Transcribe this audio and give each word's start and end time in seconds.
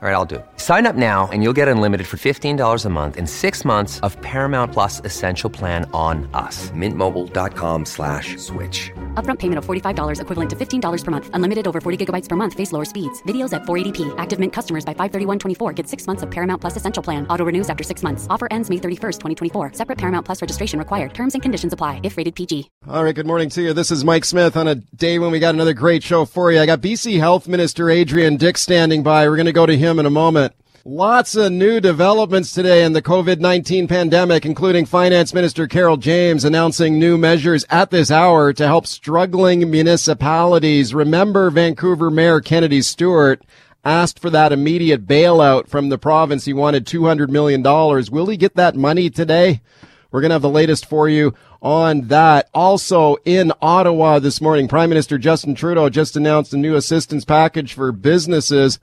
All 0.00 0.08
right, 0.08 0.14
I'll 0.14 0.24
do 0.24 0.36
it. 0.36 0.46
Sign 0.58 0.86
up 0.86 0.94
now 0.94 1.28
and 1.32 1.42
you'll 1.42 1.52
get 1.52 1.66
unlimited 1.66 2.06
for 2.06 2.18
$15 2.18 2.84
a 2.84 2.88
month 2.88 3.16
in 3.16 3.26
six 3.26 3.64
months 3.64 3.98
of 4.06 4.16
Paramount 4.22 4.72
Plus 4.72 5.00
Essential 5.04 5.50
Plan 5.50 5.90
on 5.92 6.30
us. 6.34 6.70
Mintmobile.com 6.70 7.84
slash 7.84 8.36
switch. 8.36 8.92
Upfront 9.14 9.40
payment 9.40 9.58
of 9.58 9.66
$45 9.66 10.20
equivalent 10.20 10.50
to 10.50 10.54
$15 10.54 11.04
per 11.04 11.10
month. 11.10 11.30
Unlimited 11.32 11.66
over 11.66 11.80
40 11.80 12.06
gigabytes 12.06 12.28
per 12.28 12.36
month. 12.36 12.54
Face 12.54 12.70
lower 12.70 12.84
speeds. 12.84 13.20
Videos 13.24 13.52
at 13.52 13.62
480p. 13.62 14.14
Active 14.18 14.38
Mint 14.38 14.52
customers 14.52 14.84
by 14.84 14.94
531.24 14.94 15.74
get 15.74 15.88
six 15.88 16.06
months 16.06 16.22
of 16.22 16.30
Paramount 16.30 16.60
Plus 16.60 16.76
Essential 16.76 17.02
Plan. 17.02 17.26
Auto 17.26 17.44
renews 17.44 17.68
after 17.68 17.82
six 17.82 18.04
months. 18.04 18.28
Offer 18.30 18.46
ends 18.52 18.70
May 18.70 18.76
31st, 18.76 19.18
2024. 19.18 19.72
Separate 19.72 19.98
Paramount 19.98 20.24
Plus 20.24 20.40
registration 20.40 20.78
required. 20.78 21.12
Terms 21.12 21.34
and 21.34 21.42
conditions 21.42 21.72
apply 21.72 21.98
if 22.04 22.16
rated 22.16 22.36
PG. 22.36 22.70
All 22.86 23.02
right, 23.02 23.16
good 23.16 23.26
morning 23.26 23.50
to 23.50 23.62
you. 23.62 23.72
This 23.72 23.90
is 23.90 24.04
Mike 24.04 24.24
Smith 24.24 24.56
on 24.56 24.68
a 24.68 24.76
day 24.76 25.18
when 25.18 25.32
we 25.32 25.40
got 25.40 25.56
another 25.56 25.74
great 25.74 26.04
show 26.04 26.24
for 26.24 26.52
you. 26.52 26.60
I 26.60 26.66
got 26.66 26.80
BC 26.80 27.18
Health 27.18 27.48
Minister 27.48 27.90
Adrian 27.90 28.36
Dix 28.36 28.60
standing 28.60 29.02
by. 29.02 29.28
We're 29.28 29.34
going 29.34 29.46
to 29.46 29.52
go 29.52 29.66
to 29.66 29.76
him 29.76 29.87
in 29.96 30.06
a 30.06 30.10
moment. 30.10 30.54
Lots 30.84 31.36
of 31.36 31.52
new 31.52 31.80
developments 31.80 32.52
today 32.52 32.82
in 32.82 32.94
the 32.94 33.02
COVID 33.02 33.40
19 33.40 33.88
pandemic, 33.88 34.46
including 34.46 34.86
Finance 34.86 35.34
Minister 35.34 35.66
Carole 35.66 35.98
James 35.98 36.44
announcing 36.44 36.98
new 36.98 37.18
measures 37.18 37.64
at 37.68 37.90
this 37.90 38.10
hour 38.10 38.52
to 38.54 38.66
help 38.66 38.86
struggling 38.86 39.70
municipalities. 39.70 40.94
Remember, 40.94 41.50
Vancouver 41.50 42.10
Mayor 42.10 42.40
Kennedy 42.40 42.80
Stewart 42.80 43.42
asked 43.84 44.18
for 44.18 44.30
that 44.30 44.52
immediate 44.52 45.06
bailout 45.06 45.68
from 45.68 45.90
the 45.90 45.98
province. 45.98 46.46
He 46.46 46.52
wanted 46.52 46.86
$200 46.86 47.28
million. 47.28 47.62
Will 47.62 48.26
he 48.26 48.36
get 48.36 48.56
that 48.56 48.74
money 48.74 49.10
today? 49.10 49.60
We're 50.10 50.22
going 50.22 50.30
to 50.30 50.36
have 50.36 50.42
the 50.42 50.48
latest 50.48 50.86
for 50.86 51.06
you 51.06 51.34
on 51.60 52.08
that. 52.08 52.48
Also 52.54 53.16
in 53.24 53.52
Ottawa 53.60 54.20
this 54.20 54.40
morning, 54.40 54.68
Prime 54.68 54.88
Minister 54.88 55.18
Justin 55.18 55.54
Trudeau 55.54 55.90
just 55.90 56.16
announced 56.16 56.54
a 56.54 56.56
new 56.56 56.76
assistance 56.76 57.26
package 57.26 57.74
for 57.74 57.92
businesses 57.92 58.78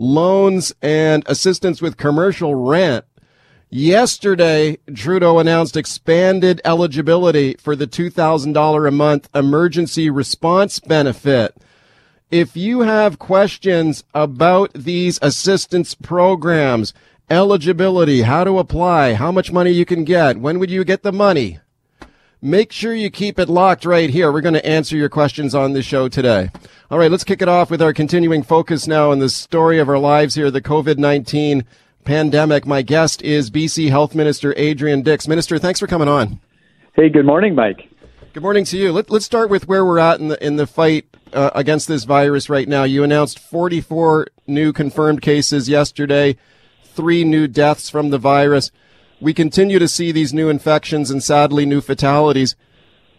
loans 0.00 0.72
and 0.80 1.22
assistance 1.26 1.82
with 1.82 1.98
commercial 1.98 2.54
rent. 2.54 3.04
Yesterday, 3.68 4.78
Trudeau 4.94 5.38
announced 5.38 5.76
expanded 5.76 6.60
eligibility 6.64 7.54
for 7.54 7.76
the 7.76 7.86
$2,000 7.86 8.88
a 8.88 8.90
month 8.90 9.28
emergency 9.34 10.10
response 10.10 10.80
benefit. 10.80 11.54
If 12.30 12.56
you 12.56 12.80
have 12.80 13.18
questions 13.18 14.02
about 14.14 14.72
these 14.72 15.18
assistance 15.20 15.94
programs, 15.94 16.94
eligibility, 17.28 18.22
how 18.22 18.42
to 18.44 18.58
apply, 18.58 19.14
how 19.14 19.30
much 19.30 19.52
money 19.52 19.70
you 19.70 19.84
can 19.84 20.04
get, 20.04 20.38
when 20.38 20.58
would 20.58 20.70
you 20.70 20.82
get 20.82 21.02
the 21.02 21.12
money? 21.12 21.60
Make 22.42 22.72
sure 22.72 22.94
you 22.94 23.10
keep 23.10 23.38
it 23.38 23.50
locked 23.50 23.84
right 23.84 24.08
here. 24.08 24.32
We're 24.32 24.40
going 24.40 24.54
to 24.54 24.64
answer 24.64 24.96
your 24.96 25.10
questions 25.10 25.54
on 25.54 25.74
the 25.74 25.82
show 25.82 26.08
today. 26.08 26.48
All 26.90 26.98
right, 26.98 27.10
let's 27.10 27.22
kick 27.22 27.42
it 27.42 27.48
off 27.48 27.70
with 27.70 27.82
our 27.82 27.92
continuing 27.92 28.42
focus 28.42 28.86
now 28.86 29.10
on 29.10 29.18
the 29.18 29.28
story 29.28 29.78
of 29.78 29.90
our 29.90 29.98
lives 29.98 30.36
here, 30.36 30.50
the 30.50 30.62
COVID 30.62 30.96
19 30.96 31.66
pandemic. 32.04 32.64
My 32.64 32.80
guest 32.80 33.20
is 33.20 33.50
BC 33.50 33.90
Health 33.90 34.14
Minister 34.14 34.54
Adrian 34.56 35.02
Dix. 35.02 35.28
Minister, 35.28 35.58
thanks 35.58 35.80
for 35.80 35.86
coming 35.86 36.08
on. 36.08 36.40
Hey, 36.94 37.10
good 37.10 37.26
morning, 37.26 37.54
Mike. 37.54 37.90
Good 38.32 38.42
morning 38.42 38.64
to 38.64 38.78
you. 38.78 38.90
Let, 38.90 39.10
us 39.10 39.26
start 39.26 39.50
with 39.50 39.68
where 39.68 39.84
we're 39.84 39.98
at 39.98 40.18
in 40.18 40.28
the, 40.28 40.42
in 40.42 40.56
the 40.56 40.66
fight 40.66 41.04
uh, 41.34 41.50
against 41.54 41.88
this 41.88 42.04
virus 42.04 42.48
right 42.48 42.66
now. 42.66 42.84
You 42.84 43.04
announced 43.04 43.38
44 43.38 44.28
new 44.46 44.72
confirmed 44.72 45.20
cases 45.20 45.68
yesterday, 45.68 46.38
three 46.84 47.22
new 47.22 47.46
deaths 47.46 47.90
from 47.90 48.08
the 48.08 48.18
virus 48.18 48.70
we 49.20 49.34
continue 49.34 49.78
to 49.78 49.88
see 49.88 50.12
these 50.12 50.32
new 50.32 50.48
infections 50.48 51.10
and 51.10 51.22
sadly 51.22 51.66
new 51.66 51.80
fatalities. 51.80 52.56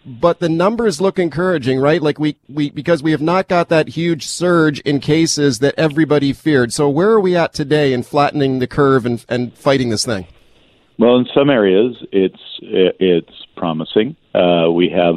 But 0.04 0.40
the 0.40 0.50
numbers 0.50 1.00
look 1.00 1.20
encouraging, 1.20 1.80
right? 1.80 2.02
Like 2.02 2.18
we, 2.18 2.36
we, 2.50 2.72
because 2.72 3.04
we 3.04 3.12
have 3.12 3.22
not 3.22 3.48
got 3.48 3.70
that 3.70 3.90
huge 3.90 4.26
surge 4.26 4.80
in 4.80 5.00
cases 5.00 5.60
that 5.60 5.76
everybody 5.78 6.34
feared. 6.34 6.74
So 6.74 6.90
where 6.90 7.12
are 7.12 7.20
we 7.20 7.36
at 7.36 7.54
today 7.54 7.94
in 7.94 8.02
flattening 8.02 8.58
the 8.58 8.68
curve 8.68 9.06
and, 9.06 9.24
and 9.30 9.54
fighting 9.54 9.90
this 9.90 10.04
thing? 10.04 10.26
Well, 10.98 11.18
in 11.18 11.28
some 11.34 11.50
areas, 11.50 11.96
it's 12.12 12.60
it's 12.62 13.46
promising. 13.56 14.16
Uh, 14.36 14.70
we 14.72 14.90
have 14.90 15.16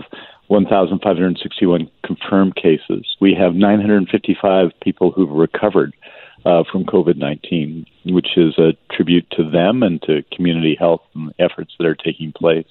1,561 0.48 1.90
confirmed 2.04 2.54
cases. 2.56 3.16
We 3.20 3.34
have 3.34 3.54
955 3.54 4.70
people 4.80 5.10
who've 5.10 5.30
recovered 5.30 5.94
uh, 6.44 6.62
from 6.70 6.84
COVID 6.84 7.16
19, 7.16 7.86
which 8.06 8.36
is 8.36 8.58
a 8.58 8.72
tribute 8.92 9.26
to 9.32 9.48
them 9.48 9.82
and 9.82 10.00
to 10.02 10.22
community 10.32 10.76
health 10.78 11.02
and 11.14 11.32
efforts 11.38 11.74
that 11.78 11.86
are 11.86 11.94
taking 11.94 12.32
place. 12.32 12.66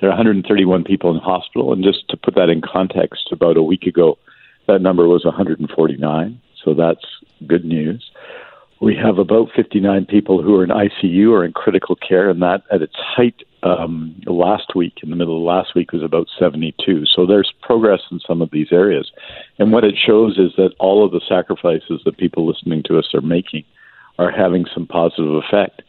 There 0.00 0.10
are 0.10 0.12
131 0.12 0.84
people 0.84 1.10
in 1.10 1.20
hospital, 1.20 1.72
and 1.72 1.82
just 1.82 2.08
to 2.10 2.16
put 2.16 2.34
that 2.34 2.50
in 2.50 2.60
context, 2.60 3.28
about 3.32 3.56
a 3.56 3.62
week 3.62 3.84
ago, 3.84 4.18
that 4.66 4.82
number 4.82 5.08
was 5.08 5.24
149, 5.24 6.40
so 6.62 6.74
that's 6.74 7.04
good 7.46 7.64
news. 7.64 8.10
We 8.80 8.94
have 8.96 9.18
about 9.18 9.48
59 9.56 10.04
people 10.04 10.42
who 10.42 10.54
are 10.56 10.64
in 10.64 10.70
ICU 10.70 11.30
or 11.30 11.44
in 11.44 11.52
critical 11.52 11.96
care, 11.96 12.28
and 12.28 12.42
that 12.42 12.62
at 12.70 12.82
its 12.82 12.96
height 12.96 13.42
um, 13.66 14.20
last 14.26 14.74
week, 14.74 14.94
in 15.02 15.10
the 15.10 15.16
middle 15.16 15.38
of 15.38 15.42
last 15.42 15.74
week, 15.74 15.92
was 15.92 16.02
about 16.02 16.28
72. 16.38 17.04
So 17.06 17.26
there's 17.26 17.52
progress 17.62 18.00
in 18.10 18.20
some 18.26 18.40
of 18.40 18.50
these 18.52 18.68
areas. 18.70 19.10
And 19.58 19.72
what 19.72 19.84
it 19.84 19.94
shows 19.96 20.38
is 20.38 20.52
that 20.56 20.74
all 20.78 21.04
of 21.04 21.10
the 21.10 21.20
sacrifices 21.28 22.00
that 22.04 22.18
people 22.18 22.46
listening 22.46 22.82
to 22.84 22.98
us 22.98 23.08
are 23.14 23.20
making 23.20 23.64
are 24.18 24.30
having 24.30 24.66
some 24.72 24.86
positive 24.86 25.34
effect. 25.34 25.82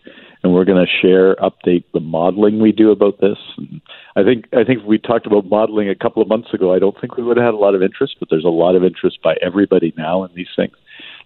And 0.44 0.54
we're 0.54 0.66
going 0.66 0.86
to 0.86 1.08
share, 1.08 1.36
update 1.36 1.84
the 1.94 2.00
modeling 2.00 2.60
we 2.60 2.72
do 2.72 2.92
about 2.92 3.20
this. 3.20 3.38
And 3.58 3.82
I 4.16 4.24
think 4.24 4.46
I 4.54 4.64
think 4.64 4.84
we 4.84 4.98
talked 4.98 5.26
about 5.26 5.46
modeling 5.48 5.90
a 5.90 5.96
couple 5.96 6.22
of 6.22 6.28
months 6.28 6.54
ago, 6.54 6.74
I 6.74 6.80
don't 6.80 7.00
think 7.00 7.18
we 7.18 7.24
would 7.24 7.38
have 7.38 7.46
had 7.46 7.54
a 7.54 7.58
lot 7.58 7.76
of 7.76 7.82
interest, 7.82 8.16
but 8.20 8.30
there's 8.30 8.46
a 8.46 8.50
lot 8.50 8.76
of 8.76 8.84
interest 8.84 9.20
by 9.24 9.36
everybody 9.42 9.94
now 9.98 10.24
in 10.24 10.32
these 10.36 10.48
things. 10.56 10.76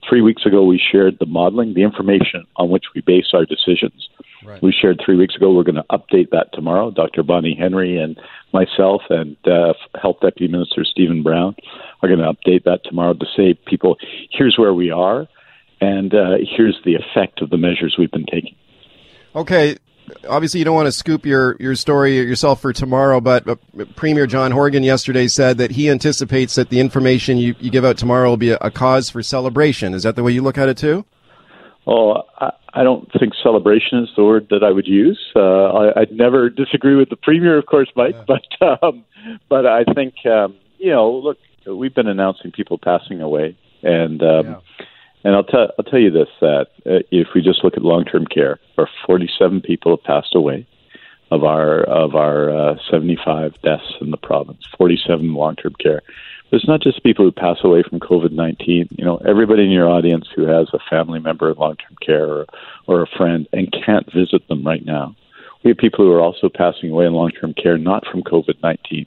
Three 0.07 0.21
weeks 0.21 0.45
ago, 0.45 0.63
we 0.63 0.81
shared 0.91 1.17
the 1.19 1.25
modeling, 1.25 1.73
the 1.73 1.83
information 1.83 2.45
on 2.55 2.69
which 2.69 2.85
we 2.95 3.01
base 3.01 3.27
our 3.33 3.45
decisions. 3.45 4.09
Right. 4.43 4.61
We 4.61 4.71
shared 4.71 4.99
three 5.03 5.15
weeks 5.15 5.35
ago. 5.35 5.53
We're 5.53 5.63
going 5.63 5.75
to 5.75 5.85
update 5.91 6.31
that 6.31 6.51
tomorrow. 6.53 6.89
Dr. 6.89 7.21
Bonnie 7.23 7.55
Henry 7.57 7.97
and 7.97 8.19
myself 8.53 9.03
and 9.09 9.37
uh, 9.47 9.73
Health 10.01 10.17
Deputy 10.21 10.51
Minister 10.51 10.83
Stephen 10.83 11.21
Brown 11.21 11.55
are 12.01 12.09
going 12.09 12.19
to 12.19 12.25
update 12.33 12.63
that 12.63 12.83
tomorrow 12.83 13.13
to 13.13 13.25
say, 13.37 13.53
people, 13.53 13.97
here's 14.31 14.57
where 14.57 14.73
we 14.73 14.89
are, 14.89 15.27
and 15.79 16.13
uh, 16.13 16.37
here's 16.57 16.79
the 16.83 16.95
effect 16.95 17.41
of 17.41 17.49
the 17.49 17.57
measures 17.57 17.95
we've 17.97 18.11
been 18.11 18.25
taking. 18.25 18.55
Okay, 19.35 19.77
obviously 20.27 20.59
you 20.59 20.65
don't 20.65 20.75
want 20.75 20.87
to 20.87 20.91
scoop 20.91 21.25
your, 21.25 21.55
your 21.59 21.75
story 21.75 22.17
yourself 22.17 22.61
for 22.61 22.73
tomorrow, 22.73 23.19
but 23.21 23.47
uh, 23.47 23.55
Premier 23.95 24.27
John 24.27 24.51
Horgan 24.51 24.83
yesterday 24.83 25.27
said 25.27 25.57
that 25.57 25.71
he 25.71 25.89
anticipates 25.89 26.55
that 26.55 26.69
the 26.69 26.79
information 26.79 27.37
you, 27.37 27.55
you 27.59 27.69
give 27.69 27.85
out 27.85 27.97
tomorrow 27.97 28.29
will 28.29 28.37
be 28.37 28.51
a, 28.51 28.57
a, 28.61 28.71
cause 28.71 29.09
for 29.09 29.21
celebration. 29.21 29.93
Is 29.93 30.03
that 30.03 30.15
the 30.15 30.23
way 30.23 30.31
you 30.31 30.41
look 30.41 30.57
at 30.57 30.69
it 30.69 30.77
too? 30.77 31.05
Oh, 31.87 32.23
I, 32.39 32.51
I 32.73 32.83
don't 32.83 33.11
think 33.19 33.33
celebration 33.41 33.99
is 33.99 34.09
the 34.15 34.23
word 34.23 34.47
that 34.49 34.63
I 34.63 34.71
would 34.71 34.87
use. 34.87 35.19
Uh, 35.35 35.39
I, 35.39 36.01
I'd 36.01 36.11
never 36.11 36.49
disagree 36.49 36.95
with 36.95 37.09
the 37.09 37.15
Premier, 37.15 37.57
of 37.57 37.65
course, 37.65 37.89
Mike, 37.95 38.15
yeah. 38.15 38.25
but 38.59 38.83
um, 38.83 39.05
but 39.49 39.65
I 39.65 39.83
think 39.95 40.15
um, 40.25 40.55
you 40.77 40.91
know, 40.91 41.11
look, 41.11 41.37
we've 41.65 41.93
been 41.93 42.07
announcing 42.07 42.51
people 42.51 42.77
passing 42.77 43.21
away, 43.21 43.57
and 43.83 44.21
um, 44.21 44.45
yeah 44.45 44.85
and 45.23 45.35
I'll 45.35 45.43
tell 45.43 45.71
I'll 45.77 45.85
tell 45.85 45.99
you 45.99 46.11
this 46.11 46.29
that 46.39 46.67
uh, 46.85 47.03
if 47.11 47.27
we 47.35 47.41
just 47.41 47.63
look 47.63 47.75
at 47.75 47.83
long 47.83 48.05
term 48.05 48.25
care, 48.25 48.59
where 48.75 48.89
47 49.05 49.61
people 49.61 49.95
have 49.95 50.03
passed 50.03 50.35
away 50.35 50.67
of 51.31 51.43
our 51.43 51.83
of 51.83 52.15
our 52.15 52.49
uh, 52.49 52.75
75 52.89 53.53
deaths 53.61 53.93
in 54.01 54.11
the 54.11 54.17
province, 54.17 54.63
47 54.77 55.33
long 55.33 55.55
term 55.55 55.75
care. 55.79 56.01
But 56.49 56.57
it's 56.57 56.67
not 56.67 56.81
just 56.81 57.03
people 57.03 57.23
who 57.23 57.31
pass 57.31 57.57
away 57.63 57.83
from 57.87 57.99
COVID 57.99 58.31
19. 58.31 58.89
You 58.91 59.05
know, 59.05 59.17
everybody 59.17 59.63
in 59.63 59.71
your 59.71 59.89
audience 59.89 60.27
who 60.35 60.43
has 60.43 60.67
a 60.73 60.79
family 60.89 61.19
member 61.19 61.51
in 61.51 61.57
long 61.57 61.75
term 61.77 61.95
care 62.05 62.27
or 62.27 62.45
or 62.87 63.01
a 63.03 63.17
friend 63.17 63.47
and 63.53 63.71
can't 63.71 64.11
visit 64.13 64.47
them 64.47 64.65
right 64.65 64.85
now. 64.85 65.15
We 65.63 65.69
have 65.69 65.77
people 65.77 66.03
who 66.03 66.11
are 66.11 66.21
also 66.21 66.49
passing 66.49 66.89
away 66.89 67.05
in 67.05 67.13
long 67.13 67.31
term 67.31 67.53
care 67.53 67.77
not 67.77 68.05
from 68.07 68.23
COVID 68.23 68.61
19 68.61 69.05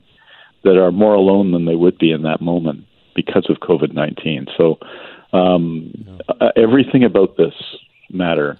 that 0.63 0.77
are 0.81 0.91
more 0.91 1.13
alone 1.13 1.51
than 1.51 1.65
they 1.65 1.75
would 1.75 1.97
be 1.97 2.11
in 2.11 2.23
that 2.23 2.41
moment 2.41 2.85
because 3.15 3.47
of 3.49 3.57
COVID 3.57 3.93
19. 3.93 4.47
So 4.57 4.79
um, 5.35 5.93
uh, 6.29 6.49
everything 6.55 7.03
about 7.03 7.37
this 7.37 7.53
matter 8.09 8.59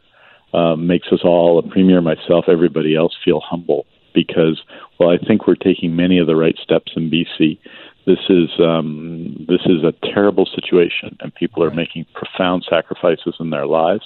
uh, 0.53 0.75
makes 0.75 1.07
us 1.11 1.19
all, 1.23 1.59
a 1.59 1.63
premier, 1.63 2.01
myself, 2.01 2.45
everybody 2.47 2.95
else, 2.95 3.13
feel 3.23 3.41
humble 3.41 3.85
because, 4.13 4.61
well, 4.99 5.09
I 5.09 5.17
think 5.17 5.47
we're 5.47 5.55
taking 5.55 5.95
many 5.95 6.17
of 6.17 6.27
the 6.27 6.35
right 6.35 6.55
steps 6.61 6.93
in 6.95 7.09
BC. 7.09 7.59
This 8.05 8.19
is 8.29 8.49
um, 8.59 9.45
this 9.49 9.61
is 9.65 9.83
a 9.83 9.91
terrible 10.13 10.45
situation, 10.45 11.17
and 11.19 11.33
people 11.33 11.63
are 11.63 11.71
making 11.71 12.05
profound 12.13 12.65
sacrifices 12.69 13.35
in 13.39 13.49
their 13.49 13.65
lives. 13.65 14.03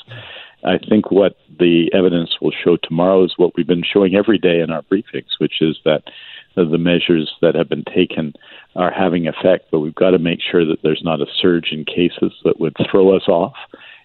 I 0.64 0.78
think 0.78 1.12
what 1.12 1.38
the 1.60 1.92
evidence 1.94 2.38
will 2.42 2.54
show 2.64 2.78
tomorrow 2.78 3.24
is 3.26 3.34
what 3.38 3.56
we've 3.56 3.68
been 3.68 3.84
showing 3.84 4.16
every 4.16 4.38
day 4.38 4.62
in 4.62 4.72
our 4.72 4.84
briefings, 4.84 5.38
which 5.40 5.62
is 5.62 5.78
that 5.86 6.04
the 6.56 6.78
measures 6.78 7.32
that 7.42 7.56
have 7.56 7.70
been 7.70 7.86
taken 7.86 8.34
are 8.80 8.92
having 8.92 9.28
effect, 9.28 9.68
but 9.72 9.82
we've 9.82 9.96
got 9.96 10.12
to 10.12 10.20
make 10.20 10.40
sure 10.42 10.66
that 10.66 10.82
there's 10.82 11.02
not 11.04 11.22
a 11.22 11.26
surge 11.42 11.72
in 11.72 11.84
cases 11.86 12.32
that 12.46 12.60
would 12.60 12.76
throw 12.90 13.16
us 13.16 13.28
off. 13.28 13.56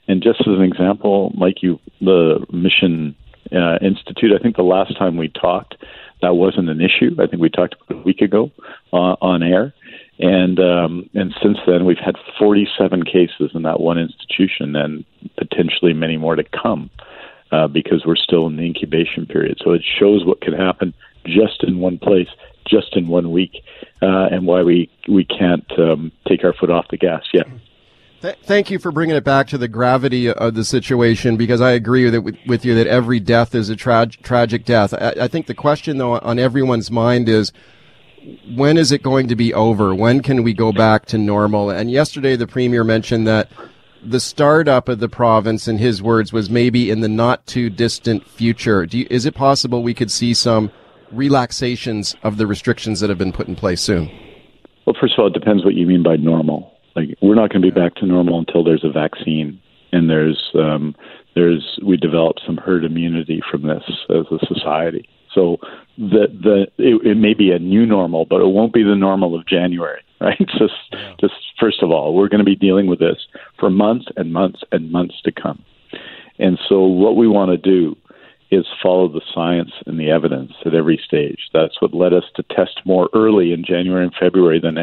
And 0.09 0.23
just 0.23 0.41
as 0.41 0.59
an 0.59 0.63
example, 0.63 1.33
like 1.39 1.63
you, 1.63 1.79
the 2.01 2.45
mission 2.53 3.15
uh, 3.53 3.77
institute. 3.81 4.33
I 4.33 4.43
think 4.43 4.57
the 4.57 4.63
last 4.63 4.97
time 4.99 5.17
we 5.17 5.29
talked, 5.29 5.77
that 6.23 6.35
wasn't 6.35 6.71
an 6.71 6.81
issue. 6.81 7.15
I 7.21 7.27
think 7.27 7.43
we 7.43 7.51
talked 7.51 7.77
a 7.91 7.97
week 7.97 8.21
ago 8.21 8.51
uh, 8.93 9.17
on 9.21 9.43
air, 9.43 9.75
and 10.19 10.59
um, 10.59 11.11
and 11.15 11.35
since 11.43 11.59
then 11.67 11.85
we've 11.85 11.99
had 11.99 12.17
47 12.39 13.05
cases 13.05 13.51
in 13.55 13.63
that 13.63 13.81
one 13.81 13.99
institution, 13.99 14.75
and 14.77 15.05
potentially 15.37 15.93
many 15.93 16.17
more 16.17 16.37
to 16.37 16.45
come 16.45 16.91
uh, 17.53 17.69
because 17.69 18.05
we're 18.07 18.17
still 18.17 18.47
in 18.47 18.57
the 18.57 18.63
incubation 18.63 19.27
period. 19.27 19.59
So 19.63 19.73
it 19.73 19.83
shows 19.99 20.25
what 20.25 20.41
can 20.41 20.55
happen 20.55 20.95
just 21.25 21.63
in 21.63 21.79
one 21.79 21.99
place, 21.99 22.29
just 22.67 22.97
in 22.97 23.09
one 23.09 23.31
week, 23.33 23.53
uh, 24.03 24.29
and 24.31 24.47
why 24.47 24.63
we 24.63 24.91
we 25.09 25.25
can't 25.25 25.71
um, 25.79 26.13
take 26.29 26.45
our 26.45 26.53
foot 26.53 26.71
off 26.71 26.87
the 26.91 26.97
gas 26.97 27.23
yet. 27.33 27.47
Th- 28.23 28.37
thank 28.45 28.71
you 28.71 28.79
for 28.79 28.91
bringing 28.91 29.17
it 29.17 29.25
back 29.25 29.49
to 29.49 29.59
the 29.59 29.69
gravity 29.69 30.31
of 30.31 30.55
the 30.55 30.65
situation 30.65 31.37
because 31.37 31.61
I 31.61 31.73
agree 31.73 32.11
with, 32.11 32.25
with, 32.25 32.37
with 32.47 32.65
you 32.65 32.75
that 32.75 32.87
every 32.87 33.21
death 33.21 33.55
is 33.55 33.69
a 33.69 33.77
tra- 33.77 34.07
tragic 34.07 34.65
death. 34.65 34.95
I, 34.95 35.15
I 35.23 35.29
think 35.29 35.47
the 35.47 35.55
question, 35.55 35.99
though, 35.99 36.19
on 36.19 36.39
everyone's 36.39 36.91
mind 36.91 37.29
is 37.29 37.53
when 38.55 38.79
is 38.79 38.93
it 38.93 39.03
going 39.03 39.29
to 39.29 39.37
be 39.37 39.53
over? 39.53 39.95
When 39.95 40.23
can 40.23 40.43
we 40.43 40.55
go 40.55 40.73
back 40.73 41.05
to 41.07 41.19
normal? 41.19 41.69
And 41.69 41.91
yesterday, 41.91 42.37
the 42.37 42.47
premier 42.47 42.83
mentioned 42.83 43.27
that 43.27 43.51
the 44.03 44.21
startup 44.21 44.89
of 44.89 45.01
the 45.01 45.09
province, 45.09 45.69
in 45.69 45.79
his 45.79 46.03
words, 46.03 46.33
was 46.33 46.49
maybe 46.51 46.91
in 46.91 47.01
the 47.01 47.09
not 47.09 47.47
too 47.47 47.71
distant 47.71 48.27
future. 48.27 48.85
You, 48.85 49.07
is 49.11 49.27
it 49.27 49.35
possible 49.35 49.83
we 49.83 49.95
could 49.95 50.11
see 50.11 50.35
some 50.35 50.71
relaxations 51.15 52.17
of 52.23 52.37
the 52.37 52.47
restrictions 52.47 53.01
that 53.01 53.09
have 53.09 53.19
been 53.19 53.33
put 53.33 53.49
in 53.49 53.57
place 53.57 53.81
soon? 53.81 54.11
Well, 54.87 54.97
first 55.01 55.15
of 55.15 55.21
all, 55.21 55.27
it 55.29 55.33
depends 55.33 55.65
what 55.65 55.75
you 55.75 55.87
mean 55.87 56.03
by 56.03 56.17
normal. 56.17 56.73
Like 56.95 57.17
we're 57.21 57.35
not 57.35 57.51
going 57.51 57.63
to 57.63 57.71
be 57.71 57.75
back 57.75 57.95
to 57.97 58.07
normal 58.07 58.39
until 58.39 58.63
there's 58.63 58.85
a 58.85 58.91
vaccine 58.91 59.61
and 59.93 60.11
there's 60.11 60.51
um, 60.55 60.95
there's 61.35 61.79
we 61.85 61.97
develop 61.97 62.37
some 62.45 62.57
herd 62.57 62.85
immunity 62.85 63.43
from 63.51 63.63
this 63.63 63.83
as 64.11 64.27
a 64.31 64.47
society. 64.47 65.09
So 65.35 65.59
the 65.97 66.27
the 66.29 66.67
it, 66.79 67.07
it 67.07 67.17
may 67.17 67.35
be 67.35 67.51
a 67.51 67.59
new 67.59 67.87
normal, 67.87 68.25
but 68.25 68.41
it 68.41 68.49
won't 68.49 68.73
be 68.73 68.83
the 68.83 68.97
normal 68.97 69.35
of 69.35 69.47
January, 69.47 70.01
right? 70.21 70.39
Just 70.39 70.75
yeah. 70.93 71.15
just 71.21 71.35
first 71.59 71.83
of 71.83 71.91
all, 71.91 72.15
we're 72.15 72.29
going 72.29 72.41
to 72.41 72.45
be 72.45 72.57
dealing 72.57 72.87
with 72.87 72.99
this 72.99 73.17
for 73.59 73.71
months 73.71 74.07
and 74.17 74.33
months 74.33 74.61
and 74.73 74.91
months 74.91 75.15
to 75.25 75.33
come. 75.33 75.65
And 76.39 76.59
so 76.69 76.83
what 76.83 77.17
we 77.17 77.29
want 77.29 77.51
to 77.51 77.57
do 77.57 77.97
is 78.55 78.67
follow 78.83 79.09
the 79.09 79.23
science 79.35 79.73
and 79.87 79.99
the 79.99 80.11
evidence 80.11 80.53
at 80.65 80.75
every 80.75 81.01
stage. 81.05 81.49
That's 81.53 81.81
what 81.81 81.95
led 81.95 82.13
us 82.13 82.25
to 82.37 82.43
test 82.45 82.81
more 82.85 83.09
early 83.15 83.53
in 83.53 83.65
January 83.65 84.05
and 84.05 84.15
February 84.19 84.61
than 84.61 84.79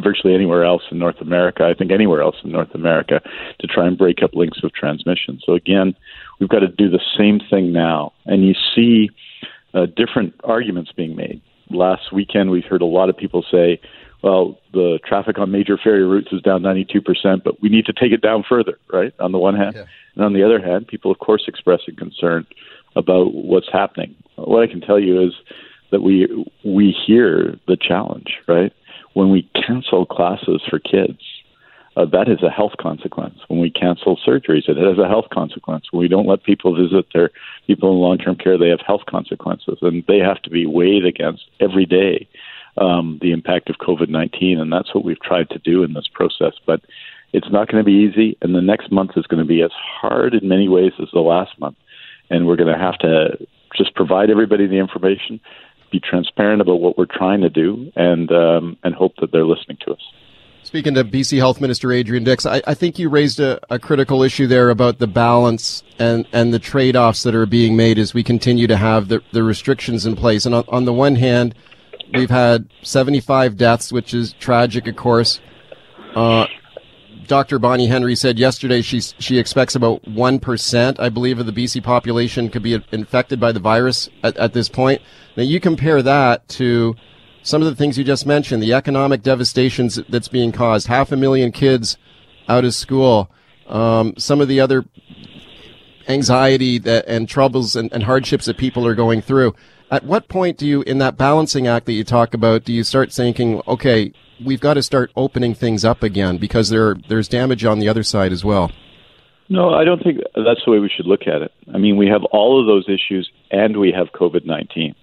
virtually 0.00 0.34
anywhere 0.34 0.64
else 0.64 0.82
in 0.90 0.98
North 0.98 1.20
America, 1.20 1.64
I 1.64 1.74
think 1.74 1.90
anywhere 1.90 2.22
else 2.22 2.36
in 2.44 2.52
North 2.52 2.74
America, 2.74 3.20
to 3.58 3.66
try 3.66 3.86
and 3.86 3.98
break 3.98 4.22
up 4.22 4.34
links 4.34 4.60
of 4.62 4.72
transmission. 4.72 5.40
So 5.44 5.54
again, 5.54 5.94
we've 6.38 6.48
got 6.48 6.60
to 6.60 6.68
do 6.68 6.88
the 6.88 7.00
same 7.16 7.40
thing 7.50 7.72
now. 7.72 8.12
And 8.26 8.46
you 8.46 8.54
see 8.74 9.10
uh, 9.74 9.86
different 9.86 10.34
arguments 10.44 10.92
being 10.96 11.16
made. 11.16 11.42
Last 11.70 12.12
weekend, 12.12 12.50
we've 12.50 12.64
heard 12.64 12.82
a 12.82 12.86
lot 12.86 13.10
of 13.10 13.16
people 13.16 13.44
say, 13.50 13.80
well, 14.22 14.58
the 14.72 14.98
traffic 15.06 15.38
on 15.38 15.50
major 15.50 15.78
ferry 15.82 16.04
routes 16.04 16.28
is 16.32 16.42
down 16.42 16.62
92%, 16.62 17.44
but 17.44 17.60
we 17.62 17.68
need 17.68 17.86
to 17.86 17.92
take 17.92 18.12
it 18.12 18.20
down 18.20 18.44
further, 18.48 18.78
right? 18.92 19.12
On 19.20 19.32
the 19.32 19.38
one 19.38 19.54
hand. 19.54 19.76
Yeah. 19.76 19.84
And 20.16 20.24
on 20.24 20.32
the 20.32 20.42
other 20.42 20.60
hand, 20.60 20.88
people, 20.88 21.10
of 21.10 21.18
course, 21.18 21.44
expressing 21.46 21.94
concern 21.94 22.46
about 22.96 23.34
what's 23.34 23.70
happening. 23.72 24.14
What 24.36 24.62
I 24.62 24.70
can 24.70 24.80
tell 24.80 24.98
you 24.98 25.20
is 25.26 25.34
that 25.90 26.02
we 26.02 26.46
we 26.64 26.94
hear 27.06 27.58
the 27.66 27.76
challenge, 27.76 28.34
right? 28.46 28.72
when 29.18 29.30
we 29.30 29.48
cancel 29.66 30.06
classes 30.06 30.62
for 30.70 30.78
kids, 30.78 31.18
uh, 31.96 32.04
that 32.04 32.28
is 32.28 32.40
a 32.44 32.50
health 32.50 32.74
consequence. 32.80 33.40
When 33.48 33.58
we 33.58 33.68
cancel 33.68 34.16
surgeries, 34.16 34.68
it 34.68 34.76
has 34.76 34.96
a 34.96 35.08
health 35.08 35.26
consequence. 35.32 35.86
When 35.90 35.98
we 35.98 36.06
don't 36.06 36.28
let 36.28 36.44
people 36.44 36.76
visit 36.76 37.06
their 37.12 37.30
people 37.66 37.90
in 37.90 37.98
long 37.98 38.18
term 38.18 38.36
care, 38.36 38.56
they 38.56 38.68
have 38.68 38.80
health 38.86 39.02
consequences, 39.10 39.78
and 39.82 40.04
they 40.06 40.18
have 40.18 40.40
to 40.42 40.50
be 40.50 40.66
weighed 40.66 41.04
against 41.04 41.46
every 41.58 41.84
day 41.84 42.28
um, 42.76 43.18
the 43.20 43.32
impact 43.32 43.68
of 43.68 43.76
COVID 43.78 44.08
19. 44.08 44.60
And 44.60 44.72
that's 44.72 44.94
what 44.94 45.04
we've 45.04 45.20
tried 45.20 45.50
to 45.50 45.58
do 45.58 45.82
in 45.82 45.94
this 45.94 46.06
process. 46.14 46.52
But 46.64 46.82
it's 47.32 47.50
not 47.50 47.66
going 47.66 47.84
to 47.84 47.90
be 47.90 48.08
easy, 48.08 48.38
and 48.40 48.54
the 48.54 48.62
next 48.62 48.92
month 48.92 49.12
is 49.16 49.26
going 49.26 49.42
to 49.42 49.48
be 49.48 49.62
as 49.62 49.72
hard 49.74 50.34
in 50.34 50.48
many 50.48 50.68
ways 50.68 50.92
as 51.02 51.08
the 51.12 51.18
last 51.18 51.58
month. 51.58 51.76
And 52.30 52.46
we're 52.46 52.56
going 52.56 52.72
to 52.72 52.78
have 52.78 52.98
to 52.98 53.46
just 53.76 53.94
provide 53.94 54.30
everybody 54.30 54.66
the 54.66 54.78
information, 54.78 55.40
be 55.90 56.00
transparent 56.00 56.60
about 56.60 56.80
what 56.80 56.98
we're 56.98 57.06
trying 57.06 57.40
to 57.40 57.50
do 57.50 57.90
and 57.96 58.30
um, 58.30 58.76
and 58.82 58.94
hope 58.94 59.14
that 59.20 59.32
they're 59.32 59.46
listening 59.46 59.78
to 59.86 59.92
us. 59.92 60.00
Speaking 60.62 60.94
to 60.94 61.04
BC 61.04 61.38
Health 61.38 61.60
Minister 61.62 61.92
Adrian 61.92 62.24
Dix, 62.24 62.44
I, 62.44 62.60
I 62.66 62.74
think 62.74 62.98
you 62.98 63.08
raised 63.08 63.40
a, 63.40 63.58
a, 63.70 63.78
critical 63.78 64.22
issue 64.22 64.46
there 64.46 64.68
about 64.68 64.98
the 64.98 65.06
balance 65.06 65.82
and, 65.98 66.28
and 66.32 66.52
the 66.52 66.58
trade 66.58 66.94
offs 66.94 67.22
that 67.22 67.34
are 67.34 67.46
being 67.46 67.74
made 67.74 67.98
as 67.98 68.12
we 68.12 68.22
continue 68.22 68.66
to 68.66 68.76
have 68.76 69.08
the, 69.08 69.22
the 69.32 69.42
restrictions 69.42 70.04
in 70.04 70.14
place. 70.14 70.44
And 70.44 70.54
on, 70.54 70.64
on 70.68 70.84
the 70.84 70.92
one 70.92 71.16
hand, 71.16 71.54
we've 72.12 72.28
had 72.28 72.68
75 72.82 73.56
deaths, 73.56 73.92
which 73.92 74.12
is 74.12 74.34
tragic, 74.34 74.86
of 74.86 74.96
course. 74.96 75.40
Uh, 76.14 76.46
Dr. 77.28 77.58
Bonnie 77.58 77.86
Henry 77.86 78.16
said 78.16 78.38
yesterday 78.38 78.80
she 78.80 79.00
she 79.00 79.38
expects 79.38 79.74
about 79.74 80.06
one 80.08 80.40
percent, 80.40 80.98
I 80.98 81.10
believe, 81.10 81.38
of 81.38 81.46
the 81.46 81.52
BC 81.52 81.82
population 81.84 82.48
could 82.48 82.62
be 82.62 82.82
infected 82.90 83.38
by 83.38 83.52
the 83.52 83.60
virus 83.60 84.08
at, 84.22 84.36
at 84.38 84.54
this 84.54 84.68
point. 84.68 85.02
Now 85.36 85.42
you 85.42 85.60
compare 85.60 86.02
that 86.02 86.48
to 86.48 86.96
some 87.42 87.62
of 87.62 87.68
the 87.68 87.76
things 87.76 87.98
you 87.98 88.04
just 88.04 88.26
mentioned, 88.26 88.62
the 88.62 88.72
economic 88.72 89.22
devastations 89.22 90.00
that's 90.08 90.28
being 90.28 90.52
caused, 90.52 90.86
half 90.86 91.12
a 91.12 91.16
million 91.16 91.52
kids 91.52 91.96
out 92.48 92.64
of 92.64 92.74
school, 92.74 93.30
um, 93.66 94.14
some 94.16 94.40
of 94.40 94.48
the 94.48 94.60
other 94.60 94.86
anxiety 96.08 96.78
that, 96.78 97.06
and 97.06 97.28
troubles 97.28 97.76
and, 97.76 97.92
and 97.92 98.04
hardships 98.04 98.46
that 98.46 98.56
people 98.56 98.86
are 98.86 98.94
going 98.94 99.20
through. 99.20 99.54
At 99.90 100.04
what 100.04 100.28
point 100.28 100.58
do 100.58 100.66
you, 100.66 100.82
in 100.82 100.98
that 100.98 101.16
balancing 101.16 101.66
act 101.66 101.86
that 101.86 101.92
you 101.92 102.04
talk 102.04 102.34
about, 102.34 102.64
do 102.64 102.72
you 102.72 102.84
start 102.84 103.10
thinking, 103.10 103.62
okay, 103.66 104.12
we've 104.44 104.60
got 104.60 104.74
to 104.74 104.82
start 104.82 105.10
opening 105.16 105.54
things 105.54 105.84
up 105.84 106.02
again 106.02 106.36
because 106.36 106.68
there 106.68 106.94
there's 107.08 107.28
damage 107.28 107.64
on 107.64 107.78
the 107.78 107.88
other 107.88 108.02
side 108.02 108.32
as 108.32 108.44
well. 108.44 108.70
No, 109.48 109.70
I 109.70 109.84
don't 109.84 110.02
think 110.02 110.18
that's 110.34 110.60
the 110.64 110.72
way 110.72 110.78
we 110.78 110.90
should 110.94 111.06
look 111.06 111.22
at 111.22 111.40
it. 111.40 111.52
I 111.72 111.78
mean, 111.78 111.96
we 111.96 112.06
have 112.08 112.22
all 112.24 112.60
of 112.60 112.66
those 112.66 112.86
issues 112.86 113.30
and 113.50 113.78
we 113.78 113.92
have 113.92 114.08
COVID 114.08 114.44
19. 114.44 114.94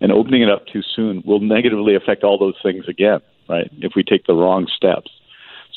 And 0.00 0.12
opening 0.12 0.42
it 0.42 0.50
up 0.50 0.66
too 0.66 0.82
soon 0.94 1.22
will 1.24 1.40
negatively 1.40 1.94
affect 1.94 2.24
all 2.24 2.36
those 2.36 2.56
things 2.62 2.84
again, 2.88 3.20
right? 3.48 3.70
If 3.78 3.92
we 3.94 4.02
take 4.02 4.26
the 4.26 4.34
wrong 4.34 4.66
steps. 4.76 5.10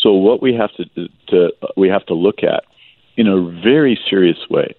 So 0.02 0.14
what 0.14 0.42
we 0.42 0.54
have 0.56 0.72
to, 0.74 1.08
to 1.28 1.52
we 1.76 1.90
have 1.90 2.06
to 2.08 2.14
look 2.14 2.40
at 2.44 2.64
in 3.16 3.28
a 3.28 3.40
very 3.62 4.00
serious 4.10 4.38
way 4.50 4.76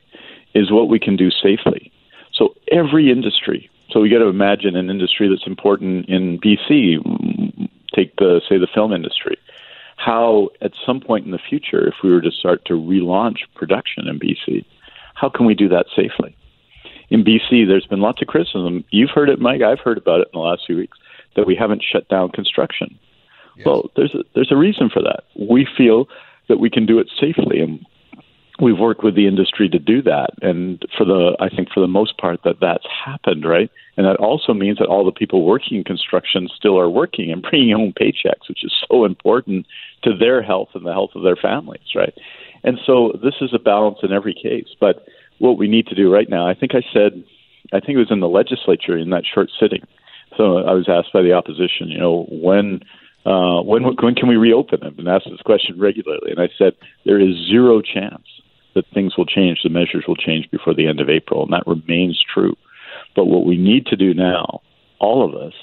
is 0.55 0.73
what 0.73 0.89
we 0.89 0.99
can 0.99 1.17
do 1.17 1.31
safely. 1.31 1.93
So 2.39 2.55
every 2.73 3.11
industry. 3.11 3.69
So 3.91 4.01
we 4.01 4.09
got 4.09 4.19
to 4.19 4.29
imagine 4.29 4.77
an 4.77 4.91
industry 4.91 5.29
that's 5.29 5.47
important 5.47 6.09
in 6.09 6.39
BC, 6.39 7.69
take 7.95 8.15
the 8.17 8.41
say 8.49 8.59
the 8.59 8.69
film 8.73 8.93
industry 8.93 9.37
how 9.97 10.49
at 10.63 10.73
some 10.87 11.01
point 11.01 11.27
in 11.27 11.33
the 11.33 11.39
future 11.39 11.87
if 11.87 11.95
we 12.03 12.11
were 12.11 12.21
to 12.21 12.31
start 12.31 12.65
to 12.65 12.75
relaunch 12.75 13.39
production 13.55 14.07
in 14.09 14.19
BC 14.19 14.65
how 15.15 15.29
can 15.29 15.45
we 15.45 15.55
do 15.55 15.69
that 15.69 15.87
safely 15.95 16.37
in 17.11 17.25
BC 17.25 17.67
there's 17.67 17.87
been 17.87 18.01
lots 18.01 18.23
of 18.23 18.29
criticism 18.29 18.85
you've 18.91 19.11
heard 19.11 19.29
it 19.29 19.41
Mike 19.41 19.63
I've 19.63 19.81
heard 19.81 19.99
about 19.99 20.21
it 20.21 20.29
in 20.33 20.41
the 20.41 20.47
last 20.47 20.63
few 20.67 20.77
weeks 20.77 20.97
that 21.37 21.47
we 21.47 21.57
haven't 21.57 21.83
shut 21.83 22.09
down 22.09 22.31
construction 22.31 22.99
yes. 23.57 23.67
well 23.67 23.91
there's 23.97 24.15
a, 24.15 24.23
there's 24.35 24.53
a 24.53 24.57
reason 24.57 24.89
for 24.89 25.03
that 25.03 25.25
we 25.37 25.67
feel 25.77 26.09
that 26.49 26.61
we 26.61 26.71
can 26.71 26.87
do 26.87 26.99
it 26.99 27.11
safely 27.21 27.61
and 27.61 27.85
we've 28.61 28.79
worked 28.79 29.05
with 29.05 29.15
the 29.15 29.27
industry 29.27 29.69
to 29.69 29.79
do 29.79 30.03
that. 30.03 30.31
And 30.43 30.85
for 30.97 31.05
the 31.05 31.37
i 31.41 31.49
think 31.49 31.69
for 31.73 31.81
the 31.81 31.87
most 31.87 32.19
part 32.19 32.41
that 32.45 32.61
that's 32.61 32.87
happened 33.05 33.45
right? 33.45 33.71
And 33.97 34.07
that 34.07 34.17
also 34.17 34.53
means 34.55 34.79
that 34.79 34.87
all 34.87 35.05
the 35.05 35.13
people 35.13 35.45
working 35.45 35.79
in 35.79 35.85
construction 35.85 36.49
still 36.57 36.79
are 36.79 36.91
working 36.91 37.31
and 37.31 37.43
bringing 37.51 37.75
home 37.75 37.93
paychecks 37.99 38.49
which 38.49 38.65
is 38.65 38.75
so 38.89 39.05
important 39.05 39.67
to 40.05 40.17
their 40.17 40.43
health 40.43 40.69
and 40.75 40.87
the 40.87 40.93
health 40.93 41.11
of 41.15 41.23
their 41.23 41.37
families 41.37 41.95
right? 41.95 42.15
And 42.65 42.79
so 42.85 43.13
this 43.23 43.35
is 43.41 43.51
a 43.55 43.59
balance 43.59 43.99
in 44.03 44.13
every 44.13 44.35
case. 44.35 44.69
But 44.81 45.07
what 45.39 45.59
we 45.59 45.69
need 45.69 45.87
to 45.87 45.95
do 45.95 46.13
right 46.13 46.29
now 46.29 46.49
i 46.49 46.55
think 46.55 46.75
i 46.75 46.83
said 46.93 47.25
i 47.73 47.79
think 47.79 47.91
it 47.91 47.99
was 47.99 48.11
in 48.11 48.21
the 48.21 48.29
legislature 48.29 48.97
in 48.97 49.11
that 49.11 49.25
short 49.33 49.51
sitting. 49.61 49.87
So 50.37 50.59
i 50.59 50.73
was 50.73 50.89
asked 50.89 51.13
by 51.13 51.23
the 51.23 51.33
opposition 51.33 51.89
you 51.89 51.99
know 51.99 52.27
when 52.31 52.81
uh, 53.27 53.61
when 53.61 53.83
when 53.83 54.15
can 54.15 54.29
we 54.29 54.37
reopen? 54.37 54.81
I've 54.83 54.97
been 54.97 55.09
asked 55.09 55.27
this 55.29 55.43
question 55.43 55.79
regularly, 55.79 56.31
and 56.31 56.41
I 56.41 56.49
said 56.57 56.73
there 57.05 57.21
is 57.21 57.35
zero 57.47 57.83
chance 57.83 58.25
that 58.75 58.85
things 58.93 59.17
will 59.17 59.27
change, 59.27 59.61
the 59.63 59.71
measures 59.71 60.05
will 60.07 60.17
change 60.17 60.51
before 60.51 60.75
the 60.75 60.87
end 60.87 61.01
of 61.01 61.09
April, 61.09 61.45
and 61.45 61.53
that 61.53 61.67
remains 61.67 62.23
true. 62.33 62.57
But 63.15 63.27
what 63.27 63.47
we 63.47 63.57
need 63.57 63.87
to 63.87 63.97
do 63.97 64.15
now, 64.15 64.61
all 64.99 65.25
of 65.25 65.35
us, 65.35 65.55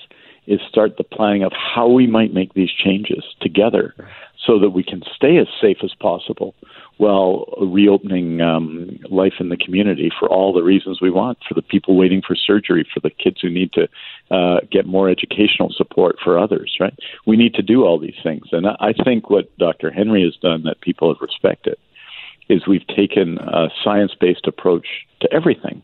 is 0.48 0.60
start 0.70 0.98
the 0.98 1.04
planning 1.04 1.44
of 1.44 1.52
how 1.54 1.88
we 1.88 2.08
might 2.08 2.34
make 2.34 2.54
these 2.54 2.70
changes 2.72 3.24
together 3.42 3.96
so 4.46 4.60
that 4.60 4.70
we 4.70 4.84
can 4.84 5.02
stay 5.16 5.38
as 5.38 5.48
safe 5.60 5.78
as 5.84 5.94
possible 6.00 6.54
while 6.98 7.46
reopening 7.60 8.42
um, 8.42 9.00
life 9.10 9.34
in 9.40 9.50
the 9.50 9.58
community 9.58 10.12
for 10.20 10.30
all 10.30 10.54
the 10.54 10.62
reasons 10.62 11.02
we 11.02 11.10
want 11.10 11.38
for 11.48 11.56
the 11.56 11.62
people 11.62 11.98
waiting 11.98 12.22
for 12.26 12.36
surgery, 12.36 12.88
for 12.94 13.00
the 13.00 13.10
kids 13.10 13.38
who 13.42 13.50
need 13.50 13.74
to 13.74 13.88
uh, 14.32 14.60
get 14.72 14.86
more 14.86 15.10
educational 15.10 15.74
support 15.76 16.16
for 16.24 16.38
others, 16.38 16.78
right? 16.80 16.98
We 17.26 17.38
need 17.38 17.56
to 17.56 17.62
do 17.62 17.84
all 17.84 18.00
these 18.00 18.20
things. 18.24 18.46
And 18.52 18.68
I 18.68 18.94
think 19.04 19.30
what 19.30 19.56
Dr. 19.58 19.92
Henry 19.92 20.24
has 20.24 20.36
done 20.42 20.64
that 20.64 20.80
people 20.82 21.14
have 21.14 21.22
respected 21.22 21.78
is 22.50 22.68
we've 22.68 22.88
taken 22.88 23.38
a 23.40 23.70
science 23.84 24.14
based 24.20 24.48
approach 24.48 24.88
to 25.22 25.32
everything. 25.34 25.82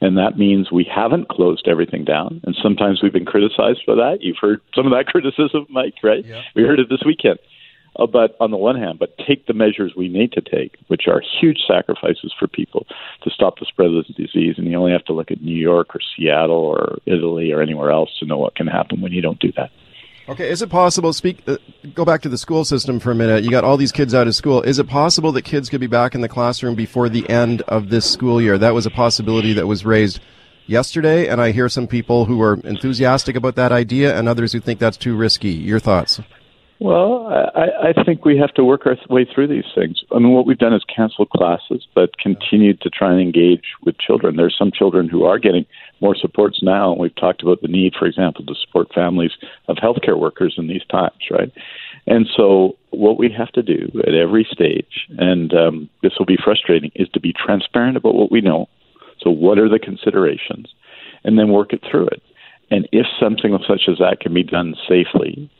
And 0.00 0.18
that 0.18 0.36
means 0.36 0.70
we 0.70 0.84
haven't 0.84 1.28
closed 1.28 1.66
everything 1.66 2.04
down. 2.04 2.40
And 2.44 2.54
sometimes 2.62 3.02
we've 3.02 3.12
been 3.12 3.24
criticized 3.24 3.80
for 3.84 3.94
that. 3.94 4.18
You've 4.20 4.36
heard 4.40 4.60
some 4.74 4.86
of 4.86 4.92
that 4.92 5.06
criticism, 5.12 5.66
Mike, 5.70 5.94
right? 6.02 6.24
Yeah. 6.24 6.42
We 6.54 6.64
heard 6.64 6.80
it 6.80 6.88
this 6.90 7.02
weekend. 7.04 7.38
Uh, 7.98 8.06
but 8.06 8.36
on 8.40 8.50
the 8.50 8.58
one 8.58 8.76
hand, 8.76 8.98
but 8.98 9.16
take 9.26 9.46
the 9.46 9.54
measures 9.54 9.94
we 9.96 10.08
need 10.08 10.32
to 10.32 10.42
take, 10.42 10.76
which 10.88 11.08
are 11.08 11.22
huge 11.40 11.60
sacrifices 11.66 12.34
for 12.38 12.46
people 12.46 12.86
to 13.22 13.30
stop 13.30 13.58
the 13.58 13.64
spread 13.64 13.90
of 13.90 14.04
this 14.04 14.16
disease. 14.16 14.56
And 14.58 14.66
you 14.66 14.76
only 14.76 14.92
have 14.92 15.04
to 15.06 15.14
look 15.14 15.30
at 15.30 15.40
New 15.40 15.56
York 15.56 15.94
or 15.94 16.00
Seattle 16.14 16.56
or 16.56 16.98
Italy 17.06 17.52
or 17.52 17.62
anywhere 17.62 17.90
else 17.90 18.10
to 18.18 18.26
know 18.26 18.36
what 18.36 18.54
can 18.54 18.66
happen 18.66 19.00
when 19.00 19.12
you 19.12 19.22
don't 19.22 19.38
do 19.38 19.50
that. 19.56 19.70
Okay, 20.28 20.50
is 20.50 20.60
it 20.60 20.70
possible? 20.70 21.12
Speak. 21.12 21.42
Uh, 21.46 21.58
go 21.94 22.04
back 22.04 22.22
to 22.22 22.28
the 22.28 22.38
school 22.38 22.64
system 22.64 22.98
for 22.98 23.12
a 23.12 23.14
minute. 23.14 23.44
You 23.44 23.50
got 23.50 23.62
all 23.62 23.76
these 23.76 23.92
kids 23.92 24.12
out 24.12 24.26
of 24.26 24.34
school. 24.34 24.60
Is 24.62 24.80
it 24.80 24.88
possible 24.88 25.30
that 25.32 25.42
kids 25.42 25.68
could 25.68 25.80
be 25.80 25.86
back 25.86 26.16
in 26.16 26.20
the 26.20 26.28
classroom 26.28 26.74
before 26.74 27.08
the 27.08 27.28
end 27.30 27.62
of 27.62 27.90
this 27.90 28.10
school 28.10 28.42
year? 28.42 28.58
That 28.58 28.74
was 28.74 28.86
a 28.86 28.90
possibility 28.90 29.52
that 29.52 29.68
was 29.68 29.84
raised 29.84 30.18
yesterday, 30.66 31.28
and 31.28 31.40
I 31.40 31.52
hear 31.52 31.68
some 31.68 31.86
people 31.86 32.24
who 32.24 32.42
are 32.42 32.54
enthusiastic 32.64 33.36
about 33.36 33.54
that 33.54 33.70
idea, 33.70 34.18
and 34.18 34.28
others 34.28 34.52
who 34.52 34.58
think 34.58 34.80
that's 34.80 34.96
too 34.96 35.16
risky. 35.16 35.50
Your 35.50 35.78
thoughts? 35.78 36.20
Well, 36.78 37.28
I, 37.54 37.90
I 37.90 38.04
think 38.04 38.24
we 38.24 38.36
have 38.36 38.52
to 38.54 38.64
work 38.64 38.84
our 38.84 38.96
way 39.08 39.26
through 39.32 39.46
these 39.46 39.64
things. 39.74 40.02
I 40.12 40.18
mean, 40.18 40.32
what 40.32 40.44
we've 40.44 40.58
done 40.58 40.74
is 40.74 40.82
cancel 40.94 41.24
classes, 41.24 41.86
but 41.94 42.18
continued 42.18 42.80
to 42.82 42.90
try 42.90 43.12
and 43.12 43.20
engage 43.20 43.64
with 43.84 43.96
children. 43.98 44.36
There's 44.36 44.56
some 44.58 44.72
children 44.72 45.08
who 45.08 45.24
are 45.24 45.38
getting 45.38 45.64
more 46.00 46.14
supports 46.14 46.62
now, 46.62 46.92
and 46.92 47.00
we've 47.00 47.14
talked 47.16 47.42
about 47.42 47.62
the 47.62 47.68
need, 47.68 47.94
for 47.98 48.06
example, 48.06 48.44
to 48.44 48.54
support 48.54 48.92
families 48.94 49.32
of 49.68 49.76
healthcare 49.76 50.18
workers 50.18 50.54
in 50.58 50.68
these 50.68 50.84
times, 50.90 51.16
right? 51.30 51.52
And 52.06 52.26
so, 52.36 52.76
what 52.90 53.18
we 53.18 53.30
have 53.30 53.50
to 53.52 53.62
do 53.62 53.90
at 54.06 54.14
every 54.14 54.46
stage, 54.50 55.06
and 55.18 55.52
um, 55.54 55.90
this 56.02 56.12
will 56.18 56.26
be 56.26 56.38
frustrating, 56.42 56.90
is 56.94 57.08
to 57.10 57.20
be 57.20 57.32
transparent 57.32 57.96
about 57.96 58.14
what 58.14 58.30
we 58.30 58.40
know. 58.40 58.68
So, 59.20 59.30
what 59.30 59.58
are 59.58 59.68
the 59.68 59.78
considerations, 59.78 60.72
and 61.24 61.38
then 61.38 61.48
work 61.48 61.72
it 61.72 61.82
through 61.90 62.08
it. 62.08 62.22
And 62.70 62.88
if 62.92 63.06
something 63.20 63.56
such 63.66 63.82
as 63.88 63.98
that 63.98 64.20
can 64.20 64.34
be 64.34 64.42
done 64.42 64.74
safely, 64.88 65.50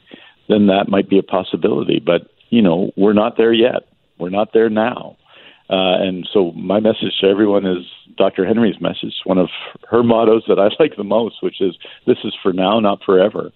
then 0.48 0.66
that 0.66 0.88
might 0.88 1.08
be 1.08 1.18
a 1.18 1.22
possibility. 1.22 2.00
But 2.04 2.30
you 2.50 2.62
know, 2.62 2.92
we're 2.96 3.12
not 3.12 3.36
there 3.36 3.52
yet. 3.52 3.88
We're 4.18 4.30
not 4.30 4.52
there 4.52 4.70
now. 4.70 5.16
Uh, 5.68 5.98
and 6.00 6.28
so 6.32 6.52
my 6.52 6.78
message 6.78 7.18
to 7.20 7.26
everyone 7.26 7.66
is 7.66 7.84
Dr. 8.16 8.46
Henry's 8.46 8.80
message, 8.80 9.14
one 9.24 9.38
of 9.38 9.48
her 9.90 10.02
mottos 10.02 10.44
that 10.48 10.58
I 10.58 10.68
like 10.82 10.96
the 10.96 11.04
most, 11.04 11.42
which 11.42 11.60
is 11.60 11.76
this 12.06 12.18
is 12.24 12.34
for 12.42 12.52
now, 12.52 12.78
not 12.80 13.02
forever. 13.04 13.52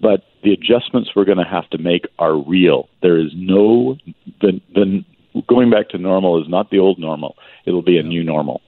But 0.00 0.24
the 0.42 0.52
adjustments 0.52 1.10
we're 1.14 1.26
going 1.26 1.38
to 1.38 1.44
have 1.44 1.68
to 1.70 1.78
make 1.78 2.06
are 2.18 2.34
real. 2.34 2.88
There 3.02 3.18
is 3.18 3.32
no, 3.34 3.96
the, 4.40 4.60
the 4.74 5.04
going 5.46 5.70
back 5.70 5.90
to 5.90 5.98
normal 5.98 6.40
is 6.40 6.48
not 6.48 6.70
the 6.70 6.78
old 6.78 6.98
normal. 6.98 7.36
It'll 7.66 7.82
be 7.82 7.98
a 7.98 8.02
new 8.02 8.24
normal. 8.24 8.62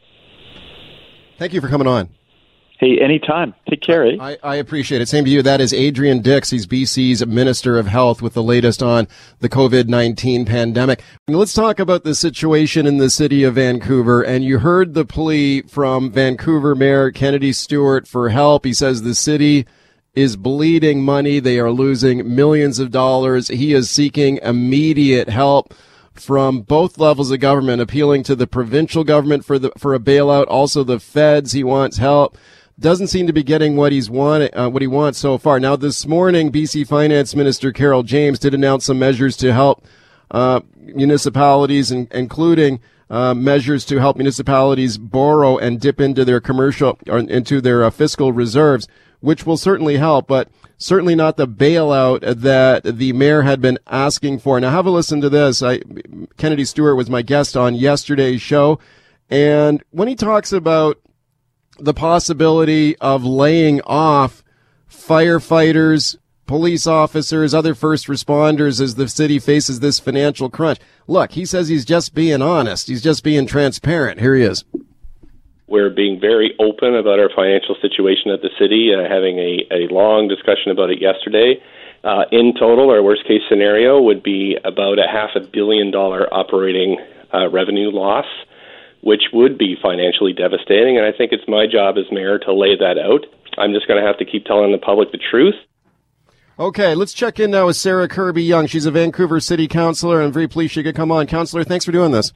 Thank 1.39 1.55
you 1.55 1.61
for 1.63 1.69
coming 1.69 1.87
on. 1.87 2.11
Hey, 2.79 2.99
anytime. 3.01 3.55
Take 3.71 3.81
care, 3.81 4.05
eh? 4.07 4.17
I, 4.21 4.39
I 4.43 4.57
appreciate 4.57 5.01
it. 5.01 5.09
Same 5.09 5.25
to 5.25 5.31
you. 5.31 5.41
That 5.43 5.61
is 5.61 5.73
Adrian 5.73 6.21
Dix. 6.21 6.51
He's 6.51 6.67
BC's 6.67 7.25
Minister 7.25 7.79
of 7.79 7.87
Health 7.87 8.21
with 8.21 8.35
the 8.35 8.43
latest 8.43 8.83
on 8.83 9.07
the 9.39 9.49
COVID-19 9.49 10.47
pandemic. 10.47 11.03
Let's 11.29 11.55
talk 11.55 11.79
about 11.79 12.03
the 12.03 12.15
situation 12.15 12.87
in 12.87 12.99
the 12.99 13.09
city 13.11 13.45
of 13.45 13.55
Vancouver. 13.55 14.23
And 14.23 14.43
you 14.45 14.59
heard 14.59 14.95
the 14.95 15.05
plea 15.05 15.63
from 15.63 16.11
Vancouver 16.11 16.75
Mayor 16.75 17.13
Kennedy 17.13 17.53
Stewart 17.53 18.09
for 18.09 18.31
help. 18.31 18.65
He 18.65 18.75
says 18.75 19.03
the 19.03 19.15
city 19.15 19.65
is 20.15 20.37
bleeding 20.37 21.03
money. 21.03 21.39
They 21.39 21.59
are 21.59 21.71
losing 21.71 22.35
millions 22.35 22.79
of 22.79 22.91
dollars. 22.91 23.49
He 23.49 23.73
is 23.75 23.91
seeking 23.91 24.39
immediate 24.43 25.29
help 25.29 25.73
from 26.15 26.61
both 26.61 26.99
levels 26.99 27.31
of 27.31 27.41
government, 27.41 27.81
appealing 27.81 28.23
to 28.25 28.37
the 28.37 28.47
provincial 28.47 29.05
government 29.05 29.45
for 29.45 29.59
the 29.59 29.73
for 29.79 29.95
a 29.95 29.99
bailout, 29.99 30.47
also 30.49 30.85
the 30.85 31.01
feds. 31.01 31.53
He 31.53 31.65
wants 31.65 31.97
help 31.97 32.37
doesn't 32.83 33.07
seem 33.07 33.27
to 33.27 33.33
be 33.33 33.43
getting 33.43 33.77
what 33.77 33.93
he's 33.93 34.11
want, 34.11 34.55
uh, 34.55 34.69
what 34.69 34.83
he 34.83 34.89
wants 34.89 35.19
so 35.19 35.39
far. 35.39 35.59
Now, 35.59 35.77
this 35.77 36.07
morning, 36.07 36.53
BC 36.53 36.87
Finance 36.87 37.35
Minister 37.35 37.73
Carole 37.73 38.03
James 38.03 38.39
did 38.39 38.53
announce 38.53 38.85
some 38.85 38.99
measures 38.99 39.37
to 39.39 39.53
help 39.53 39.87
uh, 40.31 40.61
municipalities, 40.77 41.91
and, 41.91 42.13
including 42.13 42.81
uh, 43.09 43.35
measures 43.35 43.85
to 43.85 43.99
help 43.99 44.17
municipalities 44.17 44.99
borrow 44.99 45.59
and 45.59 45.81
dip 45.81 46.01
into 46.01 46.25
their 46.25 46.41
commercial 46.41 46.99
or 47.09 47.19
into 47.19 47.61
their 47.61 47.85
uh, 47.85 47.91
fiscal 47.91 48.33
reserves, 48.33 48.89
which 49.21 49.47
will 49.47 49.57
certainly 49.57 49.99
help, 49.99 50.27
but 50.27 50.49
certainly 50.77 51.15
not 51.15 51.37
the 51.37 51.47
bailout 51.47 52.21
that 52.21 52.83
the 52.85 53.13
mayor 53.13 53.43
had 53.43 53.61
been 53.61 53.79
asking 53.87 54.39
for. 54.39 54.59
Now, 54.59 54.71
have 54.71 54.87
a 54.87 54.91
listen 54.91 55.21
to 55.21 55.29
this. 55.29 55.63
I, 55.63 55.81
Kennedy 56.37 56.65
Stewart 56.65 56.97
was 56.97 57.09
my 57.09 57.23
guest 57.23 57.57
on 57.57 57.75
yesterday's 57.75 58.43
show, 58.43 58.79
and 59.31 59.83
when 59.91 60.09
he 60.09 60.17
talks 60.17 60.53
about 60.53 60.99
the 61.83 61.95
possibility 61.95 62.97
of 62.99 63.25
laying 63.25 63.81
off 63.83 64.45
firefighters, 64.89 66.17
police 66.47 66.87
officers, 66.87 67.53
other 67.53 67.75
first 67.75 68.07
responders 68.07 68.81
as 68.81 68.95
the 68.95 69.09
city 69.09 69.41
faces 69.41 69.81
this 69.81 69.99
financial 69.99 70.49
crunch. 70.49 70.79
Look, 71.09 71.33
he 71.33 71.45
says 71.45 71.69
he's 71.69 71.85
just 71.85 72.15
being 72.15 72.41
honest. 72.41 72.87
He's 72.87 73.03
just 73.03 73.25
being 73.25 73.47
transparent. 73.47 74.21
Here 74.21 74.37
he 74.37 74.45
is. 74.45 74.65
We're 75.67 75.91
being 75.91 76.21
very 76.21 76.55
open 76.61 76.95
about 76.95 77.19
our 77.19 77.31
financial 77.35 77.75
situation 77.83 78.31
at 78.31 78.43
the 78.43 78.51
city, 78.61 78.93
uh, 78.95 79.09
having 79.09 79.39
a, 79.39 79.67
a 79.73 79.93
long 79.93 80.29
discussion 80.29 80.71
about 80.71 80.91
it 80.91 81.01
yesterday. 81.01 81.61
Uh, 82.05 82.25
in 82.31 82.53
total, 82.55 82.91
our 82.91 83.03
worst 83.03 83.27
case 83.27 83.43
scenario 83.49 84.01
would 84.01 84.23
be 84.23 84.57
about 84.65 84.99
a 84.99 85.09
half 85.11 85.31
a 85.35 85.41
billion 85.41 85.91
dollar 85.91 86.33
operating 86.33 86.99
uh, 87.33 87.49
revenue 87.49 87.91
loss 87.91 88.27
which 89.03 89.23
would 89.33 89.59
be 89.59 89.77
financially 89.83 90.33
devastating. 90.33 90.97
And 90.97 91.07
I 91.07 91.13
think 91.13 91.33
it's 91.33 91.47
my 91.47 91.67
job 91.67 91.97
as 91.99 92.11
mayor 92.11 92.39
to 92.41 92.53
lay 92.53 92.77
that 92.77 92.99
out. 92.99 93.27
I'm 93.59 93.73
just 93.73 93.87
going 93.87 94.01
to 94.01 94.07
have 94.07 94.19
to 94.19 94.25
keep 94.25 94.47
telling 94.47 94.73
the 94.73 94.79
public 94.79 95.13
the 95.13 95.19
truth. 95.19 95.55
Okay, 96.59 96.95
let's 96.95 97.13
check 97.13 97.41
in 97.41 97.51
now 97.51 97.67
with 97.67 97.77
Sarah 97.77 98.09
Kirby-Yung. 98.09 98.67
She's 98.67 98.87
a 98.87 98.91
Vancouver 98.91 99.41
City 99.41 99.67
Councilor. 99.67 100.23
I'm 100.23 100.33
very 100.33 100.49
pleased 100.49 100.73
she 100.73 100.83
could 100.83 100.95
come 100.95 101.11
on. 101.11 101.27
Councilor, 101.27 101.65
thanks 101.65 101.85
for 101.85 101.93
doing 101.93 102.13
this. 102.13 102.33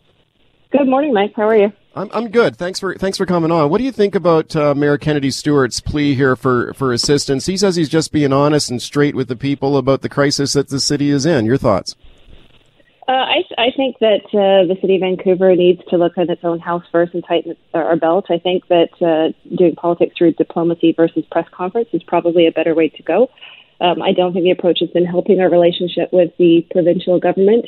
Good 0.73 0.89
morning, 0.89 1.15
Mike. 1.15 1.33
How 1.37 1.49
are 1.49 1.57
you? 1.57 1.73
I'm 1.95 2.11
I'm 2.13 2.29
good. 2.29 2.57
Thanks 2.57 2.79
for 2.81 2.95
thanks 2.97 3.17
for 3.17 3.25
coming 3.25 3.51
on. 3.51 3.71
What 3.71 3.79
do 3.79 3.85
you 3.85 3.93
think 3.93 4.15
about 4.15 4.55
uh, 4.55 4.75
Mayor 4.75 4.99
Kennedy 4.99 5.31
Stewart's 5.31 5.81
plea 5.81 6.15
here 6.15 6.37
for 6.37 6.75
for 6.75 6.93
assistance? 6.93 7.47
He 7.47 7.57
says 7.57 7.77
he's 7.77 7.89
just 7.89 8.13
being 8.13 8.33
honest 8.33 8.69
and 8.69 8.83
straight 8.83 9.15
with 9.15 9.29
the 9.29 9.37
people 9.37 9.79
about 9.79 10.03
the 10.03 10.09
crisis 10.09 10.53
that 10.53 10.69
the 10.69 10.81
city 10.81 11.09
is 11.09 11.25
in. 11.25 11.47
Your 11.47 11.57
thoughts? 11.57 11.95
Uh, 13.09 13.13
I, 13.13 13.45
I 13.57 13.71
think 13.77 13.99
that 14.01 14.25
uh, 14.35 14.67
the 14.67 14.77
city 14.81 14.97
of 14.97 15.03
Vancouver 15.03 15.55
needs 15.55 15.81
to 15.91 15.97
look 15.97 16.19
at 16.19 16.29
its 16.29 16.43
own 16.43 16.59
house 16.59 16.83
first 16.91 17.15
and 17.15 17.25
tighten 17.25 17.57
our 17.73 17.95
belt. 17.95 18.27
I 18.31 18.39
think 18.39 18.67
that 18.67 18.91
uh, 19.01 19.33
doing 19.57 19.77
politics 19.77 20.17
through 20.19 20.33
diplomacy 20.33 20.93
versus 20.93 21.25
press 21.31 21.47
conference 21.53 21.89
is 21.93 22.03
probably 22.03 22.49
a 22.49 22.53
better 22.53 22.75
way 22.75 22.89
to 22.89 23.03
go. 23.05 23.31
Um, 23.81 24.03
I 24.03 24.13
don't 24.13 24.33
think 24.33 24.45
the 24.45 24.51
approach 24.51 24.79
has 24.81 24.91
been 24.91 25.05
helping 25.05 25.41
our 25.41 25.49
relationship 25.49 26.09
with 26.13 26.33
the 26.39 26.67
provincial 26.73 27.21
government. 27.21 27.67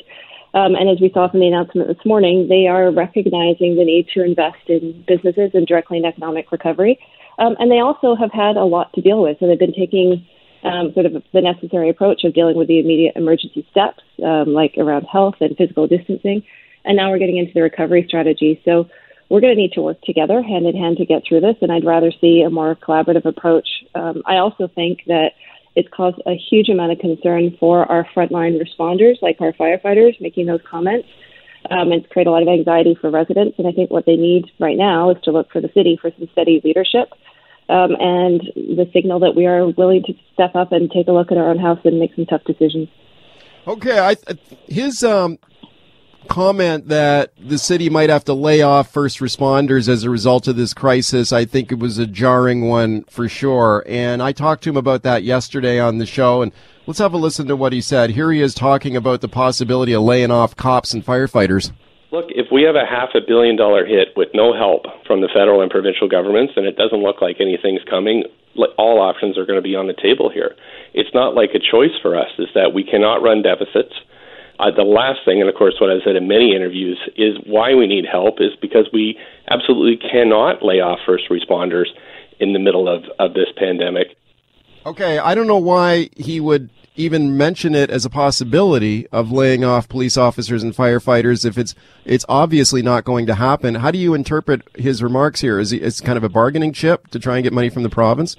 Um, 0.54 0.75
and 0.75 0.88
as 0.88 1.00
we 1.00 1.11
saw 1.12 1.30
from 1.30 1.40
the 1.40 1.47
announcement 1.47 1.87
this 1.87 2.04
morning, 2.04 2.49
they 2.49 2.66
are 2.66 2.90
recognizing 2.90 3.76
the 3.76 3.85
need 3.85 4.09
to 4.14 4.25
invest 4.25 4.66
in 4.66 5.04
businesses 5.07 5.52
and 5.54 5.68
directly 5.68 5.99
in 5.99 6.04
economic 6.04 6.50
recovery. 6.50 6.99
Um, 7.38 7.54
and 7.61 7.71
they 7.71 7.78
also 7.78 8.16
have 8.16 8.33
had 8.33 8.57
a 8.57 8.64
lot 8.64 8.92
to 8.95 9.00
deal 9.00 9.23
with. 9.23 9.37
So 9.38 9.47
they've 9.47 9.59
been 9.59 9.73
taking 9.73 10.26
um, 10.64 10.92
sort 10.94 11.06
of 11.06 11.12
the 11.32 11.40
necessary 11.40 11.88
approach 11.90 12.24
of 12.24 12.34
dealing 12.34 12.56
with 12.56 12.68
the 12.68 12.80
immediate 12.80 13.16
emergency 13.16 13.66
steps, 13.70 14.02
um, 14.24 14.52
like 14.52 14.74
around 14.76 15.04
health 15.04 15.36
and 15.40 15.56
physical 15.56 15.86
distancing. 15.86 16.42
And 16.84 16.96
now 16.96 17.10
we're 17.10 17.18
getting 17.18 17.38
into 17.38 17.52
the 17.54 17.62
recovery 17.62 18.04
strategy. 18.06 18.60
So 18.64 18.88
we're 19.28 19.40
going 19.40 19.54
to 19.54 19.60
need 19.60 19.72
to 19.72 19.82
work 19.82 20.00
together 20.02 20.42
hand 20.42 20.66
in 20.66 20.76
hand 20.76 20.96
to 20.98 21.06
get 21.06 21.22
through 21.28 21.40
this. 21.40 21.56
And 21.60 21.70
I'd 21.70 21.84
rather 21.84 22.12
see 22.20 22.42
a 22.42 22.50
more 22.50 22.74
collaborative 22.76 23.26
approach. 23.26 23.68
Um, 23.94 24.22
I 24.26 24.36
also 24.36 24.68
think 24.68 25.00
that 25.06 25.32
it's 25.76 25.88
caused 25.94 26.20
a 26.26 26.34
huge 26.34 26.68
amount 26.68 26.92
of 26.92 26.98
concern 26.98 27.56
for 27.60 27.84
our 27.90 28.06
frontline 28.14 28.58
responders, 28.58 29.20
like 29.22 29.40
our 29.40 29.52
firefighters, 29.52 30.20
making 30.20 30.46
those 30.46 30.60
comments. 30.68 31.08
Um, 31.70 31.92
it's 31.92 32.06
created 32.10 32.30
a 32.30 32.32
lot 32.32 32.42
of 32.42 32.48
anxiety 32.48 32.96
for 33.00 33.10
residents. 33.10 33.58
And 33.58 33.66
I 33.66 33.72
think 33.72 33.90
what 33.90 34.06
they 34.06 34.16
need 34.16 34.50
right 34.58 34.76
now 34.76 35.10
is 35.10 35.18
to 35.24 35.30
look 35.30 35.52
for 35.52 35.60
the 35.60 35.70
city 35.74 35.98
for 36.00 36.10
some 36.18 36.28
steady 36.32 36.60
leadership 36.64 37.10
um, 37.68 37.96
and 37.98 38.40
the 38.54 38.88
signal 38.92 39.20
that 39.20 39.34
we 39.34 39.46
are 39.46 39.68
willing 39.68 40.02
to 40.04 40.14
step 40.32 40.54
up 40.54 40.72
and 40.72 40.90
take 40.90 41.08
a 41.08 41.12
look 41.12 41.30
at 41.30 41.38
our 41.38 41.50
own 41.50 41.58
house 41.58 41.80
and 41.84 41.98
make 41.98 42.14
some 42.14 42.26
tough 42.26 42.44
decisions. 42.44 42.88
Okay, 43.66 43.98
I, 43.98 44.16
his 44.66 45.04
um, 45.04 45.38
comment 46.28 46.88
that 46.88 47.32
the 47.38 47.58
city 47.58 47.90
might 47.90 48.10
have 48.10 48.25
to 48.25 48.34
lay 48.34 48.62
off 48.62 48.92
first 48.92 49.18
responders 49.18 49.88
as 49.88 50.04
a 50.04 50.10
result 50.10 50.46
of 50.46 50.56
this 50.56 50.72
crisis, 50.72 51.32
I 51.32 51.44
think 51.44 51.72
it 51.72 51.78
was 51.78 51.98
a 51.98 52.06
jarring 52.06 52.68
one 52.68 53.04
for 53.04 53.28
sure. 53.28 53.84
And 53.87 54.22
I 54.22 54.32
talked 54.32 54.62
to 54.64 54.70
him 54.70 54.76
about 54.76 55.02
that 55.02 55.22
yesterday 55.22 55.80
on 55.80 55.98
the 55.98 56.06
show, 56.06 56.42
and 56.42 56.52
let's 56.87 56.98
have 57.00 57.12
a 57.12 57.18
listen 57.18 57.46
to 57.48 57.56
what 57.56 57.72
he 57.72 57.80
said. 57.80 58.10
Here 58.10 58.30
he 58.30 58.40
is 58.40 58.54
talking 58.54 58.96
about 58.96 59.20
the 59.20 59.28
possibility 59.28 59.92
of 59.92 60.02
laying 60.02 60.30
off 60.30 60.56
cops 60.56 60.92
and 60.92 61.04
firefighters. 61.04 61.72
Look, 62.10 62.26
if 62.30 62.46
we 62.50 62.62
have 62.62 62.74
a 62.74 62.88
half 62.88 63.10
a 63.14 63.20
billion 63.20 63.56
dollar 63.56 63.84
hit 63.84 64.16
with 64.16 64.28
no 64.32 64.56
help 64.56 64.86
from 65.06 65.20
the 65.20 65.28
federal 65.28 65.60
and 65.60 65.70
provincial 65.70 66.08
governments, 66.08 66.54
and 66.56 66.64
it 66.64 66.76
doesn't 66.76 67.02
look 67.02 67.20
like 67.20 67.36
anything's 67.38 67.84
coming, 67.84 68.24
all 68.78 69.00
options 69.00 69.36
are 69.36 69.44
going 69.44 69.60
to 69.60 69.62
be 69.62 69.76
on 69.76 69.86
the 69.86 69.94
table 69.94 70.30
here. 70.32 70.56
It's 70.94 71.12
not 71.12 71.34
like 71.34 71.50
a 71.54 71.60
choice 71.60 71.92
for 72.00 72.16
us, 72.16 72.32
is 72.38 72.48
that 72.54 72.72
we 72.72 72.82
cannot 72.82 73.22
run 73.22 73.42
deficits. 73.42 73.92
Uh, 74.58 74.72
the 74.74 74.88
last 74.88 75.20
thing, 75.24 75.40
and 75.40 75.48
of 75.48 75.54
course, 75.54 75.76
what 75.80 75.90
I've 75.90 76.02
said 76.02 76.16
in 76.16 76.26
many 76.26 76.56
interviews, 76.56 76.98
is 77.14 77.36
why 77.46 77.74
we 77.74 77.86
need 77.86 78.06
help 78.10 78.40
is 78.40 78.56
because 78.60 78.88
we 78.92 79.18
absolutely 79.50 80.00
cannot 80.00 80.64
lay 80.64 80.80
off 80.80 80.98
first 81.06 81.24
responders 81.30 81.92
in 82.40 82.54
the 82.54 82.58
middle 82.58 82.88
of, 82.88 83.04
of 83.20 83.34
this 83.34 83.52
pandemic. 83.56 84.16
Okay, 84.87 85.18
I 85.18 85.35
don't 85.35 85.47
know 85.47 85.58
why 85.58 86.08
he 86.16 86.40
would 86.40 86.70
even 86.97 87.37
mention 87.37 87.75
it 87.75 87.90
as 87.90 88.04
a 88.04 88.11
possibility 88.11 89.06
of 89.08 89.30
laying 89.30 89.64
off 89.64 89.88
police 89.88 90.16
officers 90.16 90.62
and 90.62 90.75
firefighters 90.75 91.44
if 91.44 91.56
it's 91.56 91.75
it's 92.04 92.25
obviously 92.28 92.82
not 92.82 93.04
going 93.04 93.26
to 93.26 93.37
happen. 93.37 93.76
How 93.76 93.90
do 93.90 93.99
you 93.99 94.14
interpret 94.14 94.62
his 94.75 95.02
remarks 95.02 95.40
here? 95.40 95.61
Is 95.61 95.70
he 95.70 95.78
it's 95.78 96.00
kind 96.00 96.16
of 96.16 96.25
a 96.25 96.28
bargaining 96.28 96.73
chip 96.73 97.08
to 97.08 97.18
try 97.18 97.37
and 97.37 97.44
get 97.44 97.52
money 97.52 97.70
from 97.70 97.85
the 97.85 97.90
province? 97.90 98.37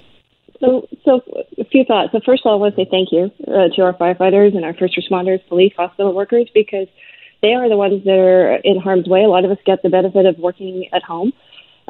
So, 0.60 0.86
so 1.04 1.22
a 1.58 1.64
few 1.64 1.84
thoughts. 1.84 2.12
So, 2.12 2.20
first 2.24 2.42
of 2.44 2.50
all, 2.50 2.58
I 2.58 2.60
want 2.60 2.76
to 2.76 2.84
say 2.84 2.88
thank 2.90 3.12
you 3.12 3.30
uh, 3.48 3.74
to 3.74 3.82
our 3.82 3.94
firefighters 3.94 4.54
and 4.54 4.64
our 4.64 4.74
first 4.74 4.94
responders, 4.98 5.40
police, 5.48 5.72
hospital 5.74 6.12
workers, 6.12 6.50
because 6.52 6.86
they 7.40 7.54
are 7.54 7.68
the 7.68 7.78
ones 7.78 8.04
that 8.04 8.18
are 8.18 8.56
in 8.56 8.78
harm's 8.78 9.08
way. 9.08 9.24
A 9.24 9.28
lot 9.28 9.46
of 9.46 9.50
us 9.50 9.58
get 9.64 9.82
the 9.82 9.88
benefit 9.88 10.26
of 10.26 10.38
working 10.38 10.86
at 10.92 11.02
home, 11.02 11.32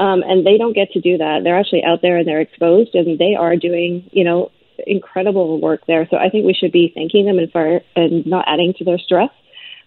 um, 0.00 0.23
and 0.25 0.47
they 0.47 0.57
don't 0.57 0.73
get 0.73 0.90
to 0.92 1.00
do 1.00 1.19
that. 1.19 1.45
They're 1.45 1.59
actually 1.59 1.85
out 1.85 2.00
there 2.00 2.16
and 2.16 2.26
they're 2.26 2.40
exposed, 2.40 2.95
and 2.95 3.19
they 3.19 3.37
are 3.38 3.54
doing, 3.54 4.09
you 4.12 4.25
know, 4.25 4.50
incredible 4.87 5.61
work 5.61 5.83
there. 5.87 6.09
So, 6.11 6.16
I 6.16 6.30
think 6.30 6.47
we 6.47 6.54
should 6.54 6.73
be 6.73 6.90
thanking 6.95 7.26
them 7.26 7.38
and 7.38 7.52
fire 7.52 7.83
and 7.95 8.26
not 8.26 8.47
adding 8.49 8.73
to 8.78 8.85
their 8.85 8.99
stress. 8.99 9.30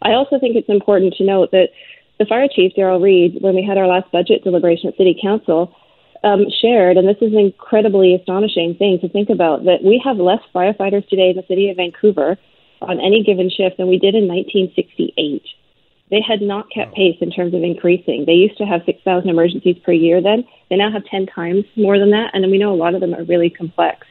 I 0.01 0.12
also 0.12 0.39
think 0.39 0.55
it's 0.55 0.70
important 0.70 1.15
to 1.15 1.25
note 1.25 1.51
that 1.51 1.70
the 2.20 2.25
fire 2.25 2.48
chief, 2.53 2.74
Darrell 2.75 3.01
Reid, 3.01 3.41
when 3.41 3.55
we 3.55 3.65
had 3.67 3.77
our 3.77 3.88
last 3.88 4.12
budget 4.12 4.43
deliberation 4.43 4.89
at 4.89 4.98
City 4.98 5.17
Council, 5.20 5.75
um, 6.24 6.46
shared, 6.62 6.98
and 6.98 7.08
this 7.08 7.17
is 7.22 7.34
an 7.34 7.39
incredibly 7.39 8.15
astonishing 8.15 8.75
thing 8.77 9.00
to 9.01 9.10
think 9.10 9.29
about, 9.29 9.65
that 9.65 9.84
we 9.84 10.01
have 10.05 10.17
less 10.17 10.39
firefighters 10.53 11.08
today 11.10 11.32
in 11.32 11.36
the 11.36 11.43
city 11.48 11.70
of 11.70 11.77
Vancouver 11.77 12.38
on 12.82 13.00
any 13.00 13.24
given 13.24 13.50
shift 13.50 13.77
than 13.77 13.88
we 13.88 13.98
did 13.98 14.15
in 14.15 14.27
1968. 14.27 15.41
They 16.13 16.22
had 16.22 16.43
not 16.43 16.70
kept 16.70 16.93
pace 16.93 17.17
in 17.22 17.32
terms 17.32 17.55
of 17.55 17.63
increasing. 17.63 18.25
They 18.27 18.34
used 18.34 18.60
to 18.60 18.65
have 18.65 18.82
6,000 18.86 19.27
emergencies 19.27 19.77
per 19.84 19.93
year 19.93 20.22
then. 20.22 20.46
They 20.70 20.75
now 20.75 20.91
have 20.91 21.03
10 21.05 21.25
times 21.25 21.65
more 21.75 21.98
than 21.98 22.12
that, 22.12 22.29
and 22.34 22.51
we 22.51 22.60
know 22.60 22.72
a 22.72 22.77
lot 22.77 22.93
of 22.93 23.01
them 23.01 23.15
are 23.15 23.24
really 23.24 23.50
complex. 23.50 24.05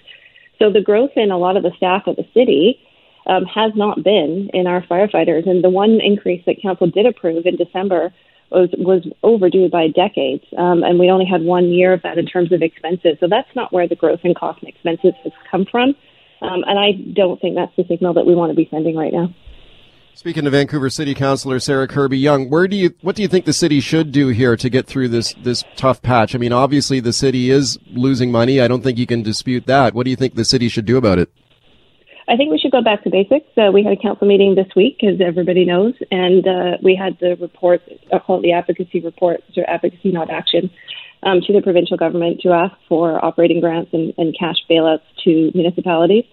So 0.59 0.69
the 0.69 0.81
growth 0.81 1.13
in 1.15 1.31
a 1.31 1.39
lot 1.39 1.57
of 1.57 1.63
the 1.63 1.71
staff 1.77 2.09
of 2.09 2.17
the 2.17 2.27
city 2.35 2.81
um, 3.29 3.45
has 3.45 3.71
not 3.77 4.03
been 4.03 4.51
in 4.53 4.67
our 4.67 4.83
firefighters. 4.83 5.49
And 5.49 5.63
the 5.63 5.71
one 5.71 6.01
increase 6.03 6.45
that 6.47 6.61
council 6.61 6.89
did 6.89 7.07
approve 7.07 7.47
in 7.47 7.55
December 7.55 8.13
was 8.51 8.71
was 8.79 9.07
overdue 9.23 9.69
by 9.71 9.87
decades, 9.87 10.45
um, 10.59 10.83
and 10.83 10.99
we 10.99 11.09
only 11.09 11.25
had 11.25 11.43
one 11.43 11.67
year 11.67 11.93
of 11.93 12.03
that 12.03 12.19
in 12.19 12.27
terms 12.27 12.51
of 12.51 12.63
expenses. 12.63 13.17
So 13.21 13.29
that's 13.29 13.55
not 13.55 13.73
where 13.73 13.87
the 13.87 13.95
growth 13.95 14.21
in 14.25 14.35
cost 14.35 14.59
and 14.59 14.69
expenses 14.69 15.15
has 15.23 15.33
come 15.49 15.67
from, 15.71 15.95
um, 16.43 16.65
and 16.67 16.81
I 16.81 16.93
don't 17.15 17.41
think 17.41 17.55
that's 17.55 17.75
the 17.77 17.87
signal 17.87 18.15
that 18.15 18.27
we 18.27 18.35
want 18.35 18.51
to 18.51 18.57
be 18.57 18.67
sending 18.73 18.97
right 18.97 19.13
now. 19.13 19.33
Speaking 20.15 20.45
to 20.45 20.51
Vancouver 20.51 20.91
City 20.91 21.15
Councilor 21.15 21.59
Sarah 21.59 21.89
Kirby-Yung, 21.89 22.51
where 22.51 22.69
do 22.69 22.77
you 22.77 22.95
what 23.01 23.17
do 23.17 23.23
you 23.23 23.29
think 23.29 23.45
the 23.45 23.53
city 23.53 23.81
should 23.81 24.13
do 24.13 24.29
here 24.29 24.57
to 24.57 24.69
get 24.69 24.87
through 24.87 25.09
this 25.09 25.35
this 25.43 25.65
tough 25.75 26.03
patch? 26.03 26.35
I 26.35 26.39
mean, 26.39 26.53
obviously 26.53 27.01
the 27.01 27.13
city 27.13 27.51
is 27.51 27.79
losing 27.91 28.31
money. 28.31 28.61
I 28.61 28.69
don't 28.69 28.83
think 28.83 28.99
you 28.99 29.07
can 29.07 29.23
dispute 29.23 29.67
that. 29.67 29.95
What 29.95 30.05
do 30.05 30.11
you 30.11 30.17
think 30.17 30.35
the 30.35 30.45
city 30.45 30.69
should 30.69 30.85
do 30.85 30.97
about 30.97 31.19
it? 31.19 31.33
I 32.29 32.37
think 32.37 32.53
we 32.53 32.59
should 32.59 32.71
go 32.71 32.83
back 32.83 33.03
to 33.05 33.11
basics. 33.11 33.47
Uh, 33.57 33.73
we 33.73 33.83
had 33.83 33.93
a 33.93 33.97
council 33.97 34.27
meeting 34.29 34.55
this 34.55 34.69
week, 34.77 35.03
as 35.03 35.21
everybody 35.21 35.65
knows, 35.65 35.95
and 36.11 36.47
uh, 36.47 36.79
we 36.83 36.95
had 36.95 37.19
the 37.19 37.37
report, 37.37 37.83
I 38.13 38.19
call 38.21 38.39
it 38.39 38.43
the 38.43 38.53
advocacy 38.53 39.01
report, 39.01 39.43
or 39.57 39.69
advocacy 39.69 40.13
not 40.13 40.31
action, 40.31 40.71
um, 41.25 41.41
to 41.47 41.53
the 41.53 41.61
provincial 41.63 41.97
government 41.97 42.41
to 42.43 42.51
ask 42.53 42.75
for 42.89 43.23
operating 43.25 43.61
grants 43.61 43.91
and, 43.93 44.15
and 44.19 44.37
cash 44.39 44.57
bailouts 44.71 45.03
to 45.25 45.51
municipalities. 45.55 46.25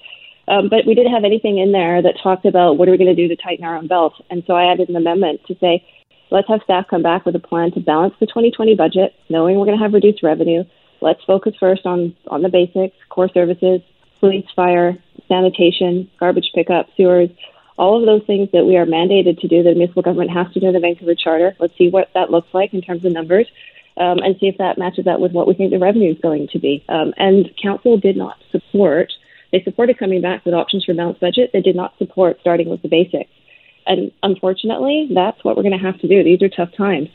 Um, 0.49 0.67
but 0.67 0.85
we 0.85 0.95
didn't 0.95 1.13
have 1.13 1.23
anything 1.23 1.59
in 1.59 1.71
there 1.71 2.01
that 2.01 2.15
talked 2.21 2.45
about 2.45 2.77
what 2.77 2.87
are 2.87 2.91
we 2.91 2.97
going 2.97 3.15
to 3.15 3.27
do 3.27 3.27
to 3.27 3.35
tighten 3.35 3.63
our 3.63 3.77
own 3.77 3.87
belt. 3.87 4.13
And 4.31 4.43
so 4.47 4.55
I 4.55 4.71
added 4.71 4.89
an 4.89 4.95
amendment 4.95 5.41
to 5.47 5.55
say, 5.59 5.85
let's 6.31 6.47
have 6.47 6.61
staff 6.63 6.87
come 6.89 7.03
back 7.03 7.25
with 7.25 7.35
a 7.35 7.39
plan 7.39 7.71
to 7.73 7.79
balance 7.79 8.15
the 8.19 8.25
2020 8.25 8.75
budget, 8.75 9.13
knowing 9.29 9.57
we're 9.57 9.65
going 9.65 9.77
to 9.77 9.83
have 9.83 9.93
reduced 9.93 10.23
revenue. 10.23 10.63
Let's 11.01 11.23
focus 11.23 11.53
first 11.59 11.85
on, 11.85 12.15
on 12.27 12.41
the 12.41 12.49
basics, 12.49 12.97
core 13.09 13.29
services, 13.29 13.81
police, 14.19 14.45
fire, 14.55 14.97
sanitation, 15.27 16.09
garbage 16.19 16.51
pickup, 16.53 16.87
sewers, 16.97 17.29
all 17.77 17.97
of 17.97 18.05
those 18.05 18.25
things 18.27 18.49
that 18.51 18.65
we 18.65 18.75
are 18.75 18.85
mandated 18.85 19.39
to 19.39 19.47
do 19.47 19.63
the 19.63 19.71
municipal 19.71 20.01
government 20.01 20.31
has 20.31 20.51
to 20.53 20.59
do 20.59 20.67
in 20.67 20.73
the 20.73 20.81
Vancouver 20.81 21.15
Charter. 21.15 21.55
Let's 21.59 21.77
see 21.77 21.89
what 21.89 22.09
that 22.13 22.29
looks 22.29 22.53
like 22.53 22.73
in 22.73 22.81
terms 22.81 23.05
of 23.05 23.13
numbers. 23.13 23.47
Um, 23.95 24.19
and 24.19 24.37
see 24.39 24.47
if 24.47 24.57
that 24.59 24.77
matches 24.77 25.07
up 25.07 25.19
with 25.19 25.33
what 25.33 25.45
we 25.45 25.53
think 25.53 25.71
the 25.71 25.79
revenue 25.79 26.11
is 26.11 26.19
going 26.21 26.47
to 26.53 26.59
be. 26.59 26.85
Um, 26.87 27.13
and 27.17 27.49
council 27.61 27.97
did 27.97 28.15
not 28.15 28.37
support. 28.49 29.11
They 29.51 29.61
supported 29.63 29.97
coming 29.97 30.21
back 30.21 30.45
with 30.45 30.53
options 30.53 30.85
for 30.85 30.93
balanced 30.93 31.21
budget. 31.21 31.51
They 31.53 31.61
did 31.61 31.75
not 31.75 31.97
support 31.97 32.37
starting 32.41 32.69
with 32.69 32.81
the 32.81 32.87
basics. 32.87 33.29
And 33.85 34.11
unfortunately, 34.21 35.09
that's 35.13 35.43
what 35.43 35.57
we're 35.57 35.63
going 35.63 35.77
to 35.77 35.83
have 35.83 35.99
to 36.01 36.07
do. 36.07 36.23
These 36.23 36.41
are 36.43 36.49
tough 36.49 36.69
times. 36.77 37.09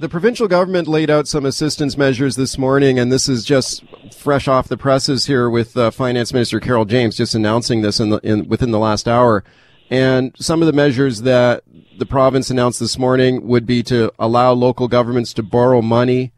The 0.00 0.08
provincial 0.08 0.48
government 0.48 0.88
laid 0.88 1.08
out 1.08 1.28
some 1.28 1.46
assistance 1.46 1.96
measures 1.96 2.34
this 2.34 2.58
morning, 2.58 2.98
and 2.98 3.12
this 3.12 3.28
is 3.28 3.44
just 3.44 3.84
fresh 4.12 4.48
off 4.48 4.66
the 4.66 4.76
presses 4.76 5.26
here 5.26 5.48
with 5.48 5.76
uh, 5.76 5.90
Finance 5.92 6.32
Minister 6.32 6.58
Carole 6.58 6.84
James 6.84 7.16
just 7.16 7.34
announcing 7.34 7.82
this 7.82 8.00
in, 8.00 8.10
the, 8.10 8.18
in 8.18 8.48
within 8.48 8.72
the 8.72 8.78
last 8.78 9.06
hour. 9.06 9.44
And 9.90 10.34
some 10.36 10.62
of 10.62 10.66
the 10.66 10.72
measures 10.72 11.22
that 11.22 11.62
the 11.96 12.06
province 12.06 12.50
announced 12.50 12.80
this 12.80 12.98
morning 12.98 13.46
would 13.46 13.66
be 13.66 13.82
to 13.84 14.10
allow 14.18 14.52
local 14.52 14.88
governments 14.88 15.32
to 15.34 15.42
borrow 15.42 15.80
money 15.80 16.32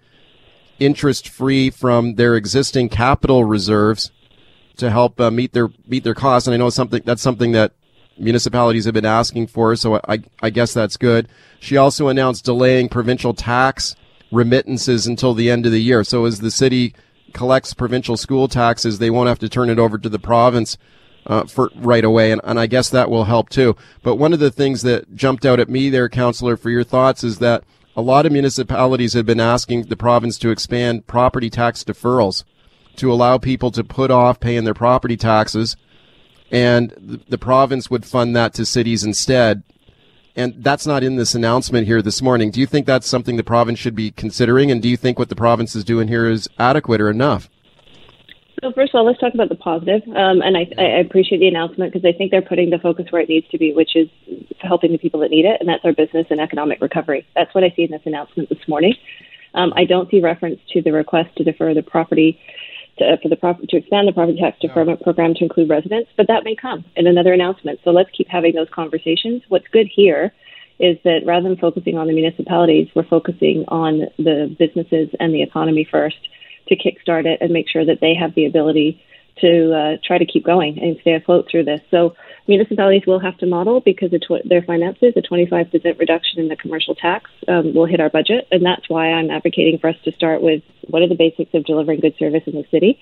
interest 0.78 1.28
free 1.28 1.70
from 1.70 2.16
their 2.16 2.36
existing 2.36 2.90
capital 2.90 3.44
reserves 3.44 4.10
to 4.76 4.90
help 4.90 5.20
uh, 5.20 5.30
meet 5.30 5.52
their 5.52 5.68
meet 5.86 6.04
their 6.04 6.14
costs. 6.14 6.46
And 6.46 6.54
I 6.54 6.56
know 6.56 6.70
something 6.70 7.02
that's 7.04 7.22
something 7.22 7.52
that 7.52 7.72
municipalities 8.18 8.84
have 8.84 8.94
been 8.94 9.04
asking 9.04 9.48
for, 9.48 9.76
so 9.76 10.00
I, 10.08 10.22
I 10.42 10.50
guess 10.50 10.72
that's 10.72 10.96
good. 10.96 11.28
She 11.60 11.76
also 11.76 12.08
announced 12.08 12.44
delaying 12.44 12.88
provincial 12.88 13.34
tax 13.34 13.94
remittances 14.32 15.06
until 15.06 15.34
the 15.34 15.50
end 15.50 15.66
of 15.66 15.72
the 15.72 15.82
year. 15.82 16.02
So 16.02 16.24
as 16.24 16.40
the 16.40 16.50
city 16.50 16.94
collects 17.32 17.74
provincial 17.74 18.16
school 18.16 18.48
taxes, 18.48 18.98
they 18.98 19.10
won't 19.10 19.28
have 19.28 19.38
to 19.40 19.48
turn 19.48 19.70
it 19.70 19.78
over 19.78 19.98
to 19.98 20.08
the 20.08 20.18
province 20.18 20.78
uh, 21.26 21.44
for 21.44 21.70
right 21.76 22.04
away, 22.04 22.32
and, 22.32 22.40
and 22.44 22.58
I 22.58 22.66
guess 22.66 22.88
that 22.90 23.10
will 23.10 23.24
help 23.24 23.48
too. 23.48 23.76
But 24.02 24.16
one 24.16 24.32
of 24.32 24.38
the 24.38 24.50
things 24.50 24.82
that 24.82 25.14
jumped 25.14 25.44
out 25.44 25.60
at 25.60 25.68
me 25.68 25.90
there, 25.90 26.08
councillor, 26.08 26.56
for 26.56 26.70
your 26.70 26.84
thoughts 26.84 27.24
is 27.24 27.38
that 27.38 27.64
a 27.96 28.02
lot 28.02 28.26
of 28.26 28.32
municipalities 28.32 29.14
have 29.14 29.26
been 29.26 29.40
asking 29.40 29.84
the 29.84 29.96
province 29.96 30.38
to 30.38 30.50
expand 30.50 31.06
property 31.06 31.50
tax 31.50 31.82
deferrals 31.82 32.44
to 32.98 33.12
allow 33.12 33.38
people 33.38 33.70
to 33.72 33.84
put 33.84 34.10
off 34.10 34.40
paying 34.40 34.64
their 34.64 34.74
property 34.74 35.16
taxes 35.16 35.76
and 36.50 37.22
the, 37.28 37.38
province 37.38 37.90
would 37.90 38.04
fund 38.04 38.36
that 38.36 38.54
to 38.54 38.64
cities 38.64 39.04
instead. 39.04 39.62
And 40.36 40.62
that's 40.62 40.86
not 40.86 41.02
in 41.02 41.16
this 41.16 41.34
announcement 41.34 41.86
here 41.86 42.02
this 42.02 42.20
morning. 42.20 42.50
Do 42.50 42.60
you 42.60 42.66
think 42.66 42.86
that's 42.86 43.06
something 43.06 43.36
the 43.36 43.44
province 43.44 43.78
should 43.78 43.94
be 43.94 44.10
considering? 44.10 44.70
And 44.70 44.82
do 44.82 44.88
you 44.88 44.96
think 44.96 45.18
what 45.18 45.28
the 45.28 45.36
province 45.36 45.74
is 45.74 45.82
doing 45.82 46.08
here 46.08 46.28
is 46.28 46.48
adequate 46.58 47.00
or 47.00 47.08
enough? 47.08 47.48
So 48.62 48.72
first 48.72 48.94
of 48.94 48.98
all, 48.98 49.06
let's 49.06 49.18
talk 49.18 49.34
about 49.34 49.48
the 49.48 49.54
positive. 49.54 50.02
Um, 50.08 50.40
and 50.42 50.56
I, 50.56 50.70
I 50.78 50.98
appreciate 51.00 51.38
the 51.38 51.48
announcement 51.48 51.92
because 51.92 52.06
I 52.06 52.16
think 52.16 52.30
they're 52.30 52.42
putting 52.42 52.70
the 52.70 52.78
focus 52.78 53.06
where 53.10 53.22
it 53.22 53.28
needs 53.28 53.48
to 53.48 53.58
be, 53.58 53.72
which 53.72 53.96
is 53.96 54.08
helping 54.60 54.92
the 54.92 54.98
people 54.98 55.20
that 55.20 55.30
need 55.30 55.44
it, 55.44 55.58
and 55.60 55.68
that's 55.68 55.84
our 55.84 55.92
business 55.92 56.26
and 56.30 56.40
economic 56.40 56.80
recovery. 56.80 57.26
That's 57.34 57.54
what 57.54 57.64
I 57.64 57.72
see 57.76 57.84
in 57.84 57.90
this 57.90 58.02
announcement 58.04 58.48
this 58.48 58.66
morning. 58.66 58.94
Um, 59.54 59.72
I 59.74 59.84
don't 59.84 60.10
see 60.10 60.20
reference 60.20 60.60
to 60.72 60.82
the 60.82 60.92
request 60.92 61.36
to 61.36 61.44
defer 61.44 61.74
the 61.74 61.82
property 61.82 62.38
to, 62.98 63.04
uh, 63.04 63.16
for 63.22 63.28
the 63.28 63.36
prop- 63.36 63.60
to 63.60 63.76
expand 63.76 64.08
the 64.08 64.12
property 64.12 64.38
tax 64.38 64.58
deferment 64.60 65.02
program 65.02 65.34
to 65.34 65.44
include 65.44 65.68
residents, 65.68 66.10
but 66.16 66.26
that 66.28 66.44
may 66.44 66.54
come 66.54 66.84
in 66.96 67.06
another 67.06 67.32
announcement. 67.32 67.80
So 67.84 67.90
let's 67.90 68.10
keep 68.10 68.28
having 68.28 68.54
those 68.54 68.68
conversations. 68.70 69.42
What's 69.48 69.68
good 69.68 69.86
here 69.86 70.32
is 70.78 70.98
that 71.04 71.20
rather 71.24 71.48
than 71.48 71.56
focusing 71.56 71.96
on 71.96 72.06
the 72.06 72.12
municipalities, 72.12 72.88
we're 72.94 73.06
focusing 73.08 73.64
on 73.68 74.06
the 74.18 74.54
businesses 74.58 75.08
and 75.18 75.32
the 75.32 75.42
economy 75.42 75.88
first 75.90 76.28
to 76.68 76.76
kickstart 76.76 77.24
it 77.24 77.38
and 77.40 77.50
make 77.50 77.68
sure 77.68 77.84
that 77.84 78.00
they 78.00 78.14
have 78.14 78.34
the 78.34 78.44
ability 78.44 79.00
to 79.40 79.74
uh, 79.74 79.96
try 80.04 80.18
to 80.18 80.26
keep 80.26 80.44
going 80.44 80.78
and 80.78 80.96
stay 81.00 81.14
afloat 81.14 81.48
through 81.50 81.64
this. 81.64 81.80
So 81.90 82.14
municipalities 82.46 83.06
will 83.06 83.18
have 83.18 83.36
to 83.38 83.46
model 83.46 83.80
because 83.80 84.12
of 84.12 84.20
tw- 84.22 84.46
their 84.48 84.62
finances. 84.62 85.12
A 85.16 85.22
25% 85.22 85.98
reduction 85.98 86.40
in 86.40 86.48
the 86.48 86.56
commercial 86.56 86.94
tax 86.94 87.30
um, 87.48 87.74
will 87.74 87.86
hit 87.86 88.00
our 88.00 88.10
budget, 88.10 88.48
and 88.50 88.64
that's 88.64 88.88
why 88.88 89.12
I'm 89.12 89.30
advocating 89.30 89.78
for 89.78 89.88
us 89.88 89.96
to 90.04 90.12
start 90.12 90.42
with 90.42 90.62
what 90.88 91.02
are 91.02 91.08
the 91.08 91.14
basics 91.14 91.52
of 91.54 91.64
delivering 91.64 92.00
good 92.00 92.16
service 92.18 92.42
in 92.46 92.54
the 92.54 92.64
city. 92.70 93.00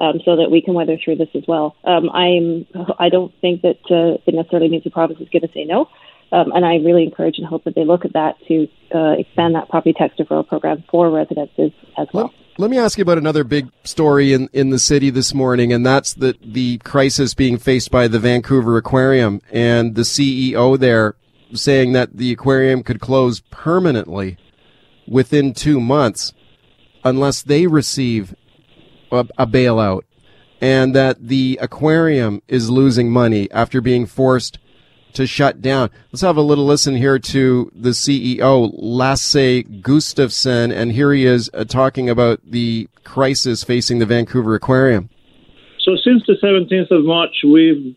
Um, 0.00 0.20
so 0.24 0.36
that 0.36 0.48
we 0.48 0.62
can 0.62 0.74
weather 0.74 0.96
through 0.96 1.16
this 1.16 1.30
as 1.34 1.42
well. 1.48 1.74
Um, 1.82 2.08
I'm, 2.10 2.68
I 3.00 3.08
don't 3.08 3.34
think 3.40 3.62
that 3.62 3.80
uh, 3.90 4.22
it 4.24 4.32
necessarily 4.32 4.68
means 4.68 4.84
the 4.84 4.90
province 4.90 5.18
is 5.18 5.28
going 5.28 5.42
to 5.42 5.52
say 5.52 5.64
no, 5.64 5.88
um, 6.30 6.52
and 6.52 6.64
I 6.64 6.76
really 6.76 7.02
encourage 7.02 7.38
and 7.38 7.44
hope 7.44 7.64
that 7.64 7.74
they 7.74 7.84
look 7.84 8.04
at 8.04 8.12
that 8.12 8.36
to 8.46 8.68
uh, 8.94 9.16
expand 9.18 9.56
that 9.56 9.68
property 9.68 9.94
tax 9.94 10.14
deferral 10.16 10.46
program 10.46 10.84
for 10.88 11.10
residences 11.10 11.72
as 11.96 12.06
well. 12.14 12.32
Let 12.60 12.72
me 12.72 12.78
ask 12.78 12.98
you 12.98 13.02
about 13.02 13.18
another 13.18 13.44
big 13.44 13.68
story 13.84 14.32
in, 14.32 14.48
in 14.52 14.70
the 14.70 14.80
city 14.80 15.10
this 15.10 15.32
morning, 15.32 15.72
and 15.72 15.86
that's 15.86 16.12
the, 16.12 16.34
the 16.44 16.78
crisis 16.78 17.32
being 17.32 17.56
faced 17.56 17.92
by 17.92 18.08
the 18.08 18.18
Vancouver 18.18 18.76
Aquarium 18.76 19.40
and 19.52 19.94
the 19.94 20.02
CEO 20.02 20.76
there 20.76 21.14
saying 21.54 21.92
that 21.92 22.16
the 22.16 22.32
aquarium 22.32 22.82
could 22.82 23.00
close 23.00 23.42
permanently 23.52 24.38
within 25.06 25.54
two 25.54 25.80
months 25.80 26.32
unless 27.04 27.42
they 27.42 27.68
receive 27.68 28.34
a, 29.12 29.24
a 29.38 29.46
bailout 29.46 30.02
and 30.60 30.96
that 30.96 31.28
the 31.28 31.60
aquarium 31.62 32.42
is 32.48 32.70
losing 32.70 33.08
money 33.08 33.48
after 33.52 33.80
being 33.80 34.04
forced 34.04 34.58
to 35.14 35.26
shut 35.26 35.60
down. 35.60 35.90
Let's 36.12 36.22
have 36.22 36.36
a 36.36 36.42
little 36.42 36.66
listen 36.66 36.96
here 36.96 37.18
to 37.18 37.72
the 37.74 37.90
CEO, 37.90 38.70
Lasse 38.74 39.64
Gustavsson, 39.80 40.72
and 40.74 40.92
here 40.92 41.12
he 41.12 41.24
is 41.24 41.50
uh, 41.54 41.64
talking 41.64 42.08
about 42.08 42.40
the 42.44 42.88
crisis 43.04 43.64
facing 43.64 43.98
the 43.98 44.06
Vancouver 44.06 44.54
Aquarium. 44.54 45.08
So 45.80 45.96
since 45.96 46.22
the 46.26 46.36
17th 46.42 46.90
of 46.90 47.04
March, 47.04 47.36
we've 47.42 47.96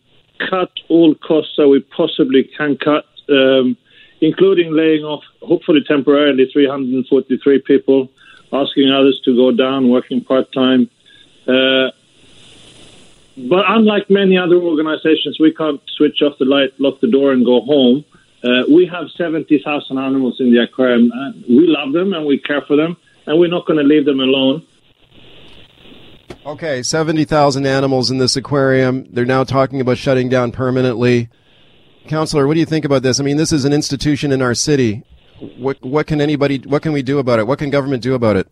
cut 0.49 0.71
all 0.89 1.13
costs 1.15 1.53
that 1.57 1.67
we 1.67 1.81
possibly 1.81 2.49
can 2.57 2.77
cut, 2.77 3.05
um, 3.29 3.77
including 4.21 4.73
laying 4.73 5.03
off, 5.03 5.23
hopefully 5.41 5.81
temporarily, 5.87 6.49
343 6.51 7.59
people, 7.59 8.09
asking 8.53 8.91
others 8.91 9.21
to 9.25 9.35
go 9.35 9.51
down, 9.51 9.89
working 9.89 10.23
part 10.23 10.51
time. 10.53 10.89
Uh, 11.47 11.91
but 13.37 13.65
unlike 13.67 14.09
many 14.09 14.37
other 14.37 14.57
organizations, 14.57 15.37
we 15.39 15.53
can't 15.53 15.81
switch 15.95 16.21
off 16.21 16.37
the 16.37 16.45
light, 16.45 16.69
lock 16.79 16.99
the 16.99 17.09
door, 17.09 17.31
and 17.31 17.45
go 17.45 17.61
home. 17.61 18.03
Uh, 18.43 18.63
we 18.69 18.87
have 18.87 19.05
70,000 19.15 19.97
animals 19.97 20.37
in 20.39 20.51
the 20.51 20.63
aquarium. 20.63 21.11
We 21.47 21.67
love 21.67 21.93
them 21.93 22.13
and 22.13 22.25
we 22.25 22.39
care 22.39 22.61
for 22.61 22.75
them, 22.75 22.97
and 23.25 23.39
we're 23.39 23.49
not 23.49 23.65
going 23.65 23.77
to 23.77 23.85
leave 23.85 24.05
them 24.05 24.19
alone. 24.19 24.65
Okay, 26.45 26.81
70,000 26.81 27.67
animals 27.67 28.09
in 28.09 28.17
this 28.17 28.35
aquarium. 28.35 29.05
They're 29.11 29.25
now 29.25 29.43
talking 29.43 29.79
about 29.79 29.97
shutting 29.97 30.27
down 30.27 30.51
permanently. 30.51 31.29
Counselor, 32.07 32.47
what 32.47 32.55
do 32.55 32.59
you 32.59 32.65
think 32.65 32.83
about 32.83 33.03
this? 33.03 33.19
I 33.19 33.23
mean, 33.23 33.37
this 33.37 33.51
is 33.51 33.63
an 33.63 33.73
institution 33.73 34.31
in 34.31 34.41
our 34.41 34.55
city. 34.55 35.03
What 35.57 35.81
what 35.83 36.05
can 36.05 36.21
anybody 36.21 36.59
what 36.59 36.83
can 36.83 36.93
we 36.93 37.01
do 37.01 37.17
about 37.19 37.39
it? 37.39 37.47
What 37.47 37.57
can 37.57 37.69
government 37.69 38.03
do 38.03 38.13
about 38.13 38.35
it? 38.35 38.47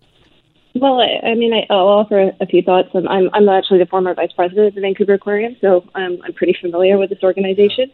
Well, 0.75 1.01
I, 1.01 1.27
I 1.29 1.35
mean, 1.35 1.53
I, 1.53 1.65
I'll 1.71 1.87
offer 1.87 2.31
a 2.39 2.45
few 2.45 2.61
thoughts. 2.61 2.89
I'm, 2.93 3.07
I'm, 3.07 3.29
I'm 3.33 3.49
actually 3.49 3.79
the 3.79 3.87
former 3.87 4.13
vice 4.13 4.31
president 4.35 4.67
of 4.67 4.75
the 4.75 4.81
Vancouver 4.81 5.13
Aquarium, 5.13 5.55
so 5.61 5.83
I'm, 5.95 6.21
I'm 6.23 6.33
pretty 6.33 6.55
familiar 6.59 6.97
with 6.97 7.09
this 7.09 7.23
organization. 7.23 7.91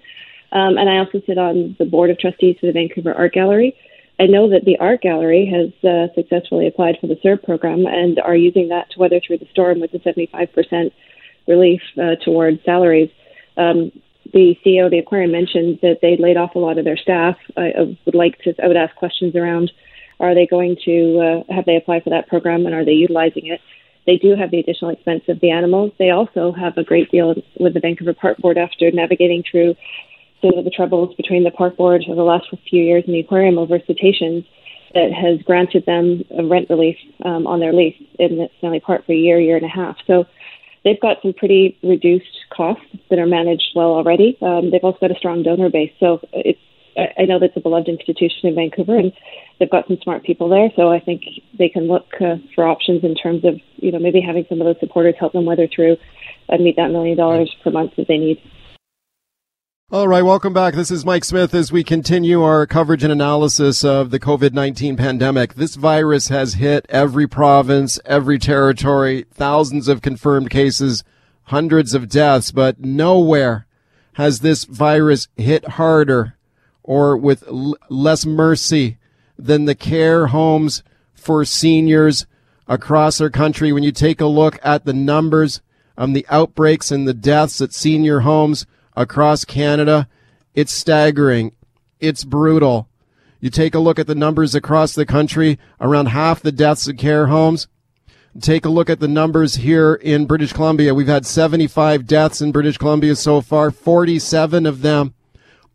Um, 0.51 0.77
and 0.77 0.89
I 0.89 0.97
also 0.97 1.21
sit 1.25 1.37
on 1.37 1.75
the 1.79 1.85
board 1.85 2.09
of 2.09 2.19
trustees 2.19 2.57
for 2.59 2.67
the 2.67 2.73
Vancouver 2.73 3.13
Art 3.13 3.33
Gallery. 3.33 3.75
I 4.19 4.27
know 4.27 4.49
that 4.49 4.63
the 4.65 4.77
Art 4.79 5.01
Gallery 5.01 5.45
has 5.51 5.89
uh, 5.89 6.13
successfully 6.15 6.67
applied 6.67 6.97
for 7.01 7.07
the 7.07 7.15
CERB 7.15 7.43
program 7.43 7.85
and 7.85 8.19
are 8.19 8.35
using 8.35 8.69
that 8.69 8.89
to 8.91 8.99
weather 8.99 9.19
through 9.25 9.39
the 9.39 9.47
storm 9.51 9.81
with 9.81 9.93
a 9.93 9.99
75% 9.99 10.91
relief 11.47 11.81
uh, 11.97 12.15
towards 12.23 12.63
salaries. 12.63 13.09
Um, 13.57 13.91
the 14.33 14.55
CEO 14.65 14.85
of 14.85 14.91
the 14.91 14.99
aquarium 14.99 15.31
mentioned 15.31 15.79
that 15.81 15.99
they 16.01 16.17
laid 16.17 16.37
off 16.37 16.55
a 16.55 16.59
lot 16.59 16.77
of 16.77 16.85
their 16.85 16.97
staff. 16.97 17.35
I, 17.57 17.71
I 17.77 17.97
would 18.05 18.15
like 18.15 18.39
to, 18.39 18.53
I 18.63 18.67
would 18.67 18.77
ask 18.77 18.95
questions 18.95 19.35
around 19.35 19.71
are 20.19 20.33
they 20.33 20.47
going 20.47 20.77
to 20.85 21.43
uh, 21.49 21.53
have 21.53 21.65
they 21.65 21.75
applied 21.75 22.03
for 22.03 22.09
that 22.11 22.27
program 22.27 22.65
and 22.65 22.75
are 22.75 22.85
they 22.85 22.91
utilizing 22.91 23.47
it? 23.47 23.59
They 24.05 24.17
do 24.17 24.35
have 24.35 24.51
the 24.51 24.59
additional 24.59 24.91
expense 24.91 25.23
of 25.27 25.39
the 25.39 25.51
animals. 25.51 25.91
They 25.97 26.11
also 26.11 26.51
have 26.51 26.77
a 26.77 26.83
great 26.83 27.09
deal 27.09 27.35
with 27.59 27.73
the 27.73 27.79
Vancouver 27.79 28.13
Park 28.13 28.37
Board 28.37 28.57
after 28.57 28.91
navigating 28.91 29.43
through 29.49 29.75
some 30.41 30.57
of 30.57 30.63
the 30.63 30.69
troubles 30.69 31.15
between 31.15 31.43
the 31.43 31.51
Park 31.51 31.75
Board 31.75 32.03
over 32.07 32.15
the 32.15 32.21
last 32.21 32.47
few 32.69 32.83
years 32.83 33.03
and 33.07 33.15
the 33.15 33.19
aquarium 33.19 33.57
over 33.57 33.79
cetaceans 33.79 34.45
that 34.93 35.11
has 35.11 35.41
granted 35.41 35.85
them 35.85 36.23
a 36.37 36.45
rent 36.45 36.69
relief 36.69 36.97
um, 37.23 37.47
on 37.47 37.59
their 37.59 37.73
lease 37.73 38.01
in 38.19 38.47
Stanley 38.59 38.79
Park 38.79 39.05
for 39.05 39.11
a 39.11 39.15
year, 39.15 39.39
year 39.39 39.57
and 39.57 39.65
a 39.65 39.69
half. 39.69 39.97
So 40.07 40.25
they've 40.83 40.99
got 40.99 41.21
some 41.21 41.33
pretty 41.33 41.77
reduced 41.83 42.45
costs 42.55 42.85
that 43.09 43.19
are 43.19 43.25
managed 43.25 43.71
well 43.75 43.91
already. 43.91 44.37
Um, 44.41 44.71
they've 44.71 44.83
also 44.83 44.99
got 45.01 45.11
a 45.11 45.15
strong 45.15 45.43
donor 45.43 45.69
base. 45.69 45.91
So 45.99 46.21
it's 46.31 46.59
I 46.97 47.25
know 47.25 47.39
that's 47.39 47.55
a 47.57 47.59
beloved 47.59 47.89
institution 47.89 48.47
in 48.49 48.55
Vancouver, 48.55 48.97
and 48.97 49.11
they've 49.59 49.69
got 49.69 49.87
some 49.87 49.97
smart 50.01 50.23
people 50.23 50.47
there. 50.49 50.69
So 50.75 50.91
I 50.91 50.99
think 50.99 51.23
they 51.57 51.69
can 51.69 51.87
look 51.87 52.05
uh, 52.21 52.35
for 52.53 52.65
options 52.65 53.03
in 53.03 53.15
terms 53.15 53.43
of 53.43 53.59
you 53.77 53.91
know 53.91 53.99
maybe 53.99 54.21
having 54.21 54.45
some 54.47 54.61
of 54.61 54.65
those 54.65 54.79
supporters 54.79 55.15
help 55.19 55.33
them 55.33 55.45
weather 55.45 55.67
through 55.73 55.97
and 56.47 56.63
meet 56.63 56.77
that 56.77 56.91
million 56.91 57.17
dollars 57.17 57.53
per 57.63 57.71
month 57.71 57.95
that 57.97 58.07
they 58.07 58.17
need. 58.17 58.41
All 59.91 60.07
right, 60.07 60.23
welcome 60.23 60.53
back. 60.53 60.73
This 60.73 60.89
is 60.89 61.05
Mike 61.05 61.23
Smith 61.23 61.53
as 61.53 61.71
we 61.71 61.83
continue 61.83 62.41
our 62.41 62.65
coverage 62.65 63.03
and 63.03 63.11
analysis 63.11 63.83
of 63.83 64.09
the 64.09 64.19
COVID 64.19 64.53
19 64.53 64.95
pandemic. 64.97 65.55
This 65.55 65.75
virus 65.75 66.29
has 66.29 66.55
hit 66.55 66.85
every 66.89 67.27
province, 67.27 67.99
every 68.05 68.39
territory, 68.39 69.25
thousands 69.31 69.87
of 69.87 70.01
confirmed 70.01 70.49
cases, 70.49 71.03
hundreds 71.43 71.93
of 71.93 72.09
deaths, 72.09 72.51
but 72.51 72.79
nowhere 72.79 73.67
has 74.13 74.39
this 74.39 74.63
virus 74.63 75.27
hit 75.35 75.67
harder 75.67 76.34
or 76.85 77.17
with 77.17 77.43
l- 77.47 77.75
less 77.89 78.25
mercy 78.25 78.97
than 79.37 79.65
the 79.65 79.75
care 79.75 80.27
homes 80.27 80.83
for 81.13 81.43
seniors 81.43 82.27
across 82.67 83.19
our 83.19 83.29
country. 83.29 83.73
When 83.73 83.83
you 83.83 83.91
take 83.91 84.21
a 84.21 84.27
look 84.27 84.59
at 84.63 84.85
the 84.85 84.93
numbers 84.93 85.61
of 85.97 86.13
the 86.13 86.25
outbreaks 86.29 86.91
and 86.91 87.07
the 87.07 87.13
deaths 87.13 87.59
at 87.59 87.73
senior 87.73 88.19
homes 88.19 88.67
across 88.95 89.45
Canada, 89.45 90.07
it's 90.53 90.71
staggering. 90.71 91.53
It's 91.99 92.23
brutal. 92.23 92.87
You 93.39 93.49
take 93.49 93.73
a 93.73 93.79
look 93.79 93.97
at 93.97 94.07
the 94.07 94.15
numbers 94.15 94.53
across 94.53 94.93
the 94.93 95.05
country, 95.05 95.57
around 95.81 96.07
half 96.07 96.41
the 96.41 96.51
deaths 96.51 96.87
at 96.87 96.97
care 96.97 97.27
homes. 97.27 97.67
Take 98.39 98.65
a 98.65 98.69
look 98.69 98.89
at 98.91 98.99
the 98.99 99.07
numbers 99.07 99.55
here 99.55 99.95
in 99.95 100.27
British 100.27 100.53
Columbia. 100.53 100.93
We've 100.93 101.07
had 101.07 101.25
75 101.25 102.05
deaths 102.05 102.41
in 102.41 102.51
British 102.51 102.77
Columbia 102.77 103.15
so 103.15 103.41
far. 103.41 103.71
47 103.71 104.65
of 104.67 104.81
them 104.81 105.14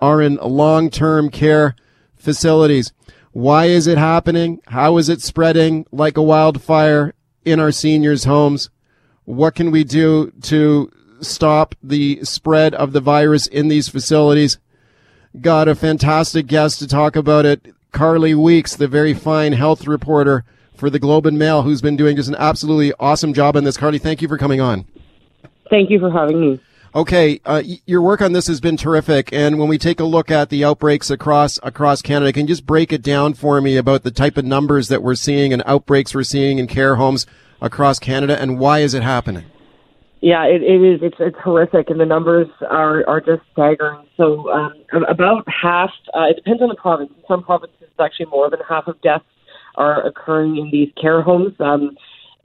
are 0.01 0.21
in 0.21 0.37
long-term 0.37 1.31
care 1.31 1.75
facilities. 2.17 2.93
Why 3.33 3.67
is 3.67 3.87
it 3.87 3.99
happening? 3.99 4.61
How 4.67 4.97
is 4.99 5.09
it 5.09 5.21
spreading 5.23 5.87
like 5.93 6.17
a 6.17 6.23
wildfire 6.23 7.15
in 7.45 7.61
our 7.61 7.73
seniors' 7.73 8.25
homes? 8.25 8.71
What 9.25 9.55
can 9.55 9.71
we 9.71 9.85
do 9.85 10.33
to 10.43 10.91
stop 11.21 11.75
the 11.83 12.25
spread 12.25 12.75
of 12.75 12.93
the 12.93 13.01
virus 13.01 13.47
in 13.47 13.69
these 13.69 13.89
facilities? 13.89 14.59
Got 15.41 15.69
a 15.69 15.77
fantastic 15.77 16.49
guest 16.49 16.81
to 16.81 16.89
talk 16.89 17.15
about 17.15 17.47
it. 17.47 17.73
Carly 17.93 18.35
Weeks, 18.35 18.75
the 18.75 18.89
very 18.89 19.15
fine 19.15 19.53
health 19.53 19.87
reporter 19.87 20.45
for 20.75 20.91
the 20.91 20.99
Globe 20.99 21.27
and 21.27 21.39
Mail, 21.39 21.63
who's 21.63 21.83
been 21.83 21.97
doing 21.97 22.17
just 22.17 22.29
an 22.29 22.37
absolutely 22.37 22.93
awesome 22.99 23.35
job 23.35 23.57
on 23.57 23.65
this. 23.65 23.77
Carly, 23.77 23.99
thank 23.99 24.23
you 24.23 24.29
for 24.29 24.39
coming 24.39 24.61
on. 24.61 24.87
Thank 25.69 25.91
you 25.91 26.01
for 26.01 26.11
having 26.11 26.41
me. 26.41 26.61
Okay, 26.93 27.41
uh, 27.45 27.63
your 27.87 28.03
work 28.03 28.21
on 28.21 28.33
this 28.33 28.49
has 28.49 28.61
been 28.61 28.77
terrific, 28.77 29.33
and 29.33 29.61
when 29.61 29.69
we 29.69 29.79
take 29.79 30.01
a 30.01 30.05
look 30.05 30.29
at 30.29 30.49
the 30.49 30.65
outbreaks 30.65 31.09
across 31.09 31.57
across 31.63 32.03
Canada, 32.03 32.33
can 32.33 32.43
you 32.43 32.49
just 32.49 32.67
break 32.67 32.93
it 32.93 33.01
down 33.01 33.35
for 33.35 33.61
me 33.61 33.77
about 33.77 34.03
the 34.03 34.11
type 34.11 34.37
of 34.37 34.45
numbers 34.45 34.89
that 34.89 35.01
we're 35.01 35.15
seeing 35.15 35.53
and 35.53 35.63
outbreaks 35.67 36.17
we're 36.17 36.25
seeing 36.25 36.59
in 36.59 36.67
care 36.67 36.97
homes 36.97 37.27
across 37.61 38.01
Canada, 38.01 38.41
and 38.41 38.59
why 38.59 38.81
is 38.81 38.93
it 38.93 39.05
happening? 39.05 39.45
Yeah, 40.21 40.45
it, 40.47 40.65
it 40.65 40.83
is. 40.83 41.01
It's 41.01 41.17
it's 41.21 41.37
horrific, 41.39 41.91
and 41.91 42.01
the 42.01 42.07
numbers 42.07 42.49
are 42.69 43.09
are 43.09 43.21
just 43.21 43.43
staggering. 43.53 44.05
So 44.17 44.51
um, 44.51 44.73
about 45.09 45.47
half. 45.47 45.93
Uh, 46.13 46.25
it 46.25 46.35
depends 46.35 46.61
on 46.61 46.71
the 46.71 46.75
province. 46.75 47.13
In 47.17 47.23
some 47.29 47.45
provinces, 47.45 47.77
it's 47.83 48.01
actually 48.01 48.27
more 48.27 48.51
than 48.51 48.59
half 48.69 48.89
of 48.89 49.01
deaths 49.01 49.25
are 49.77 50.05
occurring 50.05 50.57
in 50.57 50.71
these 50.73 50.91
care 51.01 51.23
homes. 51.23 51.53
Um, 51.61 51.97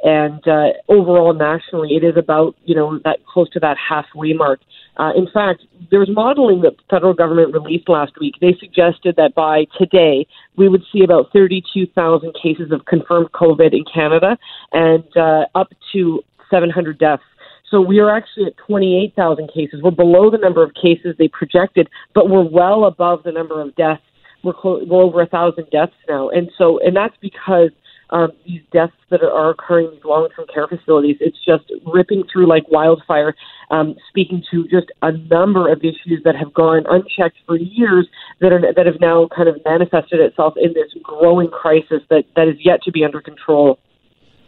and 0.04 0.46
uh, 0.48 0.70
overall 0.90 1.34
nationally, 1.34 1.96
it 1.96 2.04
is 2.04 2.18
about 2.18 2.56
you 2.66 2.76
know 2.76 3.00
that 3.04 3.26
close 3.26 3.50
to 3.52 3.60
that 3.60 3.78
halfway 3.78 4.34
mark. 4.34 4.60
Uh, 4.98 5.12
in 5.16 5.28
fact, 5.34 5.62
there's 5.92 6.10
modeling 6.10 6.62
that 6.62 6.78
the 6.78 6.84
federal 6.90 7.14
government 7.14 7.54
released 7.54 7.90
last 7.90 8.14
week. 8.20 8.36
They 8.40 8.56
suggested 8.60 9.16
that 9.18 9.36
by 9.36 9.66
today 9.78 10.26
we 10.56 10.70
would 10.70 10.84
see 10.92 11.04
about 11.04 11.34
32,000 11.34 12.34
cases 12.42 12.72
of 12.72 12.86
confirmed 12.86 13.32
COVID 13.34 13.74
in 13.74 13.84
Canada 13.94 14.38
and 14.72 15.06
uh, 15.18 15.46
up 15.54 15.74
to 15.92 16.22
700 16.50 16.98
deaths. 16.98 17.24
So 17.70 17.82
we 17.82 18.00
are 18.00 18.16
actually 18.16 18.46
at 18.46 18.58
28,000 18.68 19.50
cases. 19.54 19.82
We're 19.84 19.92
below 19.92 20.30
the 20.30 20.38
number 20.38 20.64
of 20.64 20.72
cases 20.76 21.16
they 21.18 21.28
projected, 21.28 21.90
but 22.14 22.30
we're 22.30 22.48
well 22.48 22.86
above 22.86 23.24
the 23.24 23.32
number 23.32 23.60
of 23.60 23.76
deaths. 23.76 24.04
We're, 24.44 24.54
clo- 24.54 24.86
we're 24.86 25.02
over 25.02 25.22
a 25.22 25.28
thousand 25.28 25.70
deaths 25.72 25.96
now, 26.08 26.30
and 26.30 26.52
so 26.56 26.80
and 26.80 26.96
that's 26.96 27.16
because 27.20 27.72
um, 28.10 28.32
these 28.46 28.62
deaths 28.72 28.94
that 29.10 29.22
are 29.24 29.50
occurring 29.50 29.88
in 29.88 29.92
these 29.94 30.06
long-term 30.06 30.46
care 30.54 30.68
facilities. 30.68 31.18
It's 31.20 31.38
just 31.46 31.66
ripping 31.86 32.24
through 32.32 32.48
like 32.48 32.70
wildfire, 32.70 33.36
um, 33.72 33.96
speaking 34.10 34.44
to 34.52 34.68
just 34.68 34.92
a 35.02 35.12
number 35.12 35.72
of 35.72 35.80
issues 35.80 36.22
that 36.24 36.36
have 36.36 36.54
gone 36.54 36.86
unchecked 36.90 37.38
for 37.46 37.58
years 37.58 38.08
that 38.42 38.52
are 38.52 38.62
that 38.74 38.86
have 38.86 39.00
now 39.00 39.28
kind 39.36 39.50
of 39.50 39.58
manifested 39.66 40.20
itself 40.20 40.54
in 40.58 40.74
this 40.74 40.92
growing 41.04 41.50
crisis 41.50 42.02
that 42.10 42.26
that 42.36 42.48
is 42.48 42.56
yet 42.60 42.82
to 42.84 42.92
be 42.92 43.04
under 43.04 43.22
control. 43.22 43.80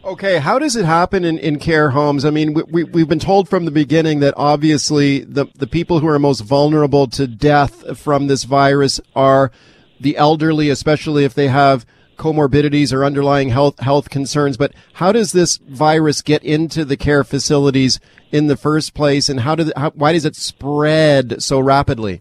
Okay, 0.04 0.38
how 0.38 0.60
does 0.60 0.76
it 0.76 0.84
happen 0.84 1.24
in, 1.24 1.38
in 1.38 1.58
care 1.58 1.90
homes? 1.90 2.24
I 2.24 2.30
mean, 2.30 2.54
we, 2.54 2.84
we, 2.84 3.00
have 3.00 3.08
been 3.08 3.18
told 3.18 3.48
from 3.48 3.64
the 3.64 3.72
beginning 3.72 4.20
that 4.20 4.32
obviously 4.36 5.24
the, 5.24 5.46
the 5.56 5.66
people 5.66 5.98
who 5.98 6.06
are 6.06 6.20
most 6.20 6.40
vulnerable 6.40 7.08
to 7.08 7.26
death 7.26 7.98
from 7.98 8.28
this 8.28 8.44
virus 8.44 9.00
are 9.16 9.50
the 9.98 10.16
elderly, 10.16 10.70
especially 10.70 11.24
if 11.24 11.34
they 11.34 11.48
have 11.48 11.84
comorbidities 12.18 12.92
or 12.92 13.04
underlying 13.04 13.48
health 13.48 13.78
health 13.78 14.10
concerns. 14.10 14.56
But 14.56 14.72
how 14.94 15.12
does 15.12 15.32
this 15.32 15.56
virus 15.56 16.20
get 16.20 16.42
into 16.44 16.84
the 16.84 16.96
care 16.96 17.24
facilities 17.24 18.00
in 18.30 18.46
the 18.46 18.56
first 18.56 18.92
place, 18.92 19.28
and 19.28 19.40
how 19.40 19.54
did 19.54 19.72
how, 19.76 19.90
why 19.90 20.12
does 20.12 20.24
it 20.24 20.36
spread 20.36 21.42
so 21.42 21.58
rapidly? 21.58 22.20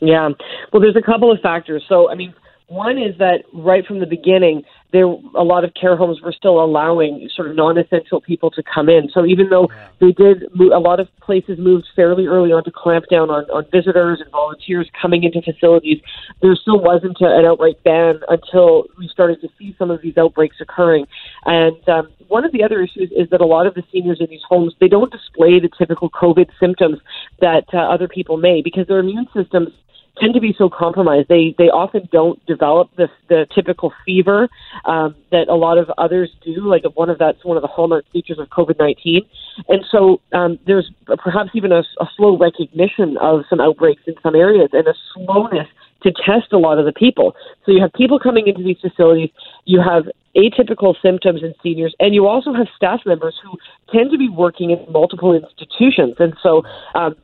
Yeah, 0.00 0.28
well, 0.72 0.80
there's 0.80 0.96
a 0.96 1.02
couple 1.02 1.32
of 1.32 1.40
factors. 1.40 1.82
So, 1.88 2.10
I 2.10 2.14
mean, 2.14 2.34
one 2.68 2.98
is 2.98 3.16
that 3.18 3.44
right 3.52 3.84
from 3.86 4.00
the 4.00 4.06
beginning, 4.06 4.62
there 4.94 5.06
a 5.06 5.42
lot 5.42 5.64
of 5.64 5.74
care 5.74 5.96
homes 5.96 6.22
were 6.22 6.30
still 6.30 6.62
allowing 6.62 7.28
sort 7.34 7.50
of 7.50 7.56
non-essential 7.56 8.20
people 8.20 8.48
to 8.52 8.62
come 8.62 8.88
in. 8.88 9.10
So 9.12 9.26
even 9.26 9.50
though 9.50 9.68
they 10.00 10.12
did, 10.12 10.44
a 10.44 10.78
lot 10.78 11.00
of 11.00 11.08
places 11.20 11.58
moved 11.58 11.86
fairly 11.96 12.26
early 12.26 12.52
on 12.52 12.62
to 12.62 12.70
clamp 12.70 13.06
down 13.10 13.28
on, 13.28 13.42
on 13.50 13.66
visitors 13.72 14.20
and 14.20 14.30
volunteers 14.30 14.88
coming 15.02 15.24
into 15.24 15.42
facilities. 15.42 15.98
There 16.42 16.54
still 16.54 16.78
wasn't 16.78 17.20
a, 17.20 17.26
an 17.26 17.44
outright 17.44 17.82
ban 17.82 18.20
until 18.28 18.84
we 18.96 19.08
started 19.08 19.40
to 19.40 19.48
see 19.58 19.74
some 19.80 19.90
of 19.90 20.00
these 20.00 20.16
outbreaks 20.16 20.58
occurring. 20.60 21.08
And 21.44 21.88
um, 21.88 22.08
one 22.28 22.44
of 22.44 22.52
the 22.52 22.62
other 22.62 22.80
issues 22.80 23.10
is 23.10 23.28
that 23.30 23.40
a 23.40 23.46
lot 23.46 23.66
of 23.66 23.74
the 23.74 23.82
seniors 23.90 24.18
in 24.20 24.28
these 24.30 24.46
homes 24.48 24.74
they 24.80 24.88
don't 24.88 25.10
display 25.10 25.58
the 25.58 25.70
typical 25.76 26.08
COVID 26.08 26.50
symptoms 26.60 27.00
that 27.40 27.64
uh, 27.74 27.78
other 27.78 28.06
people 28.06 28.36
may 28.36 28.62
because 28.62 28.86
their 28.86 29.00
immune 29.00 29.26
systems 29.34 29.70
tend 30.20 30.34
to 30.34 30.40
be 30.40 30.54
so 30.56 30.68
compromised. 30.68 31.28
They 31.28 31.54
they 31.58 31.64
often 31.64 32.08
don't 32.12 32.44
develop 32.46 32.90
the 32.96 33.08
the 33.28 33.46
typical 33.54 33.92
fever 34.04 34.48
um, 34.84 35.14
that 35.30 35.48
a 35.48 35.54
lot 35.54 35.78
of 35.78 35.90
others 35.98 36.30
do. 36.44 36.68
Like 36.68 36.84
one 36.94 37.10
of 37.10 37.18
that's 37.18 37.44
one 37.44 37.56
of 37.56 37.62
the 37.62 37.68
hallmark 37.68 38.04
features 38.12 38.38
of 38.38 38.48
COVID 38.48 38.78
nineteen, 38.78 39.22
and 39.68 39.84
so 39.90 40.20
um, 40.32 40.58
there's 40.66 40.90
perhaps 41.18 41.50
even 41.54 41.72
a, 41.72 41.82
a 42.00 42.06
slow 42.16 42.36
recognition 42.36 43.16
of 43.18 43.44
some 43.48 43.60
outbreaks 43.60 44.02
in 44.06 44.14
some 44.22 44.34
areas 44.34 44.70
and 44.72 44.86
a 44.86 44.94
slowness 45.14 45.68
to 46.04 46.12
test 46.12 46.52
a 46.52 46.58
lot 46.58 46.78
of 46.78 46.84
the 46.84 46.92
people. 46.92 47.34
So 47.66 47.72
you 47.72 47.80
have 47.80 47.92
people 47.92 48.18
coming 48.20 48.46
into 48.46 48.62
these 48.62 48.78
facilities, 48.80 49.30
you 49.64 49.80
have 49.80 50.04
atypical 50.36 50.94
symptoms 51.00 51.42
in 51.42 51.54
seniors, 51.62 51.94
and 52.00 52.14
you 52.14 52.26
also 52.26 52.52
have 52.52 52.66
staff 52.76 53.00
members 53.06 53.34
who 53.42 53.56
tend 53.92 54.10
to 54.10 54.18
be 54.18 54.28
working 54.28 54.70
in 54.70 54.84
multiple 54.92 55.32
institutions. 55.32 56.16
And 56.18 56.34
so, 56.42 56.62
um, 56.94 57.16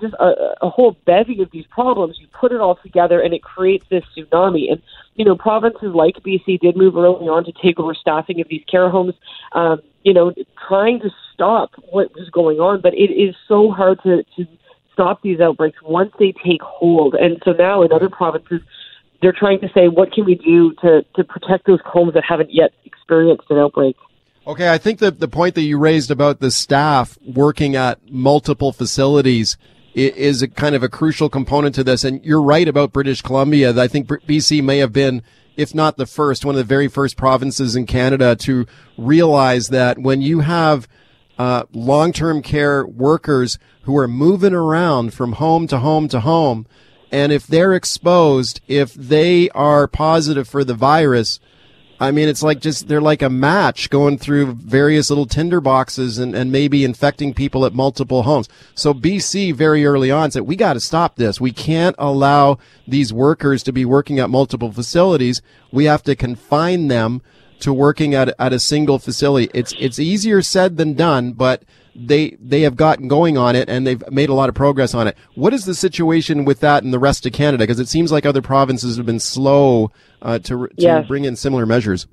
just 0.00 0.14
a, 0.14 0.54
a 0.62 0.68
whole 0.68 0.96
bevy 1.06 1.42
of 1.42 1.50
these 1.50 1.66
problems, 1.66 2.18
you 2.20 2.26
put 2.38 2.52
it 2.52 2.60
all 2.60 2.76
together 2.76 3.20
and 3.20 3.34
it 3.34 3.42
creates 3.42 3.84
this 3.90 4.04
tsunami. 4.16 4.70
And, 4.70 4.80
you 5.16 5.24
know, 5.24 5.36
provinces 5.36 5.92
like 5.94 6.16
BC 6.16 6.60
did 6.60 6.76
move 6.76 6.96
early 6.96 7.26
on 7.26 7.44
to 7.44 7.52
take 7.52 7.80
over 7.80 7.94
staffing 7.94 8.40
of 8.40 8.48
these 8.48 8.62
care 8.70 8.90
homes, 8.90 9.14
um, 9.52 9.80
you 10.04 10.14
know, 10.14 10.32
trying 10.68 11.00
to 11.00 11.10
stop 11.34 11.70
what 11.90 12.14
was 12.14 12.30
going 12.30 12.58
on. 12.58 12.80
But 12.80 12.94
it 12.94 13.10
is 13.12 13.34
so 13.48 13.70
hard 13.70 14.00
to, 14.04 14.22
to 14.36 14.46
stop 14.98 15.22
these 15.22 15.38
outbreaks 15.40 15.78
once 15.82 16.12
they 16.18 16.34
take 16.44 16.60
hold. 16.60 17.14
And 17.14 17.40
so 17.44 17.52
now 17.52 17.82
in 17.82 17.92
other 17.92 18.08
provinces, 18.08 18.60
they're 19.22 19.32
trying 19.32 19.60
to 19.60 19.68
say, 19.72 19.86
what 19.86 20.12
can 20.12 20.24
we 20.24 20.34
do 20.34 20.74
to, 20.82 21.04
to 21.14 21.24
protect 21.24 21.66
those 21.66 21.80
homes 21.84 22.14
that 22.14 22.24
haven't 22.28 22.52
yet 22.52 22.72
experienced 22.84 23.44
an 23.50 23.58
outbreak? 23.58 23.96
Okay, 24.46 24.72
I 24.72 24.78
think 24.78 24.98
that 24.98 25.20
the 25.20 25.28
point 25.28 25.54
that 25.54 25.62
you 25.62 25.78
raised 25.78 26.10
about 26.10 26.40
the 26.40 26.50
staff 26.50 27.18
working 27.24 27.76
at 27.76 28.10
multiple 28.10 28.72
facilities 28.72 29.56
is 29.94 30.42
a 30.42 30.48
kind 30.48 30.74
of 30.74 30.82
a 30.82 30.88
crucial 30.88 31.28
component 31.28 31.74
to 31.74 31.84
this. 31.84 32.02
And 32.02 32.24
you're 32.24 32.42
right 32.42 32.66
about 32.66 32.92
British 32.92 33.20
Columbia. 33.20 33.78
I 33.78 33.88
think 33.88 34.08
BC 34.08 34.62
may 34.62 34.78
have 34.78 34.92
been, 34.92 35.22
if 35.56 35.74
not 35.74 35.96
the 35.96 36.06
first, 36.06 36.44
one 36.44 36.54
of 36.54 36.58
the 36.58 36.64
very 36.64 36.88
first 36.88 37.16
provinces 37.16 37.76
in 37.76 37.86
Canada 37.86 38.36
to 38.36 38.66
realize 38.96 39.68
that 39.68 39.98
when 39.98 40.22
you 40.22 40.40
have 40.40 40.88
uh, 41.38 41.64
long-term 41.72 42.42
care 42.42 42.84
workers 42.84 43.58
who 43.82 43.96
are 43.96 44.08
moving 44.08 44.54
around 44.54 45.14
from 45.14 45.34
home 45.34 45.66
to 45.68 45.78
home 45.78 46.08
to 46.08 46.20
home. 46.20 46.66
And 47.10 47.32
if 47.32 47.46
they're 47.46 47.74
exposed, 47.74 48.60
if 48.66 48.92
they 48.92 49.48
are 49.50 49.86
positive 49.86 50.48
for 50.48 50.64
the 50.64 50.74
virus, 50.74 51.40
I 52.00 52.12
mean, 52.12 52.28
it's 52.28 52.42
like 52.42 52.60
just, 52.60 52.86
they're 52.86 53.00
like 53.00 53.22
a 53.22 53.30
match 53.30 53.90
going 53.90 54.18
through 54.18 54.54
various 54.54 55.10
little 55.10 55.26
tinder 55.26 55.60
boxes 55.60 56.18
and, 56.18 56.34
and 56.34 56.52
maybe 56.52 56.84
infecting 56.84 57.34
people 57.34 57.64
at 57.64 57.74
multiple 57.74 58.22
homes. 58.22 58.48
So 58.74 58.94
BC 58.94 59.54
very 59.54 59.84
early 59.84 60.10
on 60.10 60.30
said, 60.30 60.42
we 60.42 60.54
got 60.54 60.74
to 60.74 60.80
stop 60.80 61.16
this. 61.16 61.40
We 61.40 61.52
can't 61.52 61.96
allow 61.98 62.58
these 62.86 63.12
workers 63.12 63.62
to 63.64 63.72
be 63.72 63.84
working 63.84 64.20
at 64.20 64.30
multiple 64.30 64.70
facilities. 64.70 65.42
We 65.72 65.86
have 65.86 66.02
to 66.04 66.14
confine 66.14 66.86
them 66.86 67.20
to 67.60 67.72
working 67.72 68.14
at, 68.14 68.34
at 68.38 68.52
a 68.52 68.58
single 68.58 68.98
facility. 68.98 69.50
It's, 69.54 69.74
it's 69.78 69.98
easier 69.98 70.42
said 70.42 70.76
than 70.76 70.94
done, 70.94 71.32
but 71.32 71.62
they, 71.94 72.36
they 72.40 72.62
have 72.62 72.76
gotten 72.76 73.08
going 73.08 73.36
on 73.36 73.56
it 73.56 73.68
and 73.68 73.86
they've 73.86 74.02
made 74.10 74.28
a 74.28 74.34
lot 74.34 74.48
of 74.48 74.54
progress 74.54 74.94
on 74.94 75.08
it. 75.08 75.16
What 75.34 75.52
is 75.52 75.64
the 75.64 75.74
situation 75.74 76.44
with 76.44 76.60
that 76.60 76.84
in 76.84 76.92
the 76.92 76.98
rest 76.98 77.26
of 77.26 77.32
Canada? 77.32 77.62
Because 77.62 77.80
it 77.80 77.88
seems 77.88 78.12
like 78.12 78.24
other 78.24 78.42
provinces 78.42 78.96
have 78.96 79.06
been 79.06 79.20
slow 79.20 79.90
uh, 80.22 80.38
to, 80.40 80.68
to 80.68 80.74
yes. 80.76 81.06
bring 81.08 81.24
in 81.24 81.34
similar 81.34 81.66
measures. 81.66 82.06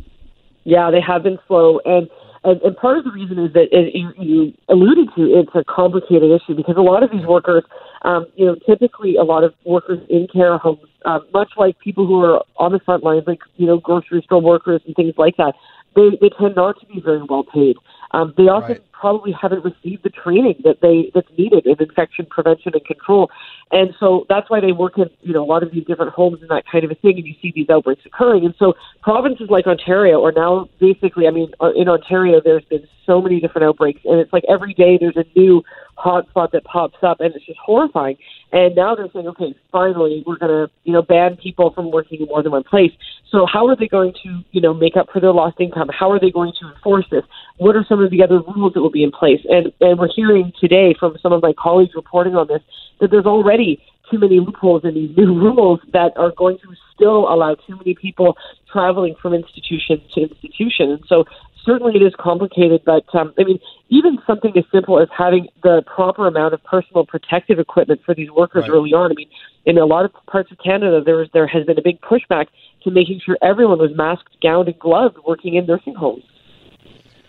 Yeah, 0.64 0.90
they 0.90 1.02
have 1.02 1.22
been 1.22 1.38
slow. 1.48 1.80
And, 1.86 2.10
and, 2.44 2.62
and 2.62 2.76
part 2.78 2.98
of 2.98 3.04
the 3.04 3.12
reason 3.12 3.38
is 3.38 3.54
that 3.54 3.68
you, 3.72 4.12
you 4.18 4.54
alluded 4.70 5.10
to 5.16 5.22
it's 5.22 5.54
a 5.54 5.64
complicated 5.64 6.32
issue 6.32 6.56
because 6.56 6.78
a 6.78 6.82
lot 6.82 7.04
of 7.04 7.12
these 7.12 7.26
workers, 7.26 7.64
um, 8.06 8.28
you 8.36 8.46
know, 8.46 8.56
typically 8.66 9.16
a 9.16 9.24
lot 9.24 9.44
of 9.44 9.54
workers 9.66 10.00
in 10.10 10.28
care 10.32 10.58
homes 10.58 10.88
uh, 11.06 11.20
much 11.34 11.52
like 11.56 11.80
people 11.80 12.06
who 12.06 12.20
are 12.24 12.44
on 12.58 12.72
the 12.72 12.80
front 12.80 13.04
lines, 13.04 13.24
like 13.28 13.40
you 13.58 13.66
know 13.66 13.78
grocery 13.78 14.22
store 14.24 14.42
workers 14.42 14.82
and 14.86 14.96
things 14.96 15.14
like 15.18 15.38
that, 15.38 15.54
they 15.96 16.10
they 16.20 16.30
tend 16.30 16.56
not 16.56 16.80
to 16.80 16.86
be 16.88 17.00
very 17.00 17.22
well 17.30 17.44
paid. 17.44 17.78
Um, 18.12 18.34
they 18.38 18.44
often 18.44 18.78
right. 18.78 18.84
Probably 19.00 19.32
haven't 19.32 19.64
received 19.64 20.04
the 20.04 20.10
training 20.10 20.56
that 20.64 20.78
they 20.82 21.12
that's 21.14 21.28
needed 21.38 21.66
in 21.66 21.76
infection 21.80 22.26
prevention 22.26 22.72
and 22.74 22.86
control, 22.86 23.30
and 23.72 23.94
so 24.00 24.26
that's 24.30 24.50
why 24.50 24.60
they 24.60 24.72
work 24.72 24.98
in 24.98 25.06
you 25.22 25.34
know 25.34 25.44
a 25.44 25.50
lot 25.50 25.64
of 25.64 25.72
these 25.72 25.86
different 25.86 26.12
homes 26.14 26.40
and 26.42 26.50
that 26.50 26.64
kind 26.72 26.84
of 26.84 26.92
a 26.92 26.96
thing, 26.96 27.18
and 27.18 27.26
you 27.26 27.36
see 27.42 27.52
these 27.54 27.70
outbreaks 27.70 28.02
occurring. 28.06 28.46
And 28.46 28.56
so 28.58 28.74
provinces 29.02 29.50
like 29.50 29.68
Ontario 29.68 30.24
are 30.24 30.32
now 30.32 30.70
basically, 30.80 31.28
I 31.28 31.32
mean, 31.32 31.52
uh, 31.62 31.72
in 31.76 31.88
Ontario 31.90 32.42
there's 32.44 32.66
been 32.66 32.88
so 33.06 33.22
many 33.22 33.40
different 33.40 33.68
outbreaks, 33.68 34.02
and 34.06 34.20
it's 34.20 34.34
like 34.34 34.44
every 34.50 34.74
day 34.74 34.98
there's 35.00 35.18
a 35.18 35.26
new 35.38 35.64
hotspot 35.98 36.52
that 36.52 36.64
pops 36.64 36.98
up, 37.02 37.20
and 37.20 37.34
it's 37.36 37.46
just 37.46 37.60
horrifying. 37.60 38.18
And 38.52 38.76
now 38.76 38.96
they're 38.96 39.10
saying, 39.14 39.28
okay, 39.28 39.56
finally, 39.72 40.24
we're 40.26 40.38
going 40.38 40.52
to, 40.52 40.72
you 40.84 40.94
know, 40.94 41.02
ban 41.02 41.38
people 41.38 41.72
from 41.72 41.92
working 41.92 42.22
in 42.22 42.28
more 42.28 42.44
than 42.44 42.52
one 42.52 42.64
place. 42.64 42.92
So 43.32 43.46
how 43.52 43.68
are 43.68 43.76
they 43.76 43.88
going 43.88 44.14
to, 44.24 44.40
you 44.52 44.62
know, 44.62 44.74
make 44.74 44.96
up 44.96 45.08
for 45.12 45.20
their 45.20 45.34
lost 45.34 45.60
income? 45.60 45.90
How 45.98 46.12
are 46.12 46.20
they 46.20 46.32
going 46.32 46.54
to 46.62 46.74
enforce 46.74 47.06
this? 47.12 47.24
What 47.58 47.76
are 47.76 47.86
some 47.88 48.04
of 48.04 48.12
the 48.12 48.24
other 48.24 48.40
rules 48.40 48.74
that 48.74 48.82
will 48.86 48.92
be 48.92 49.04
in 49.04 49.12
place? 49.12 49.42
And 49.50 49.74
and 49.82 49.98
we're 50.00 50.14
hearing 50.16 50.54
today 50.62 50.96
from 51.00 51.18
some 51.22 51.34
of 51.34 51.42
my 51.42 51.54
colleagues 51.58 51.94
reporting 51.96 52.36
on 52.36 52.48
this 52.48 52.62
that 53.02 53.10
there's 53.12 53.26
already 53.26 53.82
too 54.12 54.20
many 54.20 54.40
loopholes 54.40 54.84
in 54.86 54.94
these 54.94 55.18
new 55.18 55.34
rules 55.46 55.80
that 55.92 56.12
are 56.16 56.32
going 56.38 56.58
to 56.60 56.70
still 56.94 57.28
allow 57.28 57.56
too 57.56 57.76
many 57.76 57.96
people 57.96 58.38
traveling 58.72 59.16
from 59.22 59.34
institution 59.34 60.02
to 60.14 60.22
institution. 60.22 60.92
And 60.92 61.04
so 61.08 61.26
certainly 61.66 61.94
it 61.96 62.04
is 62.04 62.14
complicated, 62.20 62.82
but 62.86 63.04
um, 63.14 63.34
I 63.40 63.44
mean, 63.44 63.60
even 63.90 64.20
something 64.28 64.54
as 64.56 64.64
simple 64.72 65.02
as 65.02 65.08
having 65.16 65.48
the 65.64 65.82
proper 65.86 66.28
amount 66.28 66.54
of 66.54 66.64
personal 66.64 67.06
protective 67.06 67.60
equipment 67.60 68.02
for 68.06 68.14
these 68.14 68.30
workers 68.30 68.64
right. 68.64 68.72
early 68.72 68.92
on. 68.92 69.12
I 69.12 69.16
mean, 69.16 69.30
in 69.66 69.78
a 69.78 69.86
lot 69.86 70.06
of 70.06 70.12
parts 70.28 70.52
of 70.52 70.60
Canada, 70.64 71.02
there 71.04 71.18
was, 71.18 71.28
there 71.34 71.48
has 71.48 71.66
been 71.66 71.80
a 71.80 71.82
big 71.82 72.00
pushback 72.02 72.48
to 72.84 72.92
making 72.92 73.22
sure 73.26 73.38
everyone 73.42 73.80
was 73.80 73.92
masked, 73.96 74.38
gowned, 74.42 74.68
and 74.68 74.80
gloved 74.80 75.18
working 75.26 75.56
in 75.56 75.66
nursing 75.66 75.96
homes. 75.96 76.24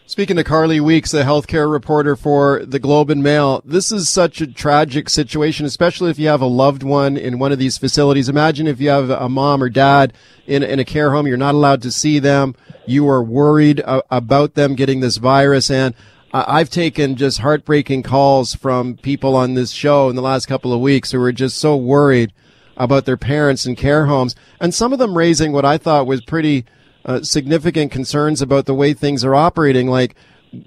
Speaking 0.08 0.36
to 0.36 0.44
Carly 0.44 0.78
Weeks, 0.78 1.10
the 1.10 1.24
healthcare 1.24 1.68
reporter 1.68 2.14
for 2.14 2.64
the 2.64 2.78
Globe 2.78 3.10
and 3.10 3.24
Mail, 3.24 3.60
this 3.64 3.90
is 3.90 4.08
such 4.08 4.40
a 4.40 4.46
tragic 4.46 5.08
situation, 5.08 5.66
especially 5.66 6.12
if 6.12 6.18
you 6.20 6.28
have 6.28 6.40
a 6.40 6.46
loved 6.46 6.84
one 6.84 7.16
in 7.16 7.40
one 7.40 7.50
of 7.50 7.58
these 7.58 7.76
facilities. 7.76 8.28
Imagine 8.28 8.68
if 8.68 8.80
you 8.80 8.88
have 8.88 9.10
a 9.10 9.28
mom 9.28 9.64
or 9.64 9.68
dad 9.68 10.12
in, 10.46 10.62
in 10.62 10.78
a 10.78 10.84
care 10.84 11.10
home, 11.10 11.26
you're 11.26 11.36
not 11.36 11.56
allowed 11.56 11.82
to 11.82 11.90
see 11.90 12.20
them. 12.20 12.54
You 12.86 13.08
are 13.08 13.20
worried 13.20 13.82
about 13.84 14.54
them 14.54 14.76
getting 14.76 15.00
this 15.00 15.16
virus. 15.16 15.72
And 15.72 15.92
uh, 16.32 16.44
I've 16.46 16.70
taken 16.70 17.16
just 17.16 17.40
heartbreaking 17.40 18.04
calls 18.04 18.54
from 18.54 18.98
people 18.98 19.34
on 19.34 19.54
this 19.54 19.72
show 19.72 20.08
in 20.08 20.14
the 20.14 20.22
last 20.22 20.46
couple 20.46 20.72
of 20.72 20.80
weeks 20.80 21.10
who 21.10 21.20
are 21.20 21.32
just 21.32 21.58
so 21.58 21.76
worried 21.76 22.32
about 22.76 23.06
their 23.06 23.16
parents 23.16 23.66
in 23.66 23.74
care 23.74 24.06
homes. 24.06 24.36
And 24.60 24.72
some 24.72 24.92
of 24.92 25.00
them 25.00 25.18
raising 25.18 25.50
what 25.50 25.64
I 25.64 25.78
thought 25.78 26.06
was 26.06 26.20
pretty 26.22 26.64
uh, 27.06 27.22
significant 27.22 27.92
concerns 27.92 28.42
about 28.42 28.66
the 28.66 28.74
way 28.74 28.92
things 28.92 29.24
are 29.24 29.34
operating. 29.34 29.88
Like, 29.88 30.16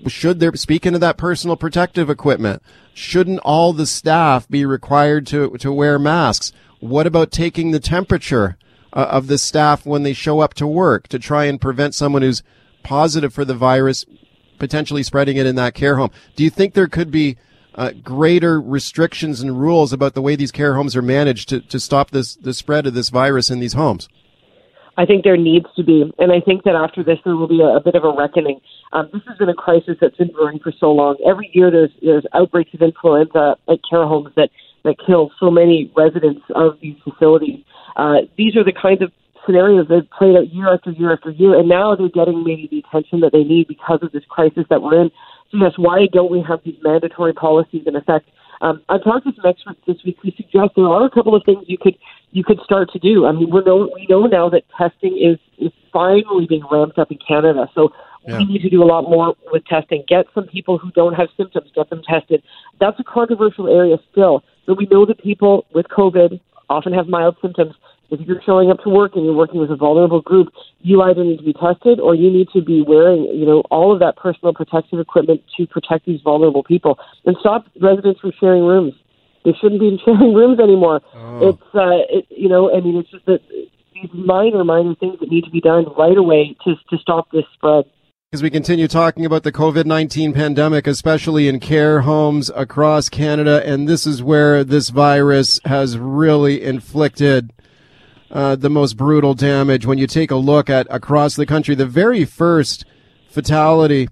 should 0.07 0.39
there, 0.39 0.55
speaking 0.55 0.95
of 0.95 1.01
that 1.01 1.17
personal 1.17 1.57
protective 1.57 2.09
equipment, 2.09 2.63
shouldn't 2.93 3.39
all 3.39 3.73
the 3.73 3.85
staff 3.85 4.47
be 4.47 4.65
required 4.65 5.27
to, 5.27 5.57
to 5.57 5.71
wear 5.71 5.99
masks? 5.99 6.51
What 6.79 7.05
about 7.05 7.31
taking 7.31 7.71
the 7.71 7.79
temperature 7.79 8.57
uh, 8.93 9.07
of 9.11 9.27
the 9.27 9.37
staff 9.37 9.85
when 9.85 10.03
they 10.03 10.13
show 10.13 10.39
up 10.39 10.53
to 10.55 10.65
work 10.65 11.07
to 11.09 11.19
try 11.19 11.45
and 11.45 11.61
prevent 11.61 11.93
someone 11.93 12.21
who's 12.21 12.41
positive 12.83 13.33
for 13.33 13.45
the 13.45 13.53
virus 13.53 14.05
potentially 14.57 15.03
spreading 15.03 15.37
it 15.37 15.45
in 15.45 15.55
that 15.55 15.73
care 15.73 15.97
home? 15.97 16.11
Do 16.35 16.43
you 16.43 16.49
think 16.49 16.73
there 16.73 16.87
could 16.87 17.11
be 17.11 17.37
uh, 17.75 17.91
greater 18.03 18.61
restrictions 18.61 19.41
and 19.41 19.59
rules 19.59 19.91
about 19.91 20.13
the 20.13 20.21
way 20.21 20.35
these 20.35 20.51
care 20.51 20.75
homes 20.75 20.95
are 20.95 21.01
managed 21.01 21.49
to, 21.49 21.59
to 21.61 21.79
stop 21.79 22.11
this 22.11 22.35
the 22.35 22.53
spread 22.53 22.87
of 22.87 22.93
this 22.93 23.09
virus 23.09 23.49
in 23.49 23.59
these 23.59 23.73
homes? 23.73 24.07
I 24.99 25.05
think 25.05 25.23
there 25.23 25.37
needs 25.37 25.67
to 25.77 25.83
be, 25.83 26.03
and 26.19 26.29
I 26.29 26.41
think 26.41 26.65
that 26.65 26.75
after 26.75 27.05
this 27.05 27.19
there 27.23 27.37
will 27.37 27.47
be 27.47 27.61
a, 27.61 27.77
a 27.77 27.79
bit 27.79 27.95
of 27.95 28.03
a 28.03 28.11
reckoning. 28.11 28.59
Um, 28.91 29.07
this 29.13 29.21
has 29.29 29.37
been 29.37 29.47
a 29.47 29.53
crisis 29.53 29.95
that's 30.01 30.17
been 30.17 30.27
brewing 30.27 30.59
for 30.59 30.73
so 30.77 30.91
long. 30.91 31.15
Every 31.25 31.49
year 31.53 31.71
there's 31.71 31.91
there's 32.01 32.25
outbreaks 32.33 32.73
of 32.73 32.81
influenza 32.81 33.55
at 33.69 33.79
care 33.89 34.03
homes 34.05 34.35
that 34.35 34.49
that 34.83 34.97
kill 35.07 35.31
so 35.39 35.49
many 35.49 35.89
residents 35.95 36.41
of 36.53 36.77
these 36.81 36.97
facilities. 37.07 37.63
Uh, 37.95 38.27
these 38.37 38.57
are 38.57 38.65
the 38.65 38.75
kinds 38.75 39.01
of 39.01 39.13
scenarios 39.45 39.87
that 39.87 40.03
have 40.03 40.11
played 40.11 40.35
out 40.35 40.51
year 40.51 40.73
after 40.73 40.91
year 40.91 41.13
after 41.13 41.31
year, 41.31 41.57
and 41.57 41.69
now 41.69 41.95
they're 41.95 42.09
getting 42.09 42.43
maybe 42.43 42.67
the 42.69 42.83
attention 42.83 43.21
that 43.21 43.31
they 43.31 43.45
need 43.45 43.69
because 43.69 43.99
of 44.01 44.11
this 44.11 44.23
crisis 44.27 44.65
that 44.69 44.81
we're 44.81 44.99
in. 44.99 45.11
So 45.51 45.63
yes, 45.63 45.71
why 45.77 46.07
don't 46.11 46.29
we 46.29 46.43
have 46.45 46.59
these 46.65 46.77
mandatory 46.83 47.31
policies 47.31 47.83
in 47.87 47.95
effect 47.95 48.27
Um, 48.61 48.81
I've 48.89 49.03
talked 49.03 49.25
to 49.25 49.33
some 49.35 49.45
experts 49.45 49.79
this 49.87 49.97
week 50.05 50.17
who 50.21 50.31
suggest 50.31 50.73
there 50.75 50.87
are 50.87 51.05
a 51.05 51.09
couple 51.09 51.35
of 51.35 51.43
things 51.45 51.63
you 51.67 51.77
could 51.77 51.95
you 52.31 52.43
could 52.43 52.59
start 52.63 52.91
to 52.91 52.99
do. 52.99 53.25
I 53.25 53.31
mean, 53.31 53.49
we 53.49 53.61
know 53.61 53.89
we 53.93 54.05
know 54.09 54.25
now 54.25 54.49
that 54.49 54.63
testing 54.77 55.17
is 55.17 55.39
is 55.57 55.71
finally 55.93 56.45
being 56.47 56.63
ramped 56.71 56.99
up 56.99 57.11
in 57.11 57.19
Canada, 57.25 57.69
so 57.73 57.93
Yeah. 58.27 58.37
we 58.37 58.45
need 58.45 58.61
to 58.61 58.69
do 58.69 58.83
a 58.83 58.89
lot 58.93 59.03
more 59.09 59.35
with 59.51 59.65
testing. 59.65 60.03
Get 60.07 60.25
some 60.35 60.45
people 60.45 60.77
who 60.77 60.91
don't 60.91 61.13
have 61.13 61.29
symptoms, 61.37 61.71
get 61.73 61.89
them 61.89 62.01
tested. 62.03 62.43
That's 62.79 62.99
a 62.99 63.03
controversial 63.03 63.67
area 63.67 63.97
still, 64.11 64.43
but 64.67 64.77
we 64.77 64.87
know 64.91 65.05
that 65.05 65.23
people 65.23 65.65
with 65.73 65.87
COVID 65.87 66.39
often 66.69 66.93
have 66.93 67.07
mild 67.07 67.37
symptoms. 67.41 67.75
If 68.11 68.21
you're 68.21 68.41
showing 68.45 68.71
up 68.71 68.79
to 68.83 68.89
work 68.89 69.15
and 69.15 69.25
you're 69.25 69.35
working 69.35 69.59
with 69.59 69.69
a 69.71 69.75
vulnerable 69.75 70.21
group, 70.21 70.49
you 70.79 71.01
either 71.01 71.23
need 71.23 71.37
to 71.37 71.43
be 71.43 71.53
tested 71.53 71.99
or 71.99 72.15
you 72.15 72.31
need 72.31 72.47
to 72.53 72.61
be 72.61 72.81
wearing, 72.81 73.25
you 73.25 73.45
know, 73.45 73.61
all 73.69 73.93
of 73.93 73.99
that 73.99 74.17
personal 74.17 74.53
protective 74.53 74.99
equipment 74.99 75.41
to 75.57 75.67
protect 75.67 76.05
these 76.05 76.21
vulnerable 76.21 76.63
people. 76.63 76.97
And 77.25 77.35
stop 77.39 77.65
residents 77.79 78.19
from 78.19 78.33
sharing 78.39 78.63
rooms. 78.63 78.93
They 79.45 79.53
shouldn't 79.61 79.79
be 79.79 79.99
sharing 80.05 80.33
rooms 80.33 80.59
anymore. 80.59 81.01
It's, 81.41 81.75
uh, 81.75 82.01
it, 82.09 82.25
you 82.29 82.49
know, 82.49 82.75
I 82.75 82.81
mean, 82.81 82.97
it's 82.97 83.11
just 83.11 83.25
that 83.25 83.41
these 83.93 84.09
minor, 84.13 84.63
minor 84.63 84.95
things 84.95 85.19
that 85.19 85.29
need 85.29 85.43
to 85.43 85.51
be 85.51 85.61
done 85.61 85.85
right 85.97 86.17
away 86.17 86.55
to 86.63 86.75
to 86.89 86.97
stop 86.97 87.31
this 87.31 87.45
spread. 87.53 87.85
As 88.31 88.43
we 88.43 88.51
continue 88.51 88.87
talking 88.87 89.25
about 89.25 89.41
the 89.41 89.51
COVID 89.51 89.85
19 89.85 90.33
pandemic, 90.33 90.85
especially 90.85 91.47
in 91.47 91.59
care 91.59 92.01
homes 92.01 92.51
across 92.55 93.09
Canada, 93.09 93.65
and 93.65 93.87
this 93.87 94.05
is 94.05 94.21
where 94.21 94.63
this 94.63 94.89
virus 94.89 95.59
has 95.65 95.97
really 95.97 96.61
inflicted 96.61 97.51
uh, 98.31 98.55
the 98.55 98.69
most 98.69 98.97
brutal 98.97 99.33
damage. 99.33 99.85
When 99.85 99.97
you 99.97 100.07
take 100.07 100.31
a 100.31 100.35
look 100.35 100.69
at 100.69 100.87
across 100.89 101.35
the 101.35 101.45
country, 101.45 101.75
the 101.75 101.85
very 101.85 102.25
first 102.25 102.85
fatality 103.29 104.09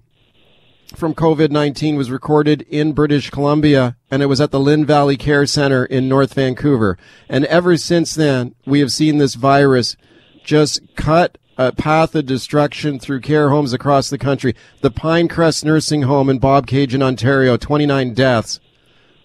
from 0.94 1.14
COVID 1.14 1.50
19 1.50 1.96
was 1.96 2.10
recorded 2.10 2.62
in 2.62 2.92
British 2.92 3.30
Columbia, 3.30 3.96
and 4.10 4.22
it 4.22 4.26
was 4.26 4.40
at 4.40 4.50
the 4.50 4.60
Lynn 4.60 4.86
Valley 4.86 5.16
Care 5.16 5.46
Center 5.46 5.84
in 5.84 6.08
North 6.08 6.34
Vancouver. 6.34 6.96
And 7.28 7.44
ever 7.46 7.76
since 7.76 8.14
then, 8.14 8.54
we 8.64 8.80
have 8.80 8.90
seen 8.90 9.18
this 9.18 9.34
virus 9.34 9.96
just 10.44 10.80
cut 10.96 11.36
a 11.58 11.72
path 11.72 12.14
of 12.14 12.24
destruction 12.24 12.98
through 12.98 13.20
care 13.20 13.50
homes 13.50 13.72
across 13.72 14.08
the 14.08 14.18
country. 14.18 14.54
The 14.80 14.90
Pinecrest 14.90 15.64
Nursing 15.64 16.02
Home 16.02 16.30
in 16.30 16.40
Bobcaygeon, 16.40 17.02
Ontario, 17.02 17.56
29 17.56 18.14
deaths. 18.14 18.60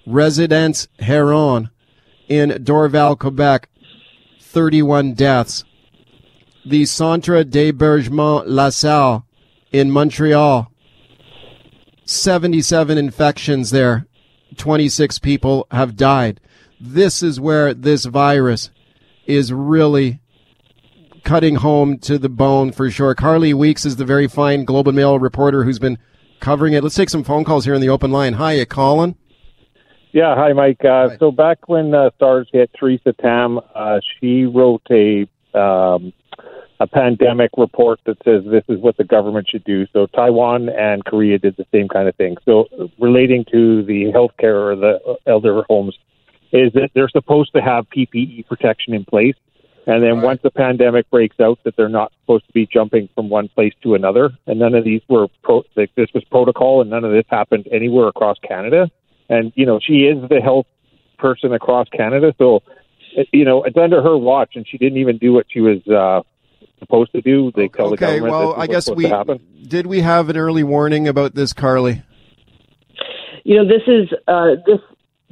Residence 0.06 0.88
Herron 1.00 1.70
in 2.28 2.50
Dorval, 2.50 3.18
Quebec, 3.18 3.70
31 4.54 5.16
deaths. 5.16 5.64
The 6.64 6.86
Centre 6.86 7.44
d'Hébergement 7.44 8.44
La 8.46 8.70
Salle 8.70 9.26
in 9.72 9.90
Montreal, 9.90 10.72
77 12.06 12.98
infections 12.98 13.72
there. 13.72 14.06
26 14.56 15.18
people 15.18 15.66
have 15.72 15.96
died. 15.96 16.40
This 16.80 17.24
is 17.24 17.40
where 17.40 17.74
this 17.74 18.06
virus 18.06 18.70
is 19.26 19.52
really 19.52 20.20
cutting 21.24 21.56
home 21.56 21.98
to 21.98 22.20
the 22.20 22.30
bone 22.30 22.72
for 22.72 22.92
sure. 22.92 23.16
Carly 23.16 23.56
Weeks 23.56 23.86
is 23.86 23.96
the 23.96 24.06
very 24.06 24.28
fine 24.28 24.66
Globe 24.66 24.88
and 24.88 24.96
Mail 24.96 25.18
reporter 25.18 25.64
who's 25.64 25.80
been 25.80 25.98
covering 26.40 26.74
it. 26.74 26.84
Let's 26.84 26.96
take 26.96 27.10
some 27.10 27.24
phone 27.24 27.44
calls 27.44 27.66
here 27.66 27.74
in 27.74 27.82
the 27.82 27.90
open 27.90 28.12
line. 28.12 28.34
Hi, 28.34 28.64
Colin. 28.66 29.16
Yeah, 30.14 30.36
hi, 30.36 30.54
Mike. 30.54 30.86
Uh, 30.86 31.18
So 31.18 31.32
back 31.32 31.68
when 31.68 31.94
uh, 31.96 32.12
SARS 32.20 32.48
hit, 32.54 32.70
Theresa 32.80 33.14
Tam, 33.14 33.60
uh, 33.74 34.00
she 34.20 34.46
wrote 34.46 34.84
a 34.92 35.28
um, 35.58 36.14
a 36.80 36.88
pandemic 36.88 37.52
report 37.58 38.00
that 38.06 38.18
says 38.24 38.44
this 38.46 38.64
is 38.68 38.80
what 38.80 38.98
the 38.98 39.04
government 39.04 39.48
should 39.50 39.64
do. 39.64 39.88
So 39.94 40.06
Taiwan 40.08 40.70
and 40.70 41.04
Korea 41.06 41.40
did 41.40 41.56
the 41.56 41.66
same 41.72 41.88
kind 41.88 42.08
of 42.08 42.16
thing. 42.16 42.36
So 42.46 42.68
relating 43.00 43.46
to 43.52 43.84
the 43.84 44.12
healthcare 44.12 44.72
or 44.72 44.76
the 44.76 45.18
elder 45.26 45.64
homes, 45.70 45.98
is 46.52 46.74
that 46.74 46.90
they're 46.94 47.10
supposed 47.10 47.54
to 47.56 47.62
have 47.62 47.90
PPE 47.90 48.48
protection 48.48 48.94
in 48.94 49.06
place, 49.06 49.36
and 49.88 50.04
then 50.04 50.22
once 50.22 50.42
the 50.44 50.52
pandemic 50.52 51.10
breaks 51.10 51.40
out, 51.40 51.60
that 51.64 51.76
they're 51.76 51.90
not 51.90 52.12
supposed 52.22 52.46
to 52.48 52.54
be 52.54 52.68
jumping 52.68 53.10
from 53.16 53.30
one 53.30 53.48
place 53.50 53.74
to 53.82 53.96
another. 53.96 54.32
And 54.46 54.60
none 54.60 54.76
of 54.76 54.84
these 54.84 55.02
were 55.10 55.28
pro- 55.44 55.66
like 55.76 55.94
this 55.96 56.10
was 56.14 56.24
protocol, 56.26 56.82
and 56.82 56.90
none 56.90 57.04
of 57.04 57.12
this 57.12 57.26
happened 57.30 57.68
anywhere 57.72 58.08
across 58.08 58.38
Canada. 58.40 58.92
And 59.30 59.52
you 59.56 59.66
know, 59.66 59.80
she 59.82 60.04
is 60.04 60.28
the 60.30 60.42
health 60.42 60.68
person 61.18 61.54
across 61.54 61.88
Canada, 61.90 62.34
so 62.38 62.62
you 63.32 63.46
know 63.46 63.64
it's 63.64 63.78
under 63.78 64.02
her 64.02 64.18
watch, 64.18 64.56
and 64.56 64.68
she 64.68 64.78
didn't 64.78 64.98
even 64.98 65.18
do 65.18 65.34
what 65.34 65.46
she 65.50 65.62
was 65.62 65.86
uh, 65.88 66.22
supposed 66.80 67.12
to 67.14 67.22
do. 67.22 67.52
They 67.56 67.68
tell 67.68 67.88
the 67.88 67.94
Okay, 67.94 68.20
government. 68.20 68.32
well, 68.32 68.54
I 68.58 68.68
guess 68.68 68.90
we 68.90 69.12
did 69.68 69.88
we 69.88 70.02
have 70.02 70.30
an 70.30 70.38
early 70.38 70.64
warning 70.64 71.08
about 71.08 71.36
this, 71.36 71.54
Carly? 71.54 72.04
You 73.44 73.58
know, 73.58 73.68
this 73.68 73.84
is 73.88 74.10
uh, 74.28 74.56
this. 74.66 74.80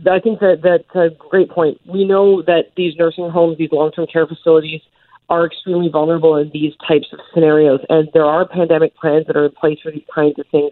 I 0.09 0.19
think 0.19 0.39
that 0.39 0.61
that's 0.63 0.95
a 0.95 1.09
great 1.29 1.49
point. 1.49 1.79
We 1.85 2.05
know 2.05 2.41
that 2.43 2.71
these 2.75 2.95
nursing 2.97 3.29
homes, 3.29 3.57
these 3.59 3.71
long-term 3.71 4.07
care 4.11 4.25
facilities, 4.25 4.81
are 5.29 5.45
extremely 5.45 5.89
vulnerable 5.89 6.35
in 6.37 6.49
these 6.51 6.73
types 6.87 7.07
of 7.13 7.19
scenarios, 7.33 7.81
and 7.89 8.09
there 8.13 8.25
are 8.25 8.47
pandemic 8.47 8.95
plans 8.95 9.27
that 9.27 9.37
are 9.37 9.45
in 9.45 9.51
place 9.51 9.79
for 9.83 9.91
these 9.91 10.05
kinds 10.13 10.39
of 10.39 10.45
things. 10.51 10.71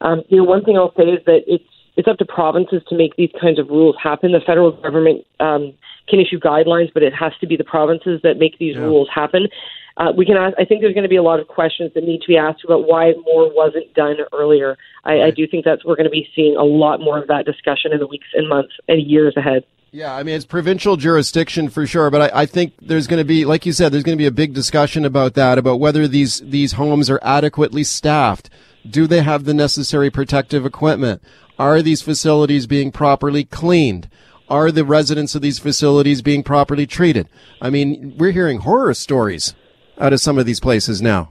Um, 0.00 0.22
you 0.28 0.38
know, 0.38 0.44
one 0.44 0.64
thing 0.64 0.76
I'll 0.76 0.94
say 0.96 1.04
is 1.04 1.24
that 1.26 1.40
it's 1.46 1.64
it's 1.98 2.06
up 2.06 2.16
to 2.18 2.24
provinces 2.24 2.80
to 2.88 2.96
make 2.96 3.16
these 3.16 3.30
kinds 3.40 3.58
of 3.58 3.68
rules 3.68 3.96
happen. 4.00 4.30
The 4.30 4.40
federal 4.40 4.70
government 4.70 5.26
um, 5.40 5.74
can 6.08 6.20
issue 6.20 6.38
guidelines, 6.38 6.94
but 6.94 7.02
it 7.02 7.12
has 7.12 7.32
to 7.40 7.46
be 7.46 7.56
the 7.56 7.64
provinces 7.64 8.20
that 8.22 8.38
make 8.38 8.56
these 8.58 8.76
rules 8.76 9.08
happen. 9.12 9.48
Uh, 9.96 10.12
we 10.16 10.24
can 10.24 10.36
ask, 10.36 10.54
I 10.56 10.64
think 10.64 10.80
there's 10.80 10.94
going 10.94 11.02
to 11.02 11.08
be 11.08 11.16
a 11.16 11.24
lot 11.24 11.40
of 11.40 11.48
questions 11.48 11.90
that 11.94 12.04
need 12.04 12.20
to 12.20 12.28
be 12.28 12.36
asked 12.36 12.62
about 12.64 12.86
why 12.86 13.14
more 13.24 13.52
wasn't 13.52 13.92
done 13.94 14.16
earlier. 14.32 14.76
I, 15.04 15.22
I 15.22 15.30
do 15.32 15.44
think 15.48 15.64
that 15.64 15.80
we're 15.84 15.96
going 15.96 16.04
to 16.04 16.10
be 16.10 16.28
seeing 16.36 16.56
a 16.56 16.62
lot 16.62 17.00
more 17.00 17.18
of 17.18 17.26
that 17.26 17.44
discussion 17.44 17.92
in 17.92 17.98
the 17.98 18.06
weeks 18.06 18.28
and 18.32 18.48
months 18.48 18.74
and 18.86 19.02
years 19.02 19.36
ahead. 19.36 19.64
Yeah, 19.90 20.14
I 20.14 20.22
mean 20.22 20.34
it's 20.34 20.44
provincial 20.44 20.96
jurisdiction 20.96 21.68
for 21.70 21.86
sure, 21.86 22.10
but 22.10 22.30
I, 22.30 22.42
I 22.42 22.46
think 22.46 22.74
there's 22.80 23.06
going 23.06 23.18
to 23.18 23.24
be, 23.24 23.44
like 23.46 23.64
you 23.64 23.72
said, 23.72 23.90
there's 23.90 24.04
going 24.04 24.16
to 24.16 24.22
be 24.22 24.26
a 24.26 24.30
big 24.30 24.52
discussion 24.52 25.04
about 25.04 25.34
that, 25.34 25.56
about 25.56 25.80
whether 25.80 26.06
these 26.06 26.40
these 26.40 26.72
homes 26.72 27.08
are 27.08 27.18
adequately 27.22 27.84
staffed. 27.84 28.50
Do 28.88 29.06
they 29.06 29.22
have 29.22 29.44
the 29.44 29.54
necessary 29.54 30.10
protective 30.10 30.64
equipment? 30.64 31.22
Are 31.58 31.82
these 31.82 32.02
facilities 32.02 32.66
being 32.66 32.92
properly 32.92 33.44
cleaned? 33.44 34.08
Are 34.48 34.70
the 34.70 34.84
residents 34.84 35.34
of 35.34 35.42
these 35.42 35.58
facilities 35.58 36.22
being 36.22 36.42
properly 36.42 36.86
treated? 36.86 37.28
I 37.60 37.68
mean, 37.68 38.14
we're 38.16 38.30
hearing 38.30 38.60
horror 38.60 38.94
stories 38.94 39.54
out 39.98 40.12
of 40.12 40.20
some 40.20 40.38
of 40.38 40.46
these 40.46 40.60
places 40.60 41.02
now. 41.02 41.30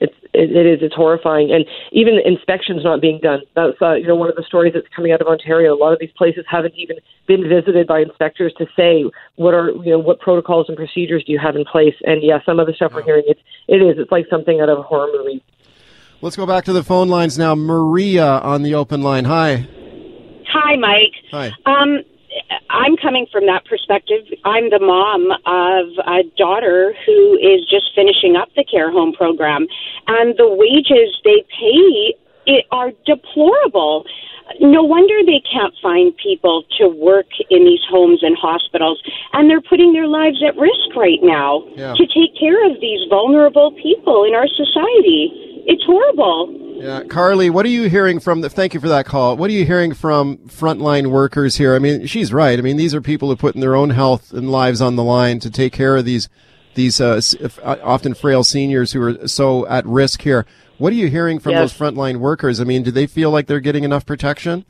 It's 0.00 0.14
it, 0.32 0.50
it 0.56 0.66
is 0.66 0.78
it's 0.82 0.94
horrifying, 0.94 1.52
and 1.52 1.64
even 1.92 2.18
inspections 2.24 2.82
not 2.82 3.00
being 3.00 3.20
done. 3.22 3.42
That's 3.54 3.80
uh, 3.80 3.92
you 3.92 4.08
know 4.08 4.16
one 4.16 4.30
of 4.30 4.34
the 4.34 4.42
stories 4.42 4.72
that's 4.72 4.88
coming 4.96 5.12
out 5.12 5.20
of 5.20 5.28
Ontario. 5.28 5.74
A 5.74 5.78
lot 5.78 5.92
of 5.92 6.00
these 6.00 6.10
places 6.16 6.44
haven't 6.48 6.74
even 6.76 6.96
been 7.28 7.48
visited 7.48 7.86
by 7.86 8.00
inspectors 8.00 8.52
to 8.58 8.66
say 8.74 9.04
what 9.36 9.54
are 9.54 9.70
you 9.70 9.90
know 9.90 9.98
what 9.98 10.18
protocols 10.18 10.66
and 10.68 10.76
procedures 10.76 11.22
do 11.24 11.32
you 11.32 11.38
have 11.38 11.54
in 11.54 11.64
place. 11.64 11.94
And 12.04 12.22
yeah, 12.24 12.38
some 12.44 12.58
of 12.58 12.66
the 12.66 12.72
stuff 12.72 12.92
we're 12.92 13.02
hearing 13.02 13.24
it's 13.26 13.40
it 13.68 13.76
is 13.76 13.98
it's 13.98 14.10
like 14.10 14.26
something 14.28 14.60
out 14.60 14.68
of 14.68 14.78
a 14.78 14.82
horror 14.82 15.08
movie. 15.12 15.44
Let's 16.22 16.36
go 16.36 16.46
back 16.46 16.64
to 16.66 16.72
the 16.72 16.84
phone 16.84 17.08
lines 17.08 17.36
now. 17.36 17.54
Maria 17.56 18.24
on 18.24 18.62
the 18.62 18.74
open 18.74 19.02
line. 19.02 19.24
Hi. 19.24 19.66
Hi, 20.48 20.76
Mike. 20.76 21.14
Hi. 21.32 21.50
Um, 21.66 21.98
I'm 22.70 22.96
coming 22.96 23.26
from 23.32 23.46
that 23.46 23.64
perspective. 23.66 24.22
I'm 24.44 24.70
the 24.70 24.78
mom 24.78 25.30
of 25.44 25.86
a 26.06 26.22
daughter 26.38 26.94
who 27.04 27.34
is 27.38 27.66
just 27.68 27.90
finishing 27.96 28.36
up 28.36 28.48
the 28.54 28.64
care 28.64 28.90
home 28.92 29.12
program, 29.12 29.66
and 30.06 30.36
the 30.38 30.46
wages 30.48 31.10
they 31.24 31.42
pay 31.58 32.14
it 32.46 32.66
are 32.70 32.92
deplorable. 33.04 34.04
No 34.60 34.82
wonder 34.82 35.14
they 35.26 35.42
can't 35.52 35.74
find 35.82 36.16
people 36.16 36.62
to 36.78 36.86
work 36.88 37.26
in 37.50 37.64
these 37.64 37.82
homes 37.90 38.22
and 38.22 38.36
hospitals, 38.40 39.02
and 39.32 39.50
they're 39.50 39.60
putting 39.62 39.92
their 39.92 40.06
lives 40.06 40.42
at 40.46 40.56
risk 40.56 40.94
right 40.96 41.20
now 41.22 41.64
Yeah. 41.76 41.94
to 41.94 42.06
take 42.06 42.38
care 42.38 42.64
of 42.70 42.80
these 42.80 43.00
vulnerable 43.10 43.72
people 43.72 44.24
in 44.24 44.34
our 44.34 44.46
society. 44.46 45.48
It's 45.66 45.82
horrible. 45.84 46.58
Yeah, 46.82 47.04
Carly, 47.04 47.48
what 47.50 47.64
are 47.64 47.70
you 47.70 47.88
hearing 47.88 48.18
from 48.18 48.40
the, 48.40 48.50
thank 48.50 48.74
you 48.74 48.80
for 48.80 48.88
that 48.88 49.06
call. 49.06 49.36
What 49.36 49.48
are 49.50 49.52
you 49.52 49.64
hearing 49.64 49.94
from 49.94 50.38
frontline 50.48 51.08
workers 51.10 51.56
here? 51.56 51.76
I 51.76 51.78
mean, 51.78 52.06
she's 52.06 52.32
right. 52.32 52.58
I 52.58 52.62
mean, 52.62 52.76
these 52.76 52.94
are 52.94 53.00
people 53.00 53.28
who 53.28 53.34
are 53.34 53.36
putting 53.36 53.60
their 53.60 53.76
own 53.76 53.90
health 53.90 54.32
and 54.32 54.50
lives 54.50 54.80
on 54.80 54.96
the 54.96 55.04
line 55.04 55.38
to 55.40 55.50
take 55.50 55.72
care 55.72 55.96
of 55.96 56.04
these, 56.04 56.28
these, 56.74 57.00
uh, 57.00 57.20
uh, 57.62 57.76
often 57.82 58.14
frail 58.14 58.42
seniors 58.42 58.92
who 58.92 59.02
are 59.02 59.28
so 59.28 59.66
at 59.68 59.86
risk 59.86 60.22
here. 60.22 60.44
What 60.78 60.92
are 60.92 60.96
you 60.96 61.08
hearing 61.08 61.38
from 61.38 61.52
Yes. 61.52 61.72
those 61.72 61.78
frontline 61.78 62.16
workers? 62.16 62.60
I 62.60 62.64
mean, 62.64 62.82
do 62.82 62.90
they 62.90 63.06
feel 63.06 63.30
like 63.30 63.46
they're 63.46 63.60
getting 63.60 63.84
enough 63.84 64.04
protection? 64.04 64.64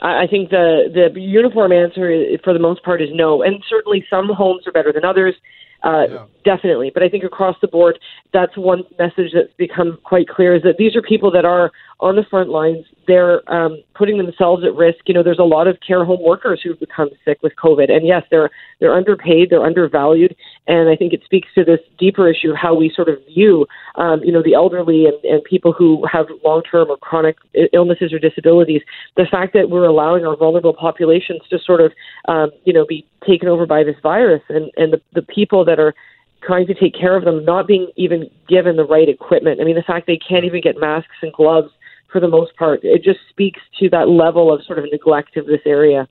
I 0.00 0.24
I 0.24 0.26
think 0.26 0.50
the 0.50 0.90
the 0.92 1.20
uniform 1.20 1.70
answer, 1.70 2.36
for 2.42 2.52
the 2.52 2.58
most 2.58 2.82
part, 2.82 3.00
is 3.00 3.10
no. 3.12 3.42
And 3.42 3.62
certainly, 3.70 4.04
some 4.10 4.28
homes 4.30 4.66
are 4.66 4.72
better 4.72 4.92
than 4.92 5.04
others. 5.04 5.36
Uh, 5.84 6.06
Yeah. 6.08 6.24
definitely. 6.44 6.90
But 6.92 7.02
I 7.02 7.08
think 7.08 7.24
across 7.24 7.56
the 7.60 7.68
board, 7.68 7.98
that's 8.32 8.56
one 8.56 8.84
message 8.98 9.32
that's 9.34 9.52
become 9.56 9.98
quite 10.04 10.28
clear 10.28 10.54
is 10.54 10.62
that 10.62 10.76
these 10.76 10.94
are 10.96 11.02
people 11.02 11.30
that 11.32 11.44
are 11.44 11.70
on 12.00 12.16
the 12.16 12.24
front 12.24 12.50
lines. 12.50 12.84
They're 13.06 13.42
um, 13.52 13.82
putting 13.94 14.18
themselves 14.18 14.64
at 14.64 14.74
risk. 14.74 14.98
You 15.06 15.14
know, 15.14 15.22
there's 15.22 15.38
a 15.38 15.44
lot 15.44 15.66
of 15.66 15.78
care 15.86 16.04
home 16.04 16.22
workers 16.22 16.60
who've 16.62 16.78
become 16.78 17.10
sick 17.24 17.38
with 17.42 17.52
COVID, 17.62 17.90
and 17.90 18.06
yes, 18.06 18.22
they're 18.30 18.50
they're 18.80 18.94
underpaid, 18.94 19.50
they're 19.50 19.64
undervalued, 19.64 20.36
and 20.66 20.88
I 20.88 20.96
think 20.96 21.12
it 21.12 21.22
speaks 21.24 21.48
to 21.54 21.64
this 21.64 21.80
deeper 21.98 22.28
issue 22.28 22.50
of 22.50 22.56
how 22.56 22.74
we 22.74 22.92
sort 22.94 23.08
of 23.08 23.18
view, 23.26 23.66
um, 23.96 24.22
you 24.22 24.32
know, 24.32 24.42
the 24.42 24.54
elderly 24.54 25.06
and, 25.06 25.24
and 25.24 25.42
people 25.44 25.72
who 25.72 26.04
have 26.10 26.26
long-term 26.44 26.90
or 26.90 26.96
chronic 26.96 27.36
illnesses 27.72 28.12
or 28.12 28.18
disabilities. 28.18 28.82
The 29.16 29.26
fact 29.30 29.52
that 29.54 29.70
we're 29.70 29.86
allowing 29.86 30.26
our 30.26 30.36
vulnerable 30.36 30.74
populations 30.74 31.40
to 31.50 31.58
sort 31.58 31.80
of, 31.80 31.92
um, 32.28 32.50
you 32.64 32.72
know, 32.72 32.86
be 32.86 33.06
taken 33.26 33.48
over 33.48 33.66
by 33.66 33.84
this 33.84 33.96
virus, 34.02 34.42
and 34.48 34.70
and 34.76 34.92
the 34.92 35.00
the 35.12 35.22
people 35.22 35.64
that 35.64 35.78
are 35.78 35.94
trying 36.42 36.66
to 36.66 36.74
take 36.74 36.94
care 36.94 37.16
of 37.16 37.24
them 37.24 37.44
not 37.44 37.66
being 37.66 37.88
even 37.96 38.28
given 38.48 38.76
the 38.76 38.84
right 38.84 39.08
equipment. 39.08 39.60
I 39.60 39.64
mean, 39.64 39.76
the 39.76 39.82
fact 39.82 40.06
they 40.06 40.18
can't 40.18 40.44
even 40.44 40.60
get 40.60 40.76
masks 40.78 41.16
and 41.22 41.32
gloves 41.32 41.70
for 42.12 42.20
the 42.20 42.28
most 42.28 42.54
part, 42.56 42.80
it 42.82 43.02
just 43.02 43.20
speaks 43.30 43.60
to 43.80 43.88
that 43.90 44.08
level 44.08 44.52
of 44.52 44.62
sort 44.64 44.78
of 44.78 44.84
neglect 44.92 45.36
of 45.36 45.46
this 45.46 45.60
area. 45.66 46.06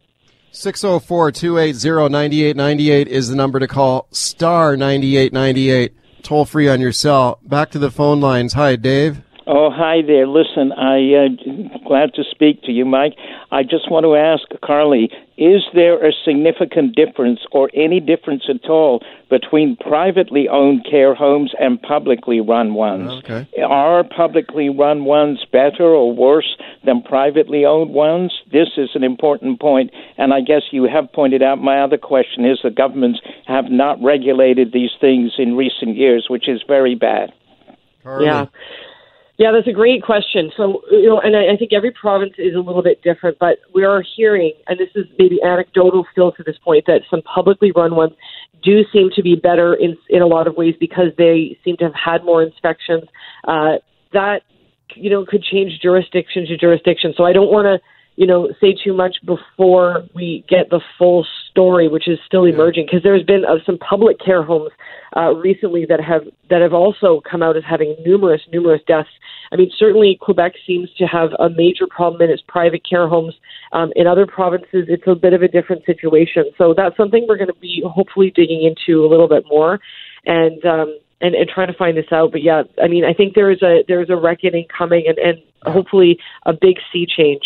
604 0.52 1.32
280 1.32 2.12
9898 2.12 3.08
is 3.08 3.30
the 3.30 3.36
number 3.36 3.60
to 3.60 3.68
call. 3.68 4.08
Star 4.12 4.76
9898. 4.76 5.94
Toll 6.24 6.46
free 6.46 6.68
on 6.68 6.82
your 6.82 6.92
cell. 6.92 7.40
Back 7.44 7.72
to 7.72 7.80
the 7.80 7.90
phone 7.90 8.20
lines. 8.20 8.54
Hi, 8.54 8.76
Dave. 8.76 9.22
Oh, 9.48 9.70
hi 9.72 10.02
there. 10.06 10.28
Listen, 10.28 10.72
I 10.72 11.14
uh, 11.14 11.78
glad 11.88 12.14
to 12.16 12.24
speak 12.30 12.64
to 12.64 12.72
you, 12.72 12.86
Mike. 12.86 13.16
I 13.52 13.64
just 13.64 13.92
want 13.92 14.06
to 14.06 14.16
ask 14.16 14.44
Carly: 14.62 15.12
Is 15.38 15.64
there 15.74 16.04
a 16.06 16.12
significant 16.26 16.96
difference, 16.96 17.42
or 17.52 17.70
any 17.74 18.00
difference 18.00 18.44
at 18.50 18.70
all, 18.70 19.04
between 19.30 19.76
privately 19.76 20.48
owned 20.48 20.86
care 20.90 21.14
homes 21.14 21.54
and 21.60 21.82
publicly 21.82 22.40
run 22.40 22.74
ones? 22.74 23.12
Okay. 23.24 23.46
Are 23.62 24.04
publicly 24.04 24.70
run 24.70 25.04
ones 25.04 25.46
better 25.52 25.84
or 25.84 26.14
worse 26.14 26.56
than 26.86 27.02
privately 27.02 27.66
owned 27.66 27.94
ones? 27.94 28.34
This 28.52 28.70
is 28.78 28.92
an 28.96 29.04
important 29.04 29.60
point, 29.60 29.92
and 30.18 30.34
I 30.34 30.42
guess 30.42 30.64
you 30.72 30.84
have 30.84 31.12
pointed 31.12 31.44
out. 31.44 31.62
My 31.62 31.82
other 31.82 31.98
question 31.98 32.46
is: 32.46 32.60
the 32.64 32.72
governments 32.72 33.20
have 33.48 33.66
not 33.70 34.02
regulated 34.02 34.72
these 34.72 34.92
things 35.02 35.34
in 35.38 35.58
recent 35.58 35.98
years, 35.98 36.28
which 36.30 36.48
is 36.48 36.64
very 36.68 36.96
bad. 36.96 37.34
Carly. 38.04 38.26
Yeah. 38.26 38.46
Yeah, 39.42 39.52
that's 39.52 39.68
a 39.68 39.72
great 39.72 40.04
question. 40.04 40.52
So, 40.56 40.84
you 40.92 41.08
know, 41.08 41.20
and 41.20 41.36
I, 41.36 41.54
I 41.54 41.58
think 41.58 41.74
every 41.74 41.90
province 41.90 42.34
is 42.38 42.54
a 42.54 42.60
little 42.60 42.84
bit 42.84 43.02
different, 43.02 43.40
but 43.40 43.58
we 43.74 43.84
are 43.84 44.04
hearing, 44.16 44.54
and 44.68 44.80
this 44.80 44.90
is 44.94 45.08
maybe 45.18 45.42
anecdotal 45.42 46.06
still 46.12 46.32
to 46.34 46.44
this 46.44 46.58
point, 46.64 46.86
that 46.86 47.02
some 47.10 47.24
publicly 47.24 47.72
run 47.72 47.96
ones 47.96 48.12
do 48.62 48.84
seem 48.94 49.10
to 49.16 49.24
be 49.24 49.34
better 49.34 49.74
in 49.74 49.98
in 50.12 50.22
a 50.22 50.28
lot 50.28 50.46
of 50.46 50.58
ways 50.58 50.76
because 50.80 51.08
they 51.18 51.58
seem 51.66 51.76
to 51.78 51.86
have 51.86 51.96
had 51.96 52.24
more 52.24 52.44
inspections. 52.44 53.06
Uh, 53.48 53.78
that 54.14 54.44
you 54.94 55.10
know 55.10 55.26
could 55.26 55.42
change 55.42 55.80
jurisdiction 55.82 56.46
to 56.46 56.56
jurisdiction. 56.56 57.12
So 57.18 57.24
I 57.24 57.34
don't 57.34 57.52
want 57.52 57.66
to 57.66 57.80
you 58.16 58.28
know 58.28 58.50
say 58.60 58.76
too 58.84 58.94
much 58.94 59.16
before 59.26 60.04
we 60.14 60.44
get 60.48 60.70
the 60.70 60.82
full 60.98 61.26
story, 61.50 61.88
which 61.88 62.08
is 62.08 62.20
still 62.26 62.46
emerging 62.46 62.86
because 62.86 63.04
there's 63.04 63.24
been 63.24 63.44
uh, 63.46 63.56
some 63.66 63.78
public 63.78 64.18
care 64.24 64.44
homes 64.44 64.72
uh, 65.16 65.34
recently 65.36 65.86
that 65.86 66.02
have 66.02 66.24
that 66.50 66.62
have 66.62 66.74
also 66.74 67.22
come 67.30 67.44
out 67.44 67.58
as 67.58 67.64
having 67.68 67.96
numerous 68.06 68.42
numerous 68.52 68.82
deaths. 68.88 69.10
I 69.52 69.56
mean, 69.58 69.72
certainly 69.78 70.18
Quebec 70.20 70.54
seems 70.66 70.90
to 70.98 71.06
have 71.06 71.30
a 71.40 71.50
major 71.50 71.88
problem 71.90 72.22
in 72.22 72.30
its 72.30 72.42
private 72.48 72.82
care 72.88 73.08
homes. 73.08 73.34
Um, 73.74 73.92
in 73.96 74.08
other 74.08 74.26
provinces, 74.26 74.86
it's 74.88 75.04
a 75.08 75.16
bit 75.16 75.34
of 75.34 75.42
a 75.42 75.48
different 75.48 75.86
situation. 75.86 76.46
So 76.58 76.74
that's 76.76 76.96
something 76.96 77.26
we're 77.28 77.38
going 77.38 77.48
to 77.48 77.60
be 77.60 77.84
hopefully 77.86 78.32
digging 78.36 78.64
into 78.64 79.06
a 79.06 79.08
little 79.08 79.28
bit 79.28 79.46
more, 79.50 79.80
and 80.26 80.64
um, 80.66 80.98
and, 81.22 81.36
and 81.36 81.50
trying 81.50 81.68
to 81.68 81.78
find 81.78 81.98
this 81.98 82.12
out. 82.12 82.32
But 82.32 82.44
yeah, 82.44 82.64
I 82.82 82.88
mean, 82.88 83.04
I 83.06 83.14
think 83.14 83.36
there 83.36 83.52
is 83.52 83.62
a 83.62 83.84
there 83.88 84.02
is 84.02 84.10
a 84.10 84.16
reckoning 84.16 84.66
coming, 84.76 85.06
and, 85.08 85.18
and 85.18 85.38
hopefully 85.64 86.20
a 86.46 86.54
big 86.54 86.78
sea 86.92 87.06
change. 87.06 87.44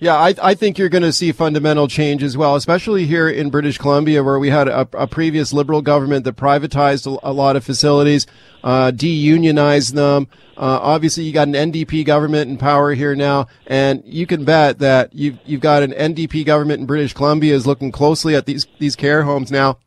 Yeah, 0.00 0.14
I, 0.14 0.32
I 0.40 0.54
think 0.54 0.78
you're 0.78 0.88
going 0.88 1.02
to 1.02 1.12
see 1.12 1.32
fundamental 1.32 1.88
change 1.88 2.22
as 2.22 2.36
well, 2.36 2.54
especially 2.54 3.04
here 3.04 3.28
in 3.28 3.50
British 3.50 3.78
Columbia, 3.78 4.22
where 4.22 4.38
we 4.38 4.48
had 4.48 4.68
a, 4.68 4.88
a 4.92 5.08
previous 5.08 5.52
Liberal 5.52 5.82
government 5.82 6.24
that 6.24 6.36
privatized 6.36 7.18
a, 7.20 7.32
lot 7.32 7.56
of 7.56 7.64
facilities, 7.64 8.24
uh, 8.62 8.92
deunionized 8.92 9.94
them. 9.94 10.28
Uh, 10.56 10.78
obviously, 10.80 11.24
you 11.24 11.32
got 11.32 11.48
an 11.48 11.54
NDP 11.54 12.04
government 12.04 12.48
in 12.48 12.58
power 12.58 12.94
here 12.94 13.16
now, 13.16 13.48
and 13.66 14.04
you 14.06 14.24
can 14.24 14.44
bet 14.44 14.78
that 14.78 15.12
you've 15.14 15.38
you've 15.44 15.60
got 15.60 15.82
an 15.82 15.90
NDP 15.90 16.46
government 16.46 16.80
in 16.80 16.86
British 16.86 17.12
Columbia 17.12 17.54
is 17.54 17.66
looking 17.66 17.90
closely 17.90 18.36
at 18.36 18.46
these 18.46 18.68
these 18.78 18.94
care 18.94 19.24
homes 19.24 19.50
now. 19.50 19.78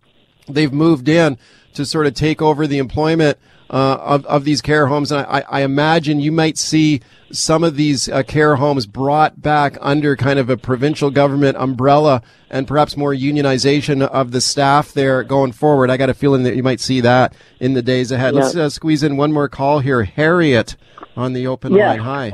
They've 0.49 0.73
moved 0.73 1.07
in 1.07 1.37
to 1.73 1.85
sort 1.85 2.05
of 2.05 2.15
take 2.15 2.41
over 2.41 2.67
the 2.67 2.79
employment 2.79 3.37
uh, 3.71 3.97
of 4.01 4.25
of 4.25 4.43
these 4.43 4.61
care 4.61 4.87
homes, 4.87 5.11
and 5.11 5.25
I, 5.25 5.43
I 5.49 5.61
imagine 5.61 6.19
you 6.19 6.31
might 6.31 6.57
see 6.57 6.99
some 7.31 7.63
of 7.63 7.77
these 7.77 8.09
uh, 8.09 8.21
care 8.23 8.57
homes 8.57 8.85
brought 8.85 9.41
back 9.41 9.77
under 9.79 10.17
kind 10.17 10.37
of 10.37 10.49
a 10.49 10.57
provincial 10.57 11.09
government 11.09 11.55
umbrella, 11.57 12.21
and 12.49 12.67
perhaps 12.67 12.97
more 12.97 13.13
unionization 13.13 14.05
of 14.05 14.31
the 14.31 14.41
staff 14.41 14.91
there 14.93 15.23
going 15.23 15.53
forward. 15.53 15.89
I 15.89 15.95
got 15.97 16.09
a 16.09 16.13
feeling 16.13 16.43
that 16.43 16.55
you 16.57 16.63
might 16.63 16.81
see 16.81 16.99
that 17.01 17.33
in 17.61 17.73
the 17.73 17.81
days 17.81 18.11
ahead. 18.11 18.33
Let's 18.33 18.55
uh, 18.55 18.69
squeeze 18.69 19.01
in 19.03 19.15
one 19.15 19.31
more 19.31 19.47
call 19.47 19.79
here. 19.79 20.03
Harriet 20.03 20.75
on 21.15 21.31
the 21.33 21.47
open 21.47 21.73
Yeah. 21.73 21.91
line. 21.93 21.99
Hi. 21.99 22.31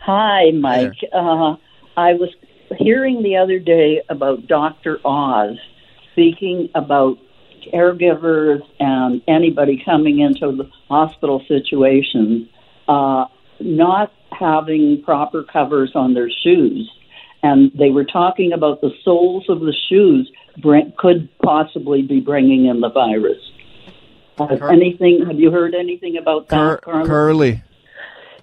Hi, 0.00 0.50
Mike. 0.52 0.98
Uh, 1.12 1.56
I 1.96 2.14
was 2.14 2.30
hearing 2.78 3.22
the 3.22 3.36
other 3.36 3.58
day 3.60 4.02
about 4.08 4.46
Dr. 4.48 4.98
Oz 5.04 5.56
speaking 6.12 6.68
about 6.74 7.18
caregivers 7.72 8.62
and 8.78 9.22
anybody 9.28 9.82
coming 9.84 10.20
into 10.20 10.56
the 10.56 10.70
hospital 10.88 11.42
situations 11.48 12.48
uh, 12.88 13.26
not 13.60 14.12
having 14.32 15.02
proper 15.02 15.44
covers 15.44 15.92
on 15.94 16.14
their 16.14 16.30
shoes. 16.30 16.90
And 17.42 17.70
they 17.78 17.90
were 17.90 18.04
talking 18.04 18.52
about 18.52 18.80
the 18.80 18.90
soles 19.04 19.44
of 19.48 19.60
the 19.60 19.74
shoes 19.88 20.30
bring, 20.60 20.92
could 20.98 21.28
possibly 21.42 22.02
be 22.02 22.20
bringing 22.20 22.66
in 22.66 22.80
the 22.80 22.90
virus. 22.90 23.38
Has 24.38 24.60
anything? 24.70 25.24
Have 25.26 25.40
you 25.40 25.50
heard 25.50 25.74
anything 25.74 26.18
about 26.18 26.48
that, 26.48 26.82
Carla? 26.82 27.06
Curly. 27.06 27.62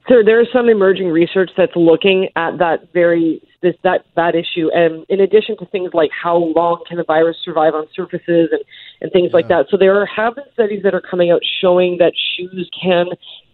So 0.10 0.16
there's 0.26 0.49
some 0.51 0.68
emerging 0.68 1.08
research 1.08 1.51
that's 1.56 1.76
looking 1.76 2.28
at 2.36 2.58
that 2.58 2.91
very 2.93 3.41
this 3.62 3.76
that 3.84 4.06
that 4.18 4.36
issue, 4.36 4.70
and 4.74 5.06
in 5.08 5.22
addition 5.22 5.56
to 5.60 5.66
things 5.68 5.91
like 5.93 6.10
how 6.12 6.36
long 6.36 6.84
can 6.88 6.99
a 6.99 7.06
virus 7.06 7.38
survive 7.43 7.74
on 7.74 7.88
surfaces 7.95 8.49
and 8.51 8.62
and 8.99 9.12
things 9.14 9.32
like 9.32 9.47
that. 9.47 9.68
So 9.70 9.78
there 9.78 9.99
are, 9.99 10.06
have 10.06 10.36
been 10.36 10.43
studies 10.54 10.84
that 10.84 10.93
are 10.93 11.01
coming 11.01 11.32
out 11.32 11.39
showing 11.62 11.97
that 11.99 12.12
shoes 12.36 12.70
can 12.82 13.08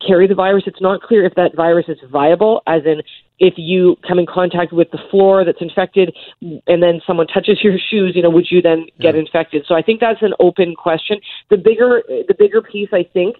carry 0.05 0.27
the 0.27 0.33
virus. 0.33 0.63
It's 0.65 0.81
not 0.81 1.01
clear 1.01 1.23
if 1.23 1.35
that 1.35 1.55
virus 1.55 1.85
is 1.87 1.97
viable, 2.11 2.63
as 2.65 2.81
in 2.85 3.03
if 3.37 3.53
you 3.57 3.95
come 4.07 4.17
in 4.17 4.25
contact 4.25 4.73
with 4.73 4.89
the 4.91 4.99
floor 5.11 5.45
that's 5.45 5.61
infected 5.61 6.15
and 6.41 6.81
then 6.83 6.99
someone 7.05 7.27
touches 7.27 7.59
your 7.63 7.77
shoes, 7.91 8.13
you 8.15 8.23
know, 8.23 8.29
would 8.29 8.47
you 8.49 8.61
then 8.61 8.87
get 8.99 9.15
infected? 9.15 9.65
So 9.67 9.75
I 9.75 9.83
think 9.83 9.99
that's 9.99 10.21
an 10.21 10.33
open 10.39 10.73
question. 10.75 11.19
The 11.51 11.57
bigger 11.57 12.01
the 12.07 12.35
bigger 12.37 12.63
piece 12.63 12.89
I 12.91 13.03
think 13.13 13.35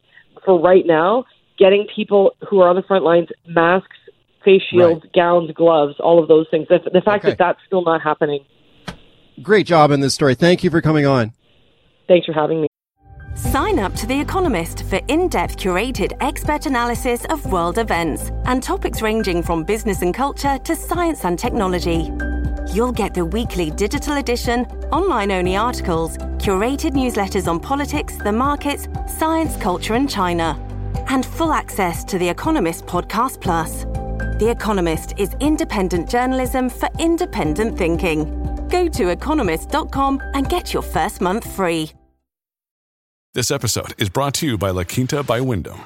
for 0.46 0.62
right 0.62 0.86
now 0.86 1.26
getting 1.60 1.86
people 1.94 2.36
who 2.50 2.62
are 2.62 2.70
on 2.70 2.76
the 2.76 2.82
front 2.84 3.04
lines 3.04 3.28
masks, 3.48 3.98
face 4.44 4.62
shields, 4.72 5.06
gowns, 5.14 5.52
gloves, 5.52 5.96
all 6.00 6.22
of 6.22 6.28
those 6.28 6.48
things. 6.50 6.68
The, 6.70 6.80
the 6.92 7.02
fact 7.02 7.26
Okay. 7.26 7.32
that 7.32 7.38
that's 7.38 7.60
still 7.68 7.84
not 7.84 8.02
happening. 8.02 8.46
Great 9.42 9.68
job 9.68 9.92
in 9.92 10.00
this 10.00 10.14
story. 10.14 10.36
Thank 10.36 10.64
you 10.64 10.70
for 10.70 10.82
coming 10.82 11.06
on. 11.06 11.34
Thanks 12.08 12.26
for 12.26 12.34
having 12.34 12.62
me. 12.62 12.68
Sign 13.36 13.80
up 13.80 13.94
to 13.96 14.08
The 14.08 14.20
Economist 14.20 14.84
for 14.90 15.00
in 15.08 15.30
depth 15.30 15.58
curated 15.58 16.18
expert 16.20 16.66
analysis 16.66 17.26
of 17.26 17.46
world 17.52 17.78
events 17.78 18.32
and 18.46 18.62
topics 18.62 19.02
ranging 19.02 19.44
from 19.44 19.64
business 19.64 20.02
and 20.02 20.14
culture 20.14 20.58
to 20.58 20.76
science 20.76 21.24
and 21.24 21.38
technology. 21.38 22.12
You'll 22.74 22.92
get 22.92 23.14
the 23.14 23.26
weekly 23.26 23.72
digital 23.72 24.18
edition, 24.18 24.66
online 24.92 25.32
only 25.32 25.56
articles, 25.56 26.18
curated 26.38 26.92
newsletters 26.92 27.48
on 27.48 27.60
politics, 27.60 28.18
the 28.18 28.32
markets, 28.32 28.88
science, 29.08 29.56
culture, 29.58 29.94
and 29.94 30.10
China, 30.10 30.60
and 31.10 31.26
full 31.26 31.52
access 31.54 32.04
to 32.06 32.18
The 32.18 32.30
Economist 32.30 32.86
Podcast 32.86 33.42
Plus. 33.42 33.86
The 34.40 34.50
Economist 34.50 35.14
is 35.18 35.36
independent 35.40 36.10
journalism 36.10 36.70
for 36.70 36.90
independent 37.00 37.78
thinking. 37.78 38.68
Go 38.70 38.88
to 38.88 39.10
economist.com 39.10 40.22
and 40.34 40.48
get 40.50 40.74
your 40.74 40.84
first 40.84 41.22
month 41.22 41.50
free. 41.56 41.92
This 43.36 43.52
episode 43.52 43.94
is 44.02 44.10
brought 44.10 44.34
to 44.36 44.48
you 44.48 44.58
by 44.58 44.72
La 44.72 44.84
Quinta 44.84 45.22
by 45.22 45.40
Wyndham. 45.40 45.86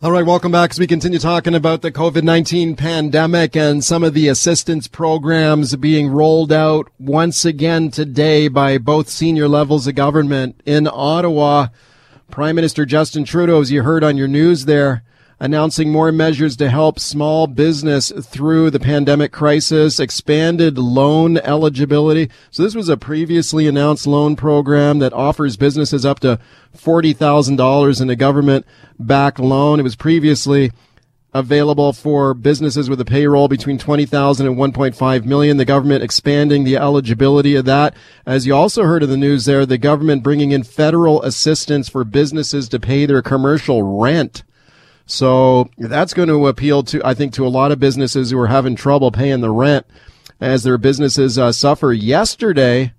All 0.00 0.12
right, 0.12 0.24
welcome 0.24 0.52
back 0.52 0.70
as 0.70 0.78
we 0.78 0.86
continue 0.86 1.18
talking 1.18 1.56
about 1.56 1.82
the 1.82 1.90
COVID 1.90 2.22
19 2.22 2.76
pandemic 2.76 3.56
and 3.56 3.82
some 3.82 4.04
of 4.04 4.14
the 4.14 4.28
assistance 4.28 4.86
programs 4.86 5.74
being 5.74 6.08
rolled 6.08 6.52
out 6.52 6.88
once 7.00 7.44
again 7.44 7.90
today 7.90 8.46
by 8.46 8.78
both 8.78 9.08
senior 9.08 9.48
levels 9.48 9.88
of 9.88 9.96
government 9.96 10.62
in 10.64 10.86
Ottawa. 10.86 11.66
Prime 12.30 12.54
Minister 12.54 12.86
Justin 12.86 13.24
Trudeau, 13.24 13.60
as 13.60 13.72
you 13.72 13.82
heard 13.82 14.04
on 14.04 14.16
your 14.16 14.28
news 14.28 14.66
there, 14.66 15.02
announcing 15.40 15.92
more 15.92 16.10
measures 16.10 16.56
to 16.56 16.68
help 16.68 16.98
small 16.98 17.46
business 17.46 18.10
through 18.22 18.70
the 18.70 18.80
pandemic 18.80 19.32
crisis, 19.32 20.00
expanded 20.00 20.78
loan 20.78 21.38
eligibility. 21.38 22.28
So 22.50 22.62
this 22.62 22.74
was 22.74 22.88
a 22.88 22.96
previously 22.96 23.66
announced 23.66 24.06
loan 24.06 24.36
program 24.36 24.98
that 24.98 25.12
offers 25.12 25.56
businesses 25.56 26.04
up 26.04 26.20
to 26.20 26.40
$40,000 26.76 28.00
in 28.00 28.10
a 28.10 28.16
government 28.16 28.66
backed 28.98 29.38
loan. 29.38 29.78
It 29.78 29.84
was 29.84 29.96
previously 29.96 30.72
available 31.34 31.92
for 31.92 32.32
businesses 32.34 32.88
with 32.88 33.00
a 33.00 33.04
payroll 33.04 33.48
between 33.48 33.78
20,000 33.78 34.46
and 34.46 34.56
1.5 34.56 35.24
million. 35.24 35.56
The 35.56 35.64
government 35.64 36.02
expanding 36.02 36.64
the 36.64 36.76
eligibility 36.76 37.54
of 37.54 37.64
that. 37.66 37.94
As 38.26 38.46
you 38.46 38.54
also 38.54 38.84
heard 38.84 39.02
in 39.02 39.10
the 39.10 39.16
news 39.16 39.44
there, 39.44 39.66
the 39.66 39.78
government 39.78 40.22
bringing 40.22 40.50
in 40.50 40.62
federal 40.62 41.22
assistance 41.22 41.88
for 41.88 42.02
businesses 42.02 42.68
to 42.70 42.80
pay 42.80 43.06
their 43.06 43.22
commercial 43.22 43.82
rent. 43.82 44.42
So 45.08 45.70
that's 45.78 46.12
going 46.12 46.28
to 46.28 46.46
appeal 46.48 46.82
to, 46.84 47.00
I 47.02 47.14
think, 47.14 47.32
to 47.32 47.46
a 47.46 47.48
lot 47.48 47.72
of 47.72 47.80
businesses 47.80 48.30
who 48.30 48.38
are 48.38 48.46
having 48.46 48.76
trouble 48.76 49.10
paying 49.10 49.40
the 49.40 49.50
rent 49.50 49.86
as 50.38 50.62
their 50.62 50.76
businesses 50.76 51.38
uh, 51.38 51.50
suffer. 51.50 51.94
Yesterday, 51.94 52.92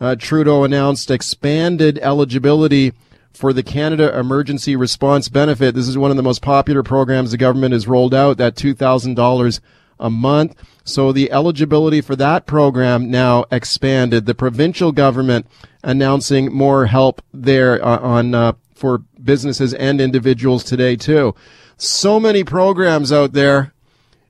uh, 0.00 0.16
Trudeau 0.16 0.64
announced 0.64 1.08
expanded 1.08 2.00
eligibility 2.02 2.92
for 3.32 3.52
the 3.52 3.62
Canada 3.62 4.18
Emergency 4.18 4.74
Response 4.74 5.28
Benefit. 5.28 5.76
This 5.76 5.86
is 5.86 5.96
one 5.96 6.10
of 6.10 6.16
the 6.16 6.22
most 6.24 6.42
popular 6.42 6.82
programs 6.82 7.30
the 7.30 7.36
government 7.36 7.74
has 7.74 7.86
rolled 7.86 8.12
out, 8.12 8.38
that 8.38 8.56
$2,000 8.56 9.60
a 10.00 10.10
month. 10.10 10.56
So 10.82 11.12
the 11.12 11.30
eligibility 11.30 12.00
for 12.00 12.16
that 12.16 12.44
program 12.44 13.08
now 13.08 13.44
expanded. 13.52 14.26
The 14.26 14.34
provincial 14.34 14.90
government 14.90 15.46
announcing 15.84 16.52
more 16.52 16.86
help 16.86 17.22
there 17.32 17.82
uh, 17.84 17.98
on 18.00 18.34
uh, 18.34 18.52
for 18.74 19.04
businesses 19.24 19.74
and 19.74 20.00
individuals 20.00 20.64
today 20.64 20.96
too. 20.96 21.34
So 21.76 22.20
many 22.20 22.44
programs 22.44 23.12
out 23.12 23.32
there. 23.32 23.72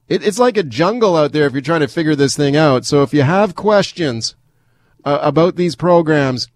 It, 0.09 0.25
it's 0.27 0.39
like 0.39 0.57
a 0.57 0.63
jungle 0.63 1.17
out 1.17 1.33
there 1.33 1.47
if 1.47 1.53
you're 1.53 1.63
trying 1.63 1.81
to 1.81 1.89
figure 1.89 2.15
this 2.15 2.37
thing 2.37 2.57
out. 2.57 2.85
So 2.85 3.03
if 3.03 3.15
you 3.15 3.23
have 3.23 3.55
questions 3.55 4.37
uh, 5.05 5.19
about 5.23 5.57
these 5.57 5.77
programs, 5.77 6.49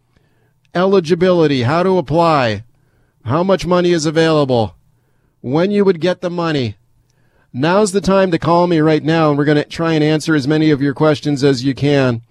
eligibility, 0.74 1.62
how 1.62 1.82
to 1.82 1.98
apply, 1.98 2.64
how 3.24 3.42
much 3.42 3.66
money 3.66 3.92
is 3.92 4.06
available, 4.06 4.76
when 5.40 5.70
you 5.70 5.84
would 5.84 6.00
get 6.00 6.20
the 6.20 6.30
money, 6.30 6.76
now's 7.52 7.92
the 7.92 8.00
time 8.00 8.30
to 8.30 8.38
call 8.38 8.66
me 8.66 8.80
right 8.80 9.02
now, 9.02 9.28
and 9.28 9.38
we're 9.38 9.44
going 9.44 9.56
to 9.56 9.64
try 9.64 9.92
and 9.92 10.04
answer 10.04 10.34
as 10.34 10.46
many 10.48 10.70
of 10.70 10.82
your 10.82 10.94
questions 10.94 11.42
as 11.42 11.64
you 11.64 11.74
can. 11.74 12.22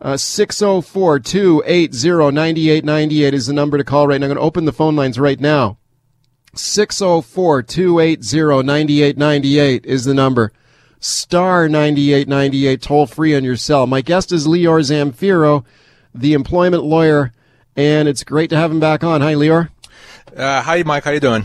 Uh, 0.00 0.16
604 0.16 1.20
280 1.20 2.34
9898 2.34 3.34
is 3.34 3.46
the 3.46 3.52
number 3.52 3.78
to 3.78 3.84
call 3.84 4.06
right 4.06 4.20
now. 4.20 4.26
I'm 4.26 4.30
going 4.30 4.36
to 4.36 4.42
open 4.42 4.64
the 4.64 4.72
phone 4.72 4.96
lines 4.96 5.18
right 5.18 5.40
now. 5.40 5.78
604 6.54 7.62
280 7.62 8.66
9898 8.66 9.86
is 9.86 10.04
the 10.04 10.14
number. 10.14 10.52
Star 11.00 11.68
9898, 11.68 12.80
toll 12.80 13.06
free 13.06 13.36
on 13.36 13.44
your 13.44 13.56
cell. 13.56 13.86
My 13.86 14.00
guest 14.00 14.32
is 14.32 14.46
Lior 14.46 14.80
Samfiru, 14.80 15.64
the 16.14 16.32
employment 16.32 16.82
lawyer, 16.82 17.32
and 17.76 18.08
it's 18.08 18.24
great 18.24 18.48
to 18.50 18.56
have 18.56 18.70
him 18.70 18.80
back 18.80 19.04
on. 19.04 19.20
Hi, 19.20 19.34
Lior. 19.34 19.68
Uh, 20.34 20.62
hi, 20.62 20.82
Mike. 20.82 21.04
How 21.04 21.10
you 21.10 21.20
doing? 21.20 21.44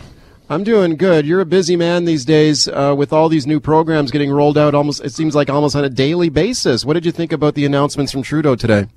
I'm 0.50 0.64
doing 0.64 0.96
good. 0.96 1.26
You're 1.26 1.40
a 1.40 1.46
busy 1.46 1.76
man 1.76 2.06
these 2.06 2.24
days 2.24 2.66
uh, 2.66 2.92
with 2.98 3.12
all 3.12 3.28
these 3.28 3.46
new 3.46 3.60
programs 3.60 4.10
getting 4.10 4.32
rolled 4.32 4.58
out. 4.58 4.74
Almost, 4.74 5.04
it 5.04 5.12
seems 5.12 5.36
like 5.36 5.48
almost 5.48 5.76
on 5.76 5.84
a 5.84 5.88
daily 5.88 6.28
basis. 6.28 6.84
What 6.84 6.94
did 6.94 7.06
you 7.06 7.12
think 7.12 7.30
about 7.30 7.54
the 7.54 7.64
announcements 7.64 8.10
from 8.10 8.22
Trudeau 8.22 8.56
today? 8.56 8.88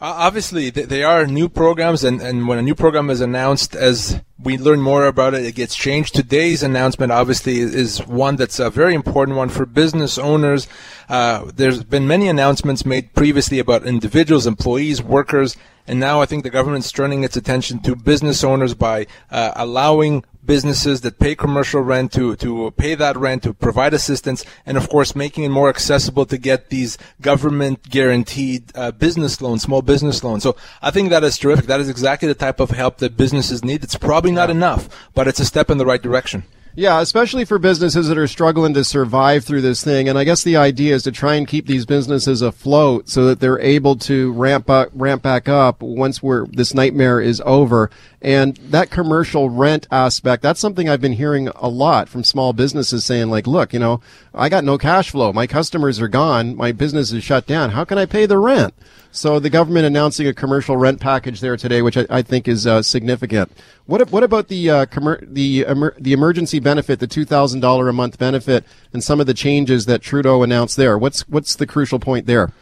Uh, 0.00 0.14
obviously, 0.16 0.70
th- 0.70 0.86
they 0.86 1.02
are 1.02 1.26
new 1.26 1.48
programs, 1.48 2.04
and, 2.04 2.22
and 2.22 2.46
when 2.46 2.58
a 2.58 2.62
new 2.62 2.76
program 2.76 3.10
is 3.10 3.20
announced, 3.20 3.74
as 3.74 4.20
we 4.40 4.56
learn 4.56 4.80
more 4.80 5.06
about 5.06 5.34
it, 5.34 5.44
it 5.44 5.56
gets 5.56 5.74
changed. 5.74 6.14
Today's 6.14 6.62
announcement, 6.62 7.10
obviously, 7.10 7.58
is 7.58 7.98
one 8.06 8.36
that's 8.36 8.60
a 8.60 8.70
very 8.70 8.94
important 8.94 9.36
one 9.36 9.48
for 9.48 9.66
business 9.66 10.16
owners. 10.16 10.68
Uh, 11.08 11.50
there's 11.52 11.82
been 11.82 12.06
many 12.06 12.28
announcements 12.28 12.86
made 12.86 13.12
previously 13.14 13.58
about 13.58 13.84
individuals, 13.84 14.46
employees, 14.46 15.02
workers, 15.02 15.56
and 15.88 15.98
now 15.98 16.20
I 16.20 16.26
think 16.26 16.44
the 16.44 16.50
government's 16.50 16.92
turning 16.92 17.24
its 17.24 17.36
attention 17.36 17.80
to 17.80 17.96
business 17.96 18.44
owners 18.44 18.74
by 18.74 19.08
uh, 19.32 19.50
allowing 19.56 20.22
businesses 20.48 21.02
that 21.02 21.20
pay 21.20 21.36
commercial 21.36 21.80
rent 21.80 22.10
to, 22.14 22.34
to 22.36 22.72
pay 22.72 22.96
that 22.96 23.16
rent, 23.16 23.44
to 23.44 23.54
provide 23.54 23.94
assistance, 23.94 24.44
and 24.66 24.76
of 24.76 24.88
course 24.88 25.14
making 25.14 25.44
it 25.44 25.50
more 25.50 25.68
accessible 25.68 26.26
to 26.26 26.38
get 26.38 26.70
these 26.70 26.98
government 27.20 27.88
guaranteed 27.88 28.72
uh, 28.74 28.90
business 28.90 29.40
loans, 29.40 29.62
small 29.62 29.82
business 29.82 30.24
loans. 30.24 30.42
So 30.42 30.56
I 30.82 30.90
think 30.90 31.10
that 31.10 31.22
is 31.22 31.38
terrific. 31.38 31.66
That 31.66 31.80
is 31.80 31.88
exactly 31.88 32.26
the 32.26 32.34
type 32.34 32.58
of 32.58 32.70
help 32.70 32.98
that 32.98 33.16
businesses 33.16 33.62
need. 33.62 33.84
It's 33.84 33.96
probably 33.96 34.32
not 34.32 34.50
enough, 34.50 34.88
but 35.14 35.28
it's 35.28 35.38
a 35.38 35.44
step 35.44 35.70
in 35.70 35.78
the 35.78 35.86
right 35.86 36.02
direction. 36.02 36.42
Yeah, 36.78 37.00
especially 37.00 37.44
for 37.44 37.58
businesses 37.58 38.06
that 38.06 38.16
are 38.16 38.28
struggling 38.28 38.72
to 38.74 38.84
survive 38.84 39.44
through 39.44 39.62
this 39.62 39.82
thing. 39.82 40.08
And 40.08 40.16
I 40.16 40.22
guess 40.22 40.44
the 40.44 40.56
idea 40.56 40.94
is 40.94 41.02
to 41.02 41.10
try 41.10 41.34
and 41.34 41.48
keep 41.48 41.66
these 41.66 41.84
businesses 41.84 42.40
afloat 42.40 43.08
so 43.08 43.24
that 43.24 43.40
they're 43.40 43.58
able 43.58 43.96
to 43.96 44.32
ramp 44.32 44.70
up, 44.70 44.90
ramp 44.94 45.22
back 45.22 45.48
up 45.48 45.82
once 45.82 46.22
we're, 46.22 46.46
this 46.46 46.74
nightmare 46.74 47.20
is 47.20 47.42
over. 47.44 47.90
And 48.20 48.56
that 48.56 48.90
commercial 48.90 49.48
rent 49.48 49.86
aspect, 49.92 50.42
that's 50.42 50.58
something 50.58 50.88
I've 50.88 51.00
been 51.00 51.12
hearing 51.12 51.48
a 51.48 51.68
lot 51.68 52.08
from 52.08 52.24
small 52.24 52.52
businesses 52.52 53.04
saying 53.04 53.30
like, 53.30 53.46
look, 53.46 53.72
you 53.72 53.78
know, 53.78 54.00
I 54.34 54.48
got 54.48 54.64
no 54.64 54.76
cash 54.76 55.10
flow. 55.10 55.32
My 55.32 55.46
customers 55.46 56.00
are 56.00 56.08
gone. 56.08 56.56
My 56.56 56.72
business 56.72 57.12
is 57.12 57.22
shut 57.22 57.46
down. 57.46 57.70
How 57.70 57.84
can 57.84 57.96
I 57.96 58.06
pay 58.06 58.26
the 58.26 58.38
rent? 58.38 58.74
So 59.12 59.38
the 59.38 59.50
government 59.50 59.86
announcing 59.86 60.26
a 60.26 60.34
commercial 60.34 60.76
rent 60.76 61.00
package 61.00 61.40
there 61.40 61.56
today, 61.56 61.80
which 61.80 61.96
I, 61.96 62.06
I 62.10 62.22
think 62.22 62.48
is 62.48 62.66
uh, 62.66 62.82
significant. 62.82 63.50
What 63.86 64.10
what 64.10 64.22
about 64.22 64.48
the 64.48 64.68
uh, 64.68 64.86
commer- 64.86 65.24
the 65.26 65.64
emer- 65.66 65.94
the 65.98 66.12
emergency 66.12 66.58
benefit, 66.58 67.00
the 67.00 67.06
two 67.06 67.24
thousand 67.24 67.60
dollar 67.60 67.88
a 67.88 67.92
month 67.92 68.18
benefit, 68.18 68.64
and 68.92 69.02
some 69.02 69.18
of 69.18 69.26
the 69.26 69.32
changes 69.32 69.86
that 69.86 70.02
Trudeau 70.02 70.42
announced 70.42 70.76
there? 70.76 70.98
What's 70.98 71.26
what's 71.28 71.56
the 71.56 71.66
crucial 71.66 71.98
point 71.98 72.26
there? 72.26 72.52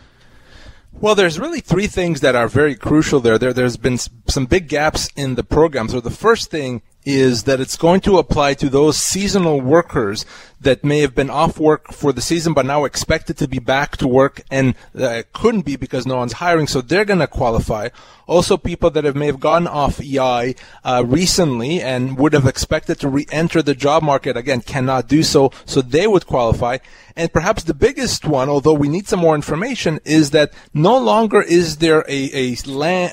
Well, 0.99 1.15
there's 1.15 1.39
really 1.39 1.61
three 1.61 1.89
things 1.89 2.23
that 2.23 2.35
are 2.35 2.49
very 2.49 2.75
crucial 2.75 3.21
there. 3.21 3.37
There, 3.37 3.53
there's 3.53 3.77
been 3.77 3.99
some 3.99 4.47
big 4.47 4.67
gaps 4.67 5.11
in 5.15 5.35
the 5.35 5.45
program. 5.45 5.91
So 5.91 6.01
the 6.01 6.11
first 6.11 6.51
thing 6.51 6.81
is 7.05 7.45
that 7.45 7.61
it's 7.61 7.77
going 7.77 8.01
to 8.01 8.17
apply 8.17 8.55
to 8.55 8.71
those 8.71 8.97
seasonal 8.97 9.61
workers 9.61 10.25
that 10.61 10.85
may 10.85 11.01
have 11.01 11.15
been 11.15 11.31
off 11.31 11.59
work 11.59 11.93
for 11.93 12.13
the 12.13 12.21
season 12.21 12.55
but 12.55 12.67
now 12.67 12.85
expected 12.85 13.37
to 13.37 13.49
be 13.49 13.59
back 13.59 13.97
to 13.97 14.09
work 14.09 14.43
and 14.51 14.75
uh, 14.99 15.23
couldn't 15.33 15.65
be 15.65 15.77
because 15.77 16.07
no 16.07 16.17
one's 16.17 16.35
hiring, 16.35 16.67
so 16.67 16.81
they're 16.81 17.05
going 17.05 17.19
to 17.19 17.27
qualify. 17.27 17.89
Also, 18.27 18.57
people 18.57 18.91
that 18.91 19.05
have 19.05 19.15
may 19.15 19.27
have 19.27 19.39
gone 19.39 19.69
off 19.69 20.01
EI 20.01 20.55
uh, 20.85 21.05
recently 21.07 21.81
and 21.81 22.19
would 22.19 22.33
have 22.33 22.47
expected 22.47 22.99
to 22.99 23.09
re-enter 23.09 23.63
the 23.63 23.75
job 23.75 24.03
market 24.03 24.37
again 24.37 24.61
cannot 24.61 25.07
do 25.07 25.23
so, 25.23 25.53
so 25.65 25.81
they 25.81 26.07
would 26.07 26.27
qualify. 26.27 26.79
And 27.15 27.33
perhaps 27.33 27.63
the 27.63 27.73
biggest 27.73 28.27
one, 28.27 28.49
although 28.49 28.75
we 28.75 28.89
need 28.89 29.09
some 29.09 29.21
more 29.21 29.35
information, 29.35 30.01
is 30.05 30.33
that 30.33 30.53
no 30.75 30.99
longer 30.99 31.41
is 31.41 31.77
there 31.79 32.05
a, 32.09 32.55
a, 32.55 32.57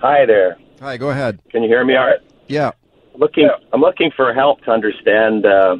Hi 0.00 0.24
there. 0.24 0.56
Hi 0.80 0.96
go 0.96 1.10
ahead. 1.10 1.38
Can 1.50 1.62
you 1.62 1.68
hear 1.68 1.84
me 1.84 1.96
all 1.96 2.06
right? 2.06 2.20
Yeah. 2.48 2.70
Looking 3.14 3.50
i'm 3.72 3.82
looking 3.82 4.10
for 4.16 4.32
help 4.32 4.64
to 4.64 4.70
understand 4.70 5.44
uh, 5.44 5.76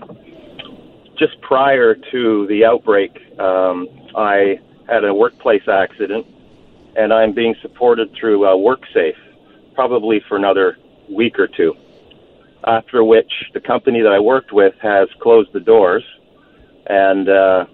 just 1.18 1.40
prior 1.40 1.94
to 1.94 2.46
the 2.48 2.66
outbreak 2.66 3.16
um, 3.38 3.88
I 4.14 4.58
had 4.88 5.04
a 5.04 5.14
workplace 5.14 5.66
accident, 5.68 6.26
and 6.96 7.12
I'm 7.12 7.32
being 7.32 7.54
supported 7.62 8.12
through 8.14 8.44
uh, 8.44 8.54
WorkSafe, 8.54 9.16
probably 9.74 10.20
for 10.28 10.36
another 10.36 10.78
week 11.10 11.38
or 11.38 11.48
two. 11.48 11.74
After 12.66 13.04
which, 13.04 13.32
the 13.52 13.60
company 13.60 14.00
that 14.00 14.12
I 14.12 14.20
worked 14.20 14.52
with 14.52 14.74
has 14.80 15.08
closed 15.20 15.52
the 15.52 15.60
doors, 15.60 16.04
and 16.86 17.28
uh, 17.28 17.66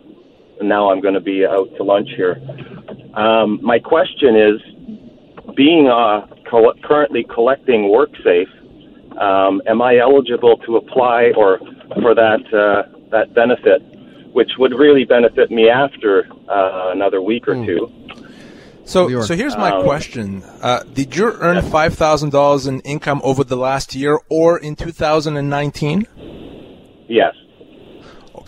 now 0.63 0.91
I'm 0.91 1.01
going 1.01 1.15
to 1.15 1.21
be 1.21 1.47
out 1.47 1.75
to 1.77 1.83
lunch 1.85 2.09
here. 2.17 2.41
Um, 3.15 3.61
my 3.63 3.79
question 3.79 4.37
is, 4.37 4.61
being 5.55 5.89
uh, 5.89 6.27
co- 6.49 6.75
currently 6.83 7.25
collecting 7.25 7.83
WorkSafe, 7.83 8.51
um, 9.21 9.63
am 9.67 9.83
I 9.83 9.99
eligible 9.99 10.57
to 10.59 10.77
apply 10.77 11.33
or 11.37 11.59
for 12.01 12.15
that 12.15 12.43
uh, 12.55 12.97
that 13.11 13.35
benefit, 13.35 13.83
which 14.33 14.51
would 14.59 14.73
really 14.73 15.05
benefit 15.05 15.51
me 15.51 15.69
after 15.69 16.27
uh, 16.49 16.91
another 16.93 17.21
week 17.21 17.49
or 17.49 17.55
two? 17.67 17.93
So, 18.85 19.21
so 19.23 19.35
here's 19.37 19.57
my 19.57 19.71
Um, 19.71 19.85
question: 19.85 20.43
uh, 20.63 20.83
Did 20.93 21.15
you 21.15 21.33
earn 21.41 21.63
five 21.63 21.95
thousand 21.95 22.31
dollars 22.31 22.67
in 22.67 22.81
income 22.81 23.21
over 23.23 23.45
the 23.45 23.57
last 23.57 23.95
year 23.95 24.19
or 24.29 24.59
in 24.59 24.75
2019? 24.75 26.07
Yes. 27.09 27.35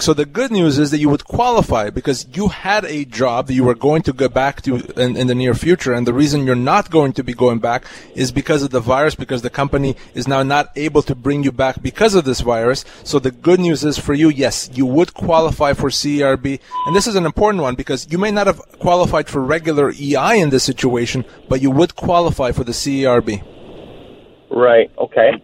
So 0.03 0.12
the 0.12 0.26
good 0.26 0.50
news 0.50 0.80
is 0.80 0.90
that 0.90 0.98
you 0.98 1.09
would 1.11 1.26
qualify 1.26 1.88
because 1.88 2.26
you 2.34 2.48
had 2.48 2.84
a 2.86 3.05
job 3.05 3.46
that 3.46 3.55
you 3.55 3.62
were 3.62 3.76
going 3.76 4.03
to 4.03 4.12
go 4.12 4.28
back 4.28 4.61
to 4.62 4.78
in, 5.00 5.16
in 5.16 5.28
the 5.28 5.34
near 5.36 5.55
future, 5.55 5.92
and 5.92 6.05
the 6.05 6.12
reason 6.12 6.44
you're 6.44 6.57
not 6.57 6.90
going 6.90 7.12
to 7.12 7.22
be 7.22 7.34
going 7.34 7.61
back 7.61 7.84
is 8.16 8.32
because 8.32 8.64
of 8.64 8.70
the 8.70 8.80
virus, 8.80 9.14
because 9.14 9.42
the 9.42 9.48
company 9.48 9.94
is 10.12 10.26
now 10.26 10.42
not 10.42 10.70
able 10.74 11.03
to 11.03 11.14
bring 11.14 11.44
you 11.44 11.53
back 11.53 11.80
because 11.80 12.16
of 12.16 12.24
this 12.24 12.40
virus. 12.40 12.84
So 13.05 13.20
the 13.20 13.30
good 13.30 13.61
news 13.61 13.84
is 13.84 13.96
for 13.96 14.12
you, 14.12 14.28
yes, 14.28 14.68
you 14.74 14.86
would 14.86 15.14
qualify 15.14 15.72
for 15.72 15.88
CERB, 15.88 16.59
and 16.86 16.96
this 16.96 17.07
is 17.07 17.14
an 17.14 17.24
important 17.24 17.62
one 17.62 17.76
because 17.76 18.11
you 18.11 18.18
may 18.18 18.32
not 18.32 18.48
have 18.48 18.59
qualified 18.80 19.28
for 19.28 19.40
regular 19.40 19.92
EI 19.92 20.40
in 20.40 20.50
this 20.50 20.64
situation, 20.64 21.24
but 21.48 21.62
you 21.62 21.70
would 21.70 21.94
qualify 21.94 22.50
for 22.50 22.64
the 22.64 22.72
CERB. 22.72 23.40
Right. 24.50 24.90
Okay. 24.98 25.40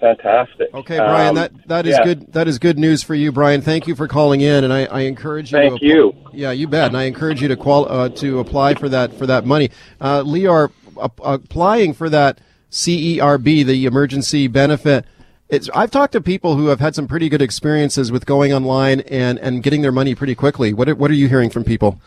Fantastic. 0.00 0.72
Okay, 0.74 0.98
Brian, 0.98 1.30
Um, 1.30 1.34
that 1.36 1.68
that 1.68 1.86
is 1.86 1.96
yeah. 1.98 2.04
good. 2.04 2.32
That 2.32 2.48
is 2.48 2.58
good 2.58 2.78
news 2.78 3.02
for 3.02 3.14
you, 3.14 3.32
Brian. 3.32 3.62
Thank 3.62 3.86
you 3.86 3.94
for 3.94 4.06
calling 4.06 4.40
in, 4.40 4.64
and 4.64 4.72
I, 4.72 4.84
I 4.84 5.00
encourage 5.00 5.52
you. 5.52 5.58
Thank 5.58 5.80
to 5.80 5.86
you. 5.86 6.14
Yeah, 6.32 6.50
you 6.50 6.68
bet. 6.68 6.88
And 6.88 6.96
I 6.96 7.04
encourage 7.04 7.40
you 7.40 7.48
to 7.48 7.56
qual 7.56 7.90
uh, 7.90 8.08
to 8.10 8.38
apply 8.38 8.74
for 8.74 8.88
that 8.88 9.14
for 9.14 9.26
that 9.26 9.46
money. 9.46 9.70
Uh, 10.00 10.22
Lior, 10.22 10.70
uh, 10.98 11.08
applying 11.22 11.94
for 11.94 12.10
that 12.10 12.40
CERB, 12.70 13.64
the 13.64 13.86
emergency 13.86 14.48
benefit. 14.48 15.06
It's, 15.48 15.70
I've 15.74 15.92
talked 15.92 16.12
to 16.14 16.20
people 16.20 16.56
who 16.56 16.66
have 16.68 16.80
had 16.80 16.96
some 16.96 17.06
pretty 17.06 17.28
good 17.28 17.40
experiences 17.40 18.10
with 18.10 18.26
going 18.26 18.52
online 18.52 19.00
and, 19.02 19.38
and 19.38 19.62
getting 19.62 19.80
their 19.80 19.92
money 19.92 20.14
pretty 20.16 20.34
quickly. 20.34 20.74
What 20.74 20.88
are, 20.88 20.94
what 20.96 21.08
are 21.08 21.14
you 21.14 21.28
hearing 21.28 21.50
from 21.50 21.62
people? 21.62 22.00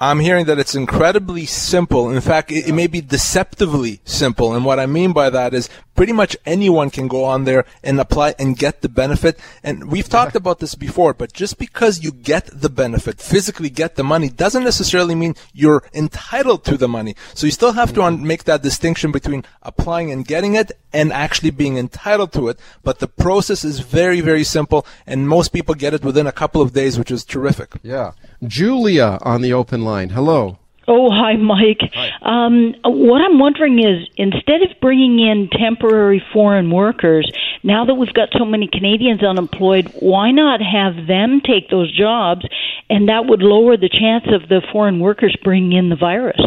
I'm 0.00 0.20
hearing 0.20 0.46
that 0.46 0.58
it's 0.58 0.74
incredibly 0.74 1.44
simple. 1.44 2.08
In 2.08 2.20
fact, 2.22 2.50
it, 2.50 2.68
it 2.68 2.72
may 2.72 2.86
be 2.86 3.02
deceptively 3.02 4.00
simple. 4.04 4.54
And 4.54 4.64
what 4.64 4.78
I 4.78 4.86
mean 4.86 5.12
by 5.12 5.28
that 5.28 5.52
is 5.52 5.68
pretty 5.98 6.12
much 6.12 6.36
anyone 6.46 6.90
can 6.90 7.08
go 7.08 7.24
on 7.24 7.42
there 7.42 7.64
and 7.82 7.98
apply 7.98 8.32
and 8.38 8.56
get 8.56 8.82
the 8.82 8.88
benefit. 8.88 9.36
And 9.64 9.90
we've 9.90 10.08
talked 10.08 10.36
about 10.36 10.60
this 10.60 10.76
before, 10.76 11.12
but 11.12 11.32
just 11.32 11.58
because 11.58 12.04
you 12.04 12.12
get 12.12 12.46
the 12.52 12.68
benefit, 12.68 13.20
physically 13.20 13.68
get 13.68 13.96
the 13.96 14.04
money, 14.04 14.28
doesn't 14.28 14.62
necessarily 14.62 15.16
mean 15.16 15.34
you're 15.52 15.82
entitled 15.92 16.64
to 16.66 16.76
the 16.76 16.86
money. 16.86 17.16
So 17.34 17.46
you 17.46 17.50
still 17.50 17.72
have 17.72 17.92
to 17.94 18.12
make 18.12 18.44
that 18.44 18.62
distinction 18.62 19.10
between 19.10 19.44
applying 19.60 20.12
and 20.12 20.24
getting 20.24 20.54
it 20.54 20.70
and 20.92 21.12
actually 21.12 21.50
being 21.50 21.76
entitled 21.76 22.32
to 22.34 22.46
it. 22.46 22.60
But 22.84 23.00
the 23.00 23.08
process 23.08 23.64
is 23.64 23.80
very, 23.80 24.20
very 24.20 24.44
simple, 24.44 24.86
and 25.04 25.28
most 25.28 25.48
people 25.48 25.74
get 25.74 25.94
it 25.94 26.04
within 26.04 26.28
a 26.28 26.38
couple 26.40 26.62
of 26.62 26.72
days, 26.72 26.96
which 26.96 27.10
is 27.10 27.24
terrific. 27.24 27.70
Yeah. 27.82 28.12
Julia 28.46 29.18
on 29.22 29.42
the 29.42 29.52
open 29.52 29.82
line. 29.82 30.10
Hello. 30.10 30.58
Oh, 30.90 31.10
hi, 31.10 31.36
Mike. 31.36 31.82
Um, 32.22 32.74
what 32.82 33.20
I'm 33.20 33.38
wondering 33.38 33.78
is 33.78 34.08
instead 34.16 34.62
of 34.62 34.80
bringing 34.80 35.18
in 35.20 35.50
temporary 35.52 36.22
foreign 36.32 36.70
workers, 36.70 37.30
now 37.62 37.84
that 37.84 37.94
we've 37.94 38.12
got 38.14 38.30
so 38.32 38.46
many 38.46 38.68
Canadians 38.68 39.22
unemployed, 39.22 39.92
why 40.00 40.30
not 40.30 40.60
have 40.62 41.06
them 41.06 41.42
take 41.44 41.68
those 41.68 41.94
jobs? 41.94 42.46
And 42.88 43.10
that 43.10 43.26
would 43.26 43.42
lower 43.42 43.76
the 43.76 43.90
chance 43.90 44.24
of 44.32 44.48
the 44.48 44.62
foreign 44.72 44.98
workers 44.98 45.36
bringing 45.44 45.74
in 45.74 45.90
the 45.90 45.96
virus. 45.96 46.40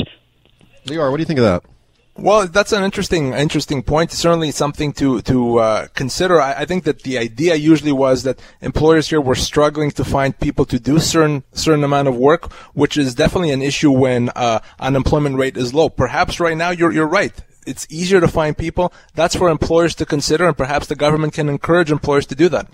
Lior, 0.85 1.11
what 1.11 1.17
do 1.17 1.21
you 1.21 1.27
think 1.27 1.39
of 1.39 1.45
that? 1.45 1.70
Well, 2.17 2.45
that's 2.45 2.71
an 2.71 2.83
interesting, 2.83 3.33
interesting 3.33 3.81
point. 3.81 4.11
Certainly 4.11 4.51
something 4.51 4.91
to 4.93 5.21
to 5.21 5.59
uh, 5.59 5.87
consider. 5.95 6.41
I, 6.41 6.53
I 6.53 6.65
think 6.65 6.83
that 6.83 7.03
the 7.03 7.17
idea 7.17 7.55
usually 7.55 7.93
was 7.93 8.23
that 8.23 8.39
employers 8.61 9.09
here 9.09 9.21
were 9.21 9.35
struggling 9.35 9.91
to 9.91 10.03
find 10.03 10.37
people 10.37 10.65
to 10.65 10.79
do 10.79 10.99
certain 10.99 11.43
certain 11.53 11.83
amount 11.83 12.09
of 12.09 12.15
work, 12.17 12.51
which 12.73 12.97
is 12.97 13.15
definitely 13.15 13.51
an 13.51 13.61
issue 13.61 13.91
when 13.91 14.29
uh, 14.35 14.59
unemployment 14.79 15.37
rate 15.37 15.55
is 15.55 15.73
low. 15.73 15.89
Perhaps 15.89 16.39
right 16.39 16.57
now 16.57 16.69
you're 16.69 16.91
you're 16.91 17.07
right. 17.07 17.33
It's 17.65 17.87
easier 17.89 18.19
to 18.19 18.27
find 18.27 18.57
people. 18.57 18.91
That's 19.15 19.35
for 19.35 19.49
employers 19.49 19.95
to 19.95 20.05
consider, 20.05 20.47
and 20.47 20.57
perhaps 20.57 20.87
the 20.87 20.95
government 20.95 21.33
can 21.33 21.47
encourage 21.47 21.91
employers 21.91 22.25
to 22.27 22.35
do 22.35 22.49
that. 22.49 22.67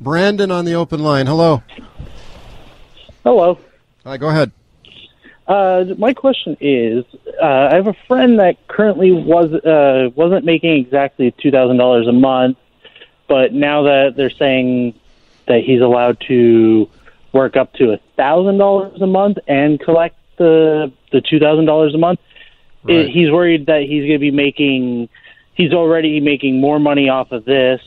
Brandon 0.00 0.50
on 0.50 0.64
the 0.64 0.74
open 0.74 1.02
line. 1.02 1.26
Hello. 1.26 1.62
Hello. 3.22 3.58
Hi, 4.04 4.16
go 4.16 4.30
ahead. 4.30 4.50
Uh, 5.52 5.84
my 5.98 6.14
question 6.14 6.56
is, 6.62 7.04
uh, 7.38 7.68
I 7.70 7.74
have 7.74 7.86
a 7.86 7.96
friend 8.08 8.38
that 8.38 8.66
currently 8.68 9.12
was 9.12 9.52
uh, 9.52 10.08
wasn't 10.14 10.46
making 10.46 10.80
exactly 10.80 11.30
two 11.42 11.50
thousand 11.50 11.76
dollars 11.76 12.08
a 12.08 12.12
month, 12.12 12.56
but 13.28 13.52
now 13.52 13.82
that 13.82 14.14
they're 14.16 14.30
saying 14.30 14.98
that 15.48 15.62
he's 15.62 15.82
allowed 15.82 16.18
to 16.28 16.88
work 17.34 17.58
up 17.58 17.74
to 17.74 17.92
a 17.92 17.98
thousand 18.16 18.56
dollars 18.56 18.98
a 19.02 19.06
month 19.06 19.36
and 19.46 19.78
collect 19.78 20.16
the 20.38 20.90
the 21.10 21.20
two 21.20 21.38
thousand 21.38 21.66
dollars 21.66 21.94
a 21.94 21.98
month, 21.98 22.20
it, 22.88 23.10
he's 23.10 23.30
worried 23.30 23.66
that 23.66 23.82
he's 23.82 24.04
going 24.04 24.12
to 24.12 24.18
be 24.18 24.30
making 24.30 25.10
he's 25.52 25.74
already 25.74 26.18
making 26.20 26.62
more 26.62 26.78
money 26.78 27.10
off 27.10 27.30
of 27.30 27.44
this 27.44 27.82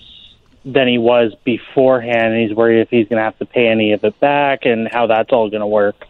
than 0.66 0.88
he 0.88 1.00
was 1.00 1.34
beforehand, 1.44 2.32
and 2.32 2.48
he's 2.48 2.56
worried 2.56 2.82
if 2.82 2.92
he's 2.92 3.08
going 3.08 3.18
to 3.18 3.24
have 3.24 3.40
to 3.40 3.46
pay 3.48 3.68
any 3.68 3.94
of 3.94 4.04
it 4.04 4.20
back 4.20 4.66
and 4.68 4.88
how 4.88 5.08
that's 5.08 5.32
all 5.32 5.50
going 5.50 5.62
to 5.62 5.68
work. 5.68 6.06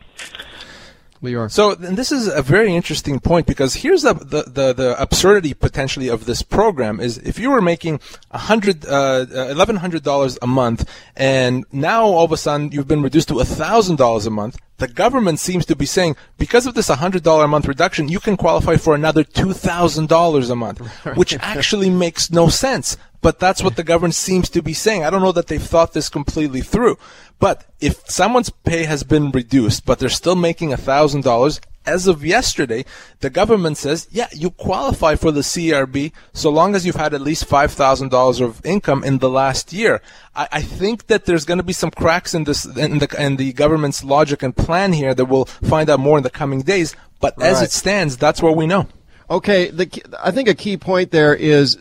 So 1.49 1.72
and 1.72 1.97
this 1.97 2.11
is 2.11 2.28
a 2.28 2.41
very 2.41 2.76
interesting 2.76 3.20
point 3.20 3.47
because 3.47 3.76
here's 3.76 4.03
the, 4.03 4.13
the, 4.13 4.43
the, 4.43 4.74
the 4.74 5.01
absurdity 5.01 5.53
potentially 5.53 6.07
of 6.07 6.26
this 6.26 6.41
program 6.41 6.99
is 6.99 7.18
if 7.20 7.39
you 7.39 7.49
were 7.51 7.61
making 7.61 7.99
a 8.32 8.38
hundred 8.38 8.86
uh, 8.86 9.26
eleven 9.32 9.78
hundred 9.78 10.03
dollars 10.03 10.38
a 10.41 10.47
month 10.47 10.89
and 11.16 11.66
now 11.72 12.03
all 12.05 12.26
of 12.26 12.32
a 12.32 12.38
sudden 12.38 12.72
you've 12.72 12.88
been 12.88 13.01
reduced 13.01 13.30
to 13.30 13.39
a 13.39 13.45
thousand 13.45 13.97
dollars 13.97 14.26
a 14.26 14.32
month. 14.32 14.57
The 14.78 14.88
government 14.89 15.39
seems 15.39 15.66
to 15.68 15.76
be 15.76 15.86
saying 15.86 16.18
because 16.38 16.68
of 16.68 16.74
this 16.74 16.89
hundred 16.89 17.24
dollar 17.24 17.45
a 17.45 17.47
month 17.47 17.68
reduction, 17.68 18.09
you 18.09 18.20
can 18.20 18.36
qualify 18.36 18.76
for 18.76 18.93
another 18.93 19.24
two 19.24 19.53
thousand 19.53 20.09
dollars 20.09 20.49
a 20.49 20.55
month, 20.55 20.80
which 21.16 21.38
actually 21.39 21.89
makes 21.89 22.30
no 22.30 22.49
sense. 22.49 22.97
But 23.26 23.40
that's 23.40 23.64
what 23.64 23.76
the 23.76 23.84
government 23.84 24.14
seems 24.14 24.50
to 24.50 24.62
be 24.62 24.74
saying. 24.74 25.04
I 25.04 25.10
don't 25.10 25.24
know 25.24 25.32
that 25.32 25.48
they've 25.48 25.60
thought 25.60 25.94
this 25.94 26.10
completely 26.10 26.62
through. 26.62 27.00
But 27.40 27.66
if 27.80 28.08
someone's 28.08 28.52
pay 28.52 28.84
has 28.84 29.02
been 29.02 29.32
reduced, 29.32 29.84
but 29.84 29.98
they're 29.98 30.10
still 30.10 30.36
making 30.36 30.72
a 30.72 30.78
thousand 30.78 31.24
dollars, 31.24 31.60
as 31.88 32.06
of 32.06 32.24
yesterday, 32.24 32.86
the 33.22 33.32
government 33.32 33.78
says, 33.78 34.08
yeah, 34.12 34.28
you 34.32 34.52
qualify 34.52 35.16
for 35.16 35.32
the 35.32 35.42
CRB 35.42 36.12
so 36.34 36.52
long 36.52 36.76
as 36.76 36.86
you've 36.86 36.98
had 36.98 37.16
at 37.16 37.22
least 37.22 37.46
five 37.46 37.72
thousand 37.72 38.10
dollars 38.10 38.42
of 38.42 38.64
income 38.64 39.04
in 39.04 39.18
the 39.18 39.30
last 39.30 39.74
year. 39.74 40.04
I, 40.36 40.48
I 40.52 40.62
think 40.62 41.08
that 41.08 41.26
there's 41.26 41.46
going 41.46 41.58
to 41.58 41.64
be 41.64 41.74
some 41.74 41.90
cracks 41.90 42.36
in 42.36 42.44
this 42.44 42.64
in 42.78 43.00
the 43.00 43.08
in 43.18 43.38
the 43.38 43.54
government's 43.54 44.04
logic 44.04 44.44
and 44.44 44.56
plan 44.56 44.94
here 44.94 45.16
that 45.16 45.26
we'll 45.26 45.46
find 45.46 45.90
out 45.90 46.00
more 46.00 46.18
in 46.18 46.24
the 46.24 46.30
coming 46.30 46.62
days. 46.62 46.96
But 47.20 47.42
as 47.42 47.64
it 47.64 47.72
stands, 47.72 48.18
that's 48.18 48.44
what 48.44 48.56
we 48.56 48.68
know. 48.68 48.88
Okay, 49.32 49.72
the, 49.72 49.90
I 50.24 50.30
think 50.30 50.48
a 50.48 50.54
key 50.54 50.78
point 50.78 51.10
there 51.10 51.34
is 51.34 51.80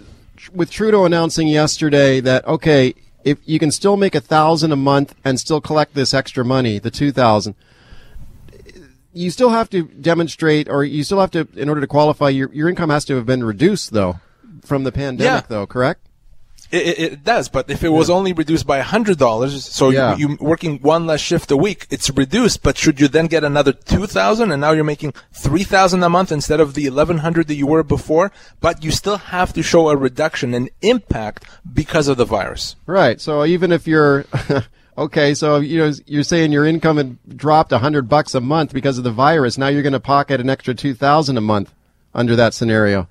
with 0.53 0.71
Trudeau 0.71 1.05
announcing 1.05 1.49
yesterday 1.49 2.21
that 2.21 2.47
okay, 2.47 2.95
if 3.25 3.39
you 3.45 3.59
can 3.59 3.71
still 3.71 3.97
make 3.97 4.15
a 4.15 4.21
thousand 4.21 4.73
a 4.73 4.77
month 4.77 5.15
and 5.25 5.41
still 5.41 5.61
collect 5.61 5.95
this 5.95 6.13
extra 6.15 6.45
money, 6.45 6.79
the 6.79 6.91
two 6.91 7.13
thousand, 7.13 7.55
you 9.13 9.31
still 9.31 9.51
have 9.51 9.71
to 9.71 9.85
demonstrate, 9.85 10.69
or 10.69 10.85
you 10.85 11.05
still 11.05 11.21
have 11.21 11.31
to, 11.33 11.47
in 11.57 11.69
order 11.69 11.81
to 11.81 11.87
qualify, 11.87 12.29
your 12.29 12.53
your 12.53 12.69
income 12.69 12.91
has 12.91 13.05
to 13.07 13.17
have 13.17 13.27
been 13.27 13.45
reduced 13.45 13.93
though 13.93 14.21
from 14.63 14.85
the 14.85 14.93
pandemic, 14.93 15.45
Yeah. 15.45 15.47
though, 15.49 15.67
correct? 15.67 16.07
It, 16.71 16.99
it, 16.99 17.25
does, 17.25 17.49
but 17.49 17.71
if 17.71 17.85
it 17.85 17.91
was 17.91 18.11
only 18.11 18.33
reduced 18.33 18.67
by 18.67 18.81
hundred 18.81 19.19
dollars, 19.19 19.65
so 19.65 19.91
Yeah. 19.91 20.17
you, 20.17 20.31
you 20.31 20.37
working 20.41 20.79
one 20.81 21.07
less 21.07 21.21
shift 21.21 21.51
a 21.51 21.57
week, 21.57 21.87
it's 21.91 22.11
reduced. 22.11 22.63
But 22.63 22.77
should 22.79 23.01
you 23.01 23.09
then 23.09 23.27
get 23.27 23.45
another 23.45 23.73
two 23.73 24.07
thousand, 24.07 24.51
and 24.51 24.61
now 24.61 24.73
you're 24.73 24.85
making 24.85 25.15
three 25.33 25.65
thousand 25.65 26.03
a 26.03 26.09
month 26.09 26.33
instead 26.33 26.61
of 26.61 26.75
the 26.75 26.87
eleven 26.87 27.19
hundred 27.19 27.49
that 27.49 27.55
you 27.57 27.67
were 27.67 27.83
before? 27.83 28.33
But 28.61 28.83
you 28.83 28.91
still 28.91 29.19
have 29.19 29.53
to 29.55 29.63
show 29.63 29.89
a 29.89 29.97
reduction, 29.97 30.55
an 30.55 30.69
impact 30.83 31.45
because 31.73 32.09
of 32.09 32.17
the 32.17 32.25
virus. 32.25 32.77
Right. 32.87 33.21
So 33.21 33.45
even 33.45 33.71
if 33.73 33.87
you're 33.87 34.25
okay, 34.99 35.35
so 35.35 35.59
you 35.59 35.79
know 35.79 35.93
you're 36.07 36.23
saying 36.23 36.53
your 36.53 36.65
income 36.65 36.97
had 36.97 37.37
dropped 37.37 37.73
a 37.73 37.79
hundred 37.79 38.09
bucks 38.09 38.35
a 38.35 38.41
month 38.41 38.73
because 38.73 38.99
of 38.99 39.05
the 39.05 39.11
virus. 39.13 39.59
Now 39.59 39.69
you're 39.69 39.83
going 39.83 39.93
to 39.93 40.01
pocket 40.01 40.41
an 40.41 40.51
extra 40.51 40.75
two 40.75 40.95
thousand 40.95 41.37
a 41.37 41.41
month 41.43 41.75
under 42.15 42.37
that 42.37 42.55
scenario. 42.55 43.09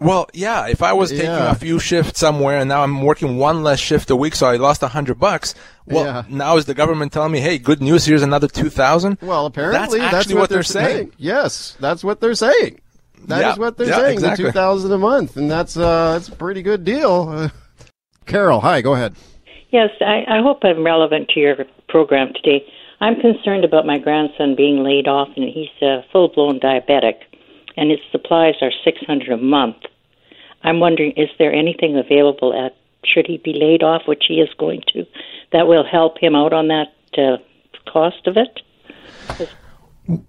Well, 0.00 0.28
yeah. 0.32 0.68
If 0.68 0.82
I 0.82 0.92
was 0.92 1.10
taking 1.10 1.26
Yeah. 1.26 1.50
a 1.50 1.54
few 1.56 1.78
shifts 1.80 2.20
somewhere 2.20 2.58
and 2.58 2.68
now 2.68 2.82
I'm 2.84 3.02
working 3.02 3.36
one 3.36 3.62
less 3.64 3.80
shift 3.80 4.10
a 4.10 4.16
week, 4.16 4.34
so 4.36 4.46
I 4.46 4.56
lost 4.56 4.82
a 4.82 4.88
hundred 4.88 5.18
bucks. 5.18 5.54
Well, 5.86 6.04
Yeah. 6.04 6.22
now 6.28 6.56
is 6.56 6.66
the 6.66 6.74
government 6.74 7.12
telling 7.12 7.32
me, 7.32 7.40
"Hey, 7.40 7.58
good 7.58 7.82
news. 7.82 8.04
Here's 8.06 8.22
another 8.22 8.46
two 8.46 8.70
thousand? 8.70 9.18
Well, 9.20 9.46
apparently 9.46 9.98
that's 9.98 10.12
that's, 10.12 10.14
actually 10.26 10.40
what, 10.40 10.50
they're 10.50 10.62
saying. 10.62 11.12
Yes, 11.18 11.76
that's 11.80 12.04
what 12.04 12.20
they're 12.20 12.34
saying. 12.34 12.80
That 13.26 13.38
is 13.38 13.42
Yeah, 13.42 13.54
what 13.56 13.76
they're 13.76 13.88
yeah, 13.88 13.96
saying. 13.96 14.14
exactly. 14.14 14.44
The 14.44 14.50
two 14.50 14.52
thousand 14.52 14.92
a 14.92 14.98
month, 14.98 15.36
and 15.36 15.50
that's 15.50 15.76
uh, 15.76 16.12
that's 16.12 16.28
a 16.28 16.32
pretty 16.36 16.62
good 16.62 16.84
deal. 16.84 17.28
Uh, 17.34 17.48
Carol, 18.26 18.60
hi, 18.60 18.80
go 18.82 18.94
ahead. 18.94 19.14
Yes, 19.70 19.90
I, 20.00 20.24
I 20.28 20.42
hope 20.42 20.60
I'm 20.62 20.84
relevant 20.84 21.28
to 21.30 21.40
your 21.40 21.56
program 21.88 22.32
today. 22.34 22.64
I'm 23.00 23.20
concerned 23.20 23.64
about 23.64 23.84
my 23.86 23.98
grandson 23.98 24.54
being 24.56 24.82
laid 24.84 25.08
off, 25.08 25.28
and 25.36 25.44
he's 25.48 25.68
a 25.82 26.04
full 26.12 26.28
blown 26.28 26.58
diabetic, 26.60 27.14
and 27.78 27.90
his 27.90 28.00
supplies 28.10 28.56
are 28.60 28.72
600 28.84 29.30
a 29.30 29.36
month. 29.36 29.76
I'm 30.62 30.80
wondering, 30.80 31.12
is 31.12 31.28
there 31.38 31.52
anything 31.52 31.96
available 31.96 32.52
at, 32.52 32.76
should 33.04 33.26
he 33.26 33.38
be 33.38 33.52
laid 33.52 33.82
off, 33.82 34.02
which 34.06 34.24
he 34.26 34.40
is 34.40 34.48
going 34.58 34.82
to, 34.92 35.06
that 35.52 35.68
will 35.68 35.84
help 35.84 36.18
him 36.18 36.34
out 36.34 36.52
on 36.52 36.68
that 36.68 36.92
uh, 37.16 37.36
cost 37.90 38.26
of 38.26 38.36
it? 38.36 38.60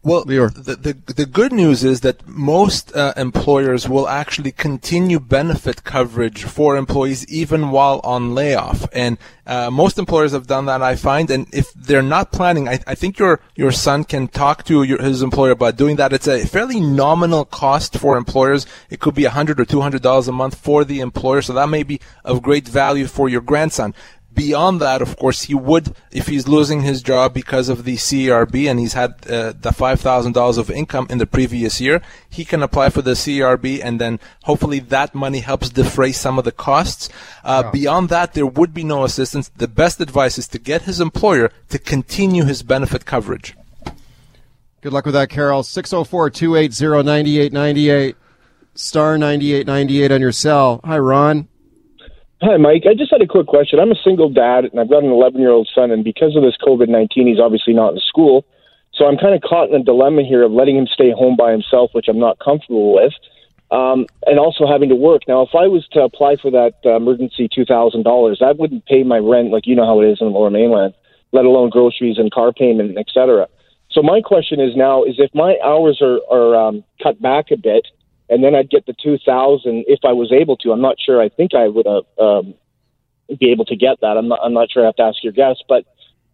Well, 0.04 0.26
the, 0.26 0.76
the 0.76 1.14
the 1.14 1.26
good 1.26 1.54
news 1.54 1.86
is 1.86 2.02
that 2.02 2.28
most 2.28 2.94
uh, 2.94 3.14
employers 3.16 3.88
will 3.88 4.10
actually 4.10 4.52
continue 4.52 5.22
benefit 5.22 5.86
coverage 5.86 6.44
for 6.44 6.76
employees 6.76 7.26
even 7.32 7.72
while 7.72 8.02
on 8.04 8.36
layoff, 8.36 8.90
and 8.92 9.18
uh, 9.48 9.72
most 9.72 9.98
employers 9.98 10.34
have 10.34 10.48
done 10.48 10.66
that. 10.66 10.82
I 10.82 10.98
find, 10.98 11.32
and 11.32 11.48
if 11.54 11.72
they're 11.74 12.02
not 12.02 12.34
planning, 12.34 12.68
I, 12.68 12.80
I 12.88 12.94
think 12.94 13.20
your 13.20 13.40
your 13.56 13.72
son 13.72 14.04
can 14.04 14.28
talk 14.28 14.66
to 14.66 14.84
your, 14.84 15.02
his 15.02 15.22
employer 15.22 15.52
about 15.52 15.78
doing 15.78 15.96
that. 15.96 16.12
It's 16.12 16.28
a 16.28 16.46
fairly 16.46 16.82
nominal 16.82 17.46
cost 17.46 17.98
for 17.98 18.18
employers. 18.18 18.66
It 18.90 19.00
could 19.00 19.16
be 19.16 19.24
a 19.24 19.30
hundred 19.30 19.62
or 19.62 19.66
two 19.66 19.80
hundred 19.80 20.02
dollars 20.02 20.28
a 20.28 20.34
month 20.34 20.56
for 20.56 20.84
the 20.84 21.00
employer, 21.00 21.42
so 21.42 21.54
that 21.54 21.70
may 21.70 21.84
be 21.84 22.02
of 22.26 22.42
great 22.42 22.68
value 22.68 23.08
for 23.08 23.30
your 23.30 23.42
grandson. 23.42 23.96
Beyond 24.40 24.80
that, 24.80 25.02
of 25.02 25.18
course, 25.18 25.42
he 25.44 25.54
would, 25.54 25.94
if 26.14 26.28
he's 26.28 26.48
losing 26.48 26.82
his 26.82 27.02
job 27.02 27.34
because 27.34 27.68
of 27.68 27.84
the 27.84 27.98
CERB 27.98 28.70
and 28.70 28.80
he's 28.80 28.94
had 28.94 29.12
uh, 29.30 29.52
the 29.52 29.72
$5,000 29.72 30.58
of 30.58 30.72
income 30.72 31.08
in 31.10 31.18
the 31.18 31.28
previous 31.28 31.82
year, 31.82 32.02
he 32.30 32.46
can 32.46 32.64
apply 32.64 32.90
for 32.90 33.02
the 33.02 33.16
CERB 33.16 33.82
and 33.84 34.00
then 34.00 34.18
hopefully 34.44 34.80
that 34.80 35.14
money 35.14 35.40
helps 35.40 35.68
defray 35.70 36.14
some 36.14 36.40
of 36.40 36.46
the 36.46 36.54
costs. 36.54 37.10
Uh, 37.44 37.70
Beyond 37.70 38.08
that, 38.10 38.34
there 38.34 38.46
would 38.46 38.74
be 38.74 38.86
no 38.86 39.04
assistance. 39.04 39.50
The 39.50 39.68
best 39.68 40.00
advice 40.00 40.38
is 40.38 40.48
to 40.50 40.58
get 40.58 40.84
his 40.84 41.02
employer 41.02 41.52
to 41.68 41.78
continue 41.78 42.46
his 42.46 42.64
benefit 42.64 43.04
coverage. 43.04 43.58
Good 44.80 44.94
luck 44.94 45.04
with 45.04 45.16
that, 45.16 45.30
Carol. 45.30 45.64
604 45.64 46.30
280 46.30 47.04
9898, 47.04 48.16
star 48.74 49.18
9898 49.18 50.12
on 50.14 50.22
your 50.22 50.32
cell. 50.32 50.80
Hi, 50.86 50.98
Ron. 50.98 51.50
Hi, 52.42 52.56
Mike. 52.56 52.84
I 52.90 52.94
just 52.94 53.12
had 53.12 53.22
a 53.22 53.28
quick 53.28 53.48
question. 53.48 53.80
I'm 53.80 53.92
a 53.92 54.02
single 54.02 54.30
dad, 54.30 54.64
and 54.64 54.80
I've 54.80 54.90
got 54.90 55.04
an 55.04 55.12
11 55.12 55.42
year 55.42 55.50
old 55.50 55.70
son, 55.76 55.92
and 55.92 56.06
because 56.06 56.38
of 56.38 56.44
this 56.44 56.56
COVID 56.66 56.88
19, 56.88 57.28
he's 57.28 57.40
obviously 57.40 57.74
not 57.74 57.92
in 57.92 58.00
school. 58.00 58.46
So 58.94 59.06
I'm 59.08 59.18
kind 59.18 59.36
of 59.36 59.42
caught 59.42 59.70
in 59.70 59.76
a 59.76 59.84
dilemma 59.84 60.24
here 60.24 60.44
of 60.44 60.52
letting 60.54 60.78
him 60.78 60.88
stay 60.88 61.12
home 61.12 61.36
by 61.36 61.52
himself, 61.52 61.92
which 61.92 62.08
I'm 62.08 62.18
not 62.18 62.40
comfortable 62.40 62.96
with, 62.96 63.12
um, 63.72 64.06
and 64.26 64.40
also 64.40 64.66
having 64.66 64.88
to 64.88 64.96
work. 64.96 65.24
Now, 65.28 65.42
if 65.42 65.50
I 65.54 65.68
was 65.68 65.86
to 65.92 66.00
apply 66.00 66.38
for 66.38 66.50
that 66.52 66.76
uh, 66.86 66.96
emergency 66.96 67.50
$2,000, 67.50 68.40
that 68.40 68.58
wouldn't 68.58 68.86
pay 68.86 69.04
my 69.04 69.18
rent, 69.18 69.52
like 69.52 69.68
you 69.68 69.76
know 69.76 69.86
how 69.86 70.00
it 70.00 70.08
is 70.08 70.20
in 70.22 70.28
the 70.28 70.34
lower 70.34 70.50
mainland, 70.50 70.94
let 71.34 71.44
alone 71.44 71.70
groceries 71.70 72.18
and 72.18 72.32
car 72.32 72.54
payment, 72.54 72.98
et 72.98 73.08
cetera. 73.14 73.48
So 73.92 74.02
my 74.02 74.22
question 74.22 74.62
is 74.62 74.78
now: 74.78 75.04
is 75.04 75.16
if 75.18 75.36
my 75.36 75.58
hours 75.62 76.02
are, 76.02 76.20
are 76.32 76.56
um, 76.56 76.86
cut 77.04 77.22
back 77.22 77.52
a 77.52 77.58
bit, 77.58 77.86
and 78.30 78.44
then 78.44 78.56
I'd 78.56 78.70
get 78.70 78.86
the 78.86 78.94
two 79.02 79.18
thousand 79.26 79.86
if 79.88 80.00
I 80.04 80.14
was 80.14 80.32
able 80.32 80.58
to. 80.58 80.72
I'm 80.72 80.82
not 80.82 80.98
sure. 81.04 81.22
I 81.22 81.30
think 81.30 81.54
I 81.54 81.68
would 81.68 81.88
uh, 81.88 82.02
um, 82.22 82.54
be 83.40 83.52
able 83.52 83.66
to 83.66 83.76
get 83.76 84.00
that. 84.02 84.18
I'm 84.18 84.28
not. 84.28 84.40
I'm 84.44 84.54
not 84.54 84.70
sure. 84.72 84.84
I 84.84 84.88
have 84.88 84.96
to 84.98 85.04
ask 85.04 85.24
your 85.24 85.34
guest, 85.34 85.64
but 85.68 85.86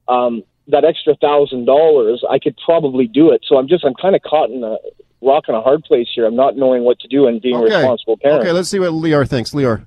um, 0.07 0.43
that 0.67 0.83
extra 0.85 1.15
thousand 1.15 1.65
dollars, 1.65 2.23
I 2.29 2.39
could 2.39 2.57
probably 2.63 3.07
do 3.07 3.31
it. 3.31 3.41
So 3.47 3.57
I'm 3.57 3.67
just. 3.67 3.83
I'm 3.85 3.95
kind 3.95 4.15
of 4.15 4.21
caught 4.21 4.49
in 4.49 4.63
a 4.63 4.77
rock 5.21 5.45
and 5.47 5.55
a 5.57 5.61
hard 5.61 5.83
place 5.83 6.07
here. 6.13 6.25
I'm 6.25 6.35
not 6.35 6.55
knowing 6.55 6.83
what 6.83 6.99
to 6.99 7.07
do 7.07 7.27
and 7.27 7.41
being 7.41 7.55
a 7.55 7.59
Okay. 7.63 7.75
responsible 7.77 8.17
parent. 8.17 8.41
Okay, 8.41 8.51
let's 8.51 8.69
see 8.69 8.79
what 8.79 8.91
Lior 8.91 9.27
thinks. 9.27 9.51
Lior. 9.51 9.85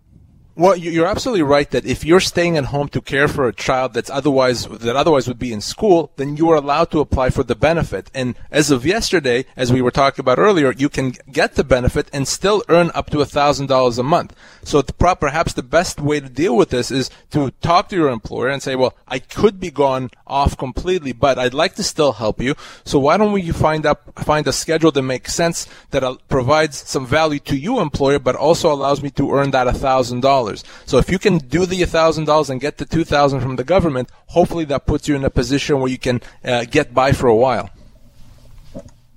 Well, 0.59 0.77
you- 0.77 0.91
you're 0.91 1.07
absolutely 1.07 1.45
right 1.45 1.71
that 1.71 1.87
if 1.87 2.05
you're 2.05 2.19
staying 2.19 2.57
at 2.57 2.65
home 2.75 2.89
to 2.89 3.01
care 3.01 3.29
for 3.29 3.47
a 3.47 3.53
child 3.53 3.95
that's 3.95 4.11
otherwise 4.11 4.67
that 4.67 4.97
otherwise 4.97 5.29
would 5.29 5.39
be 5.39 5.53
in 5.53 5.61
school, 5.61 6.11
then 6.17 6.37
you 6.37 6.51
are 6.51 6.57
allowed 6.57 6.91
to 6.91 6.99
apply 6.99 7.31
for 7.31 7.45
the 7.45 7.55
benefit. 7.55 8.11
And 8.13 8.35
as 8.51 8.73
of 8.73 8.85
yesterday, 8.85 9.45
as 9.57 9.73
we 9.73 9.81
were 9.81 9.93
talking 9.93 10.21
about 10.21 10.41
earlier, 10.41 10.73
you 10.77 10.89
can 10.89 11.15
get 11.31 11.55
the 11.55 11.63
benefit 11.63 12.09
and 12.13 12.27
still 12.27 12.65
earn 12.69 12.91
up 12.93 13.09
to 13.11 13.25
thousand 13.25 13.67
dollars 13.69 13.99
a 13.99 14.03
month. 14.03 14.35
So 14.65 14.83
perhaps 14.83 15.53
the 15.53 15.63
best 15.63 16.01
way 16.01 16.19
to 16.19 16.29
deal 16.29 16.57
with 16.57 16.71
this 16.71 16.91
is 16.91 17.09
to 17.31 17.53
talk 17.63 17.89
to 17.91 17.97
your 17.97 18.09
employer 18.09 18.49
and 18.49 18.61
say, 18.61 18.75
"Well, 18.75 18.95
I 19.07 19.21
could 19.21 19.61
be 19.61 19.71
gone 19.71 20.11
off 20.27 20.57
completely, 20.59 21.13
but 21.13 21.39
I'd 21.39 21.55
like 21.55 21.77
to 21.77 21.85
still 21.85 22.15
help 22.15 22.41
you. 22.43 22.57
So 22.85 22.99
why 22.99 23.17
don't 23.17 23.31
we 23.31 23.49
find 23.53 23.87
up 23.87 24.01
find 24.25 24.45
a 24.49 24.53
schedule 24.53 24.91
that 24.91 25.03
makes 25.03 25.35
sense 25.35 25.69
that 25.93 26.03
uh, 26.03 26.17
provides 26.29 26.83
some 26.85 27.07
value 27.07 27.39
to 27.51 27.57
you, 27.57 27.79
employer, 27.79 28.19
but 28.19 28.35
also 28.35 28.73
allows 28.73 29.05
me 29.05 29.11
to 29.11 29.33
earn 29.33 29.53
that 29.53 29.69
thousand 29.77 30.21
dollars. 30.23 30.48
So 30.87 30.99
if 30.99 31.11
you 31.11 31.19
can 31.19 31.39
do 31.39 31.67
the 31.67 31.85
thousand 31.85 32.25
dollars 32.27 32.51
and 32.51 32.61
get 32.61 32.79
the 32.79 32.85
two 32.85 33.05
thousand 33.05 33.41
from 33.41 33.57
the 33.57 33.65
government, 33.65 34.11
hopefully 34.27 34.65
that 34.67 34.87
puts 34.87 35.09
you 35.09 35.17
in 35.17 35.25
a 35.25 35.31
position 35.31 35.81
where 35.81 35.91
you 35.91 35.99
can 35.99 36.21
uh, 36.45 36.65
get 36.65 36.95
by 36.95 37.13
for 37.13 37.27
a 37.29 37.37
while. 37.37 37.71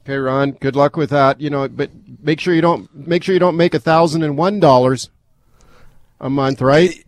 Okay, 0.04 0.16
Ron. 0.18 0.52
Good 0.52 0.76
luck 0.76 0.98
with 0.98 1.12
that. 1.12 1.40
You 1.40 1.50
know, 1.50 1.68
but 1.68 1.92
make 2.22 2.40
sure 2.40 2.54
you 2.54 2.62
don't 2.62 2.94
make 2.96 3.24
sure 3.24 3.34
you 3.34 3.40
don't 3.40 3.58
make 3.58 3.74
a 3.74 3.80
thousand 3.80 4.24
and 4.24 4.38
one 4.38 4.60
dollars 4.60 5.10
a 6.20 6.30
month, 6.30 6.62
right? 6.62 7.04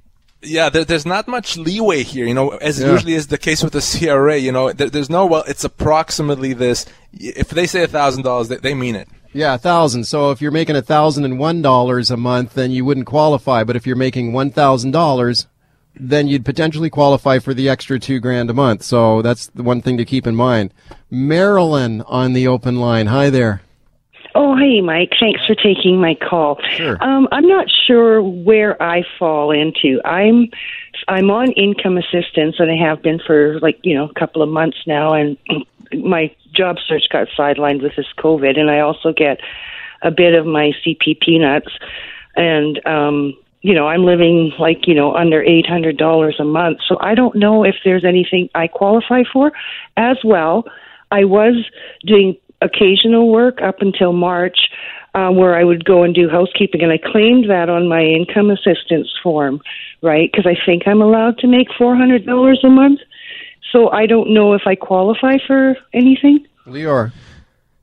Yeah, 0.46 0.68
there, 0.70 0.84
there's 0.84 1.06
not 1.06 1.28
much 1.28 1.56
leeway 1.58 2.04
here, 2.04 2.26
you 2.26 2.34
know, 2.34 2.50
as 2.50 2.80
Yeah. 2.80 2.92
usually 2.92 3.14
is 3.14 3.28
the 3.28 3.38
case 3.38 3.64
with 3.64 3.72
the 3.74 3.80
CRA. 3.82 4.38
You 4.38 4.52
know, 4.52 4.74
there, 4.74 4.90
there's 4.90 5.10
no 5.10 5.26
well, 5.26 5.44
it's 5.48 5.64
approximately 5.64 6.54
this. 6.54 6.86
If 7.14 7.50
they 7.50 7.66
say 7.66 7.84
a 7.84 7.88
thousand 7.88 8.24
dollars, 8.24 8.50
they 8.50 8.58
they 8.58 8.74
mean 8.74 8.96
it. 8.96 9.08
Yeah, 9.34 9.56
a 9.56 9.58
thousand. 9.58 10.06
So 10.06 10.32
if 10.32 10.42
you're 10.42 10.52
making 10.52 10.76
a 10.76 10.82
thousand 10.82 11.26
and 11.26 11.40
one 11.40 11.62
dollars 11.62 12.12
a 12.12 12.18
month, 12.18 12.54
then 12.54 12.72
you 12.72 12.86
wouldn't 12.86 13.08
qualify. 13.08 13.64
But 13.64 13.76
if 13.76 13.88
you're 13.88 13.96
making 13.96 14.32
one 14.32 14.52
thousand 14.52 14.92
dollars, 14.92 15.48
then 15.96 16.28
you'd 16.28 16.46
potentially 16.46 16.90
qualify 16.90 17.40
for 17.40 17.54
the 17.54 17.70
extra 17.70 18.00
two 18.00 18.20
grand 18.20 18.50
a 18.50 18.54
month. 18.54 18.84
So 18.84 19.22
that's 19.22 19.48
the 19.48 19.64
one 19.64 19.82
thing 19.82 19.98
to 19.98 20.06
keep 20.06 20.28
in 20.28 20.36
mind. 20.36 20.74
Marilyn 21.10 22.02
on 22.04 22.34
the 22.34 22.48
open 22.48 22.80
line. 22.80 23.08
Hi 23.08 23.30
there. 23.30 23.62
Oh, 24.36 24.56
hey, 24.58 24.82
Mike. 24.82 25.12
Thanks 25.20 25.46
for 25.46 25.54
taking 25.54 26.02
my 26.02 26.16
call. 26.16 26.60
Sure. 26.72 26.98
Um, 27.04 27.28
I'm 27.32 27.48
not 27.48 27.68
sure 27.86 28.22
where 28.22 28.82
I 28.82 29.04
fall 29.20 29.52
into. 29.52 30.02
I'm 30.04 30.50
I'm 31.08 31.30
on 31.32 31.52
income 31.52 31.98
assistance, 31.98 32.56
and 32.60 32.72
I 32.72 32.88
have 32.88 33.02
been 33.02 33.20
for 33.26 33.60
like 33.60 33.80
you 33.84 33.96
know 33.96 34.06
a 34.06 34.20
couple 34.20 34.42
of 34.42 34.50
months 34.50 34.78
now. 34.88 35.14
And 35.14 35.38
my 35.94 36.34
job 36.54 36.78
search 36.88 37.04
got 37.12 37.28
sidelined 37.38 37.82
with 37.82 37.96
this 37.96 38.08
COVID, 38.18 38.60
and 38.60 38.70
I 38.70 38.80
also 38.80 39.14
get 39.14 39.40
a 40.02 40.12
bit 40.12 40.36
of 40.36 40.46
my 40.46 40.72
CP 40.86 41.20
peanuts, 41.20 41.70
and 42.36 42.86
um, 42.86 43.34
you 43.62 43.74
know 43.74 43.88
I'm 43.88 44.04
living 44.04 44.52
like 44.60 44.88
you 44.88 44.96
know 44.96 45.16
under 45.16 45.44
eight 45.44 45.68
hundred 45.68 45.98
dollars 45.98 46.36
a 46.40 46.46
month. 46.46 46.80
So 46.88 46.98
I 47.02 47.16
don't 47.16 47.36
know 47.36 47.64
if 47.64 47.76
there's 47.84 48.06
anything 48.06 48.50
I 48.56 48.68
qualify 48.68 49.24
for. 49.32 49.52
As 49.98 50.18
well, 50.24 50.66
I 51.12 51.24
was 51.26 51.66
doing 52.06 52.38
occasional 52.62 53.30
work 53.30 53.62
up 53.62 53.82
until 53.82 54.14
March, 54.14 54.58
uh, 55.14 55.30
where 55.30 55.56
I 55.56 55.64
would 55.64 55.86
go 55.86 56.04
and 56.04 56.16
do 56.16 56.30
housekeeping, 56.30 56.82
and 56.82 56.92
I 56.92 56.98
claimed 56.98 57.50
that 57.50 57.70
on 57.70 57.88
my 57.88 58.02
income 58.02 58.50
assistance 58.50 59.10
form, 59.22 59.62
right? 60.04 60.30
Because 60.32 60.46
I 60.46 60.56
think 60.66 60.84
I'm 60.86 61.02
allowed 61.02 61.40
to 61.40 61.48
make 61.48 61.68
four 61.78 61.96
hundred 61.96 62.26
dollars 62.26 62.60
a 62.64 62.70
month. 62.70 63.00
So 63.72 63.90
I 63.90 64.06
don't 64.06 64.34
know 64.36 64.54
if 64.54 64.62
I 64.68 64.76
qualify 64.76 65.38
for 65.48 65.76
anything. 65.94 66.46
Lior. 66.68 67.12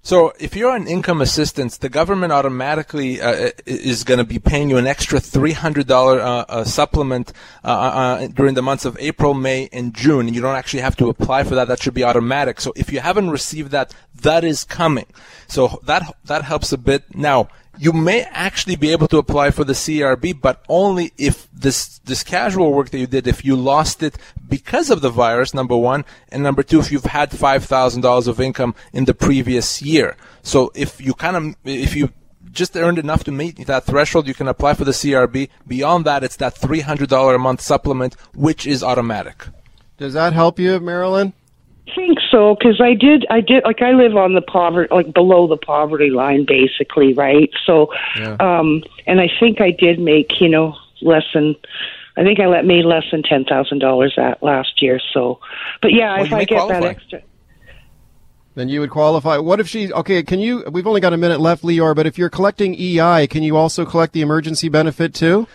So 0.02 0.32
if 0.40 0.56
you're 0.56 0.70
on 0.70 0.86
income 0.86 1.20
assistance, 1.20 1.76
the 1.76 1.90
government 1.90 2.32
automatically 2.32 3.20
uh, 3.20 3.50
is 3.66 4.02
going 4.02 4.16
to 4.16 4.24
be 4.24 4.38
paying 4.38 4.70
you 4.70 4.78
an 4.78 4.86
extra 4.86 5.20
three 5.20 5.52
hundred 5.52 5.86
dollar 5.88 6.20
uh, 6.20 6.44
uh, 6.48 6.64
supplement 6.64 7.32
uh, 7.64 7.68
uh, 7.68 8.26
during 8.28 8.54
the 8.54 8.62
months 8.62 8.86
of 8.86 8.96
April, 8.98 9.34
May, 9.34 9.68
and 9.72 9.92
June, 9.92 10.26
and 10.26 10.34
you 10.34 10.40
don't 10.40 10.56
actually 10.56 10.80
have 10.80 10.96
to 10.96 11.10
apply 11.10 11.44
for 11.44 11.54
that. 11.56 11.68
That 11.68 11.82
should 11.82 11.92
be 11.92 12.04
automatic. 12.04 12.60
So 12.62 12.72
if 12.76 12.90
you 12.92 13.00
haven't 13.00 13.30
received 13.30 13.72
that, 13.72 13.94
that 14.22 14.42
is 14.42 14.64
coming. 14.64 15.06
So 15.48 15.80
that 15.84 16.16
that 16.24 16.44
helps 16.44 16.72
a 16.72 16.78
bit. 16.78 17.14
Now 17.14 17.48
you 17.78 17.92
may 17.92 18.22
actually 18.30 18.76
be 18.76 18.92
able 18.92 19.08
to 19.08 19.18
apply 19.18 19.50
for 19.50 19.64
the 19.64 19.72
CRB, 19.72 20.40
but 20.40 20.64
only 20.68 21.12
if 21.16 21.48
this 21.52 21.98
this 22.00 22.22
casual 22.22 22.72
work 22.72 22.90
that 22.90 22.98
you 22.98 23.06
did, 23.06 23.26
if 23.26 23.44
you 23.44 23.56
lost 23.56 24.02
it 24.02 24.16
because 24.48 24.90
of 24.90 25.00
the 25.00 25.10
virus, 25.10 25.54
number 25.54 25.76
one, 25.76 26.04
and 26.30 26.42
number 26.42 26.62
two, 26.62 26.80
if 26.80 26.90
you've 26.90 27.04
had 27.04 27.30
five 27.30 27.64
thousand 27.64 28.02
dollars 28.02 28.26
of 28.26 28.40
income 28.40 28.74
in 28.92 29.04
the 29.04 29.14
previous 29.14 29.80
year. 29.80 30.16
So 30.42 30.70
if 30.74 31.00
you 31.00 31.14
kind 31.14 31.36
of 31.36 31.56
if 31.64 31.94
you 31.94 32.10
just 32.52 32.76
earned 32.76 32.98
enough 32.98 33.24
to 33.24 33.30
meet 33.32 33.66
that 33.66 33.84
threshold, 33.84 34.26
you 34.26 34.34
can 34.34 34.48
apply 34.48 34.74
for 34.74 34.84
the 34.84 34.90
CRB. 34.90 35.48
Beyond 35.66 36.04
that, 36.04 36.24
it's 36.24 36.36
that 36.36 36.56
three 36.56 36.80
hundred 36.80 37.08
dollar 37.08 37.36
a 37.36 37.38
month 37.38 37.60
supplement, 37.60 38.14
which 38.34 38.66
is 38.66 38.82
automatic. 38.82 39.46
Does 39.96 40.14
that 40.14 40.32
help 40.32 40.58
you, 40.58 40.80
Marilyn? 40.80 41.34
Think 41.94 42.18
so 42.30 42.54
because 42.54 42.80
I 42.80 42.94
did. 42.94 43.26
I 43.30 43.40
did 43.40 43.64
like 43.64 43.82
I 43.82 43.92
live 43.92 44.16
on 44.16 44.34
the 44.34 44.42
poverty, 44.42 44.92
like 44.94 45.12
below 45.12 45.46
the 45.48 45.56
poverty 45.56 46.10
line, 46.10 46.44
basically, 46.46 47.12
right? 47.14 47.50
So, 47.66 47.88
Yeah. 48.18 48.36
um, 48.40 48.82
and 49.06 49.20
I 49.20 49.28
think 49.40 49.60
I 49.60 49.70
did 49.70 49.98
make 49.98 50.40
you 50.40 50.48
know 50.48 50.74
less 51.02 51.24
than. 51.34 51.56
I 52.16 52.22
think 52.22 52.38
I 52.38 52.46
let 52.46 52.64
made 52.64 52.84
less 52.84 53.04
than 53.10 53.22
ten 53.22 53.44
thousand 53.44 53.78
dollars 53.78 54.12
that 54.16 54.42
last 54.42 54.82
year. 54.82 55.00
So, 55.12 55.40
but 55.80 55.92
yeah, 55.92 56.16
Well, 56.16 56.26
if 56.26 56.32
I 56.32 56.44
get 56.44 56.56
qualify. 56.58 56.80
that 56.80 56.86
extra, 56.90 57.22
Then 58.54 58.68
you 58.68 58.80
would 58.80 58.90
qualify. 58.90 59.38
What 59.38 59.58
if 59.60 59.68
she? 59.68 59.92
Okay, 59.92 60.22
can 60.22 60.38
you? 60.40 60.64
We've 60.70 60.86
only 60.86 61.00
got 61.00 61.12
a 61.12 61.16
minute 61.16 61.40
left, 61.40 61.62
Lior. 61.62 61.94
But 61.96 62.06
if 62.06 62.18
you're 62.18 62.28
collecting 62.30 62.74
EI, 62.74 63.26
can 63.26 63.42
you 63.42 63.56
also 63.56 63.84
collect 63.86 64.12
the 64.12 64.20
emergency 64.22 64.68
benefit 64.68 65.14
too? 65.14 65.46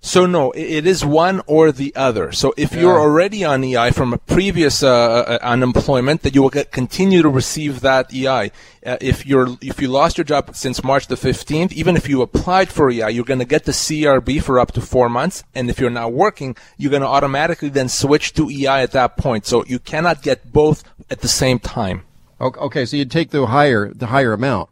So 0.00 0.26
no, 0.26 0.52
it 0.52 0.86
is 0.86 1.04
one 1.04 1.42
or 1.46 1.72
the 1.72 1.94
other. 1.96 2.30
So 2.30 2.54
if 2.56 2.72
you're 2.72 3.00
already 3.00 3.44
on 3.44 3.64
EI 3.64 3.90
from 3.90 4.12
a 4.12 4.18
previous 4.18 4.82
uh, 4.82 4.88
uh, 4.88 5.38
unemployment, 5.42 6.22
that 6.22 6.36
you 6.36 6.42
will 6.42 6.50
get, 6.50 6.70
continue 6.70 7.20
to 7.20 7.28
receive 7.28 7.80
that 7.80 8.14
EI. 8.14 8.52
Uh, 8.86 8.96
if 9.00 9.26
you're 9.26 9.48
if 9.60 9.82
you 9.82 9.88
lost 9.88 10.16
your 10.16 10.24
job 10.24 10.54
since 10.54 10.84
March 10.84 11.08
the 11.08 11.16
15th, 11.16 11.72
even 11.72 11.96
if 11.96 12.08
you 12.08 12.22
applied 12.22 12.68
for 12.68 12.88
EI, 12.90 13.10
you're 13.10 13.24
going 13.24 13.40
to 13.40 13.44
get 13.44 13.64
the 13.64 13.72
CRB 13.72 14.40
for 14.40 14.60
up 14.60 14.70
to 14.72 14.80
four 14.80 15.08
months. 15.08 15.42
And 15.52 15.68
if 15.68 15.80
you're 15.80 15.90
not 15.90 16.12
working, 16.12 16.56
you're 16.76 16.92
going 16.92 17.02
to 17.02 17.08
automatically 17.08 17.68
then 17.68 17.88
switch 17.88 18.34
to 18.34 18.48
EI 18.48 18.82
at 18.82 18.92
that 18.92 19.16
point. 19.16 19.46
So 19.46 19.64
you 19.64 19.80
cannot 19.80 20.22
get 20.22 20.52
both 20.52 20.84
at 21.10 21.22
the 21.22 21.28
same 21.28 21.58
time. 21.58 22.04
Okay, 22.40 22.86
so 22.86 22.96
you'd 22.96 23.10
take 23.10 23.30
the 23.30 23.46
higher 23.46 23.92
the 23.92 24.06
higher 24.06 24.32
amount. 24.32 24.70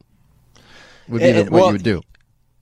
Would 1.09 1.21
be 1.21 1.25
Eh, 1.25 1.33
the, 1.33 1.51
what 1.51 1.53
well, 1.53 1.67
you 1.67 1.73
would 1.73 1.83
do. 1.83 2.03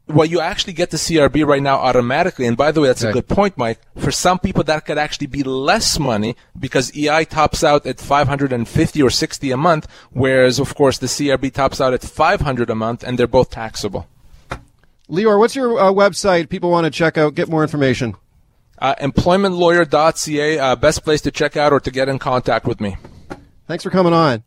Well, 0.06 0.26
you 0.26 0.40
actually 0.40 0.74
get 0.74 0.90
the 0.90 0.98
CRB 0.98 1.46
right 1.46 1.62
now 1.62 1.76
automatically. 1.76 2.46
And 2.46 2.58
by 2.58 2.72
the 2.72 2.82
way, 2.82 2.88
that's 2.88 3.02
a 3.02 3.12
good 3.12 3.26
point, 3.26 3.56
Mike. 3.56 3.80
For 3.96 4.10
some 4.10 4.38
people, 4.38 4.62
that 4.64 4.84
could 4.84 4.98
actually 4.98 5.28
be 5.28 5.42
less 5.42 5.98
money 5.98 6.36
because 6.58 6.94
EI 6.94 7.24
tops 7.24 7.64
out 7.64 7.86
at 7.86 7.98
550 8.00 9.02
or 9.02 9.08
60 9.08 9.50
a 9.50 9.56
month, 9.56 9.88
whereas, 10.10 10.58
of 10.58 10.74
course, 10.74 10.98
the 10.98 11.06
CRB 11.06 11.52
tops 11.54 11.80
out 11.80 11.94
at 11.94 12.02
500 12.02 12.68
a 12.68 12.74
month, 12.74 13.02
and 13.02 13.18
they're 13.18 13.26
both 13.26 13.50
taxable. 13.50 14.06
Lior, 15.08 15.38
what's 15.38 15.56
your 15.56 15.78
uh, 15.78 15.90
website? 15.90 16.50
People 16.50 16.70
want 16.70 16.84
to 16.84 16.90
check 16.90 17.16
out, 17.16 17.34
get 17.34 17.48
more 17.48 17.62
information. 17.62 18.14
Uh, 18.78 18.94
employmentlawyer.ca, 18.96 20.58
uh, 20.58 20.76
best 20.76 21.02
place 21.02 21.22
to 21.22 21.30
check 21.30 21.56
out 21.56 21.72
or 21.72 21.80
to 21.80 21.90
get 21.90 22.10
in 22.10 22.18
contact 22.18 22.66
with 22.66 22.80
me. 22.80 22.96
Thanks 23.66 23.84
for 23.84 23.90
coming 23.90 24.12
on. 24.12 24.42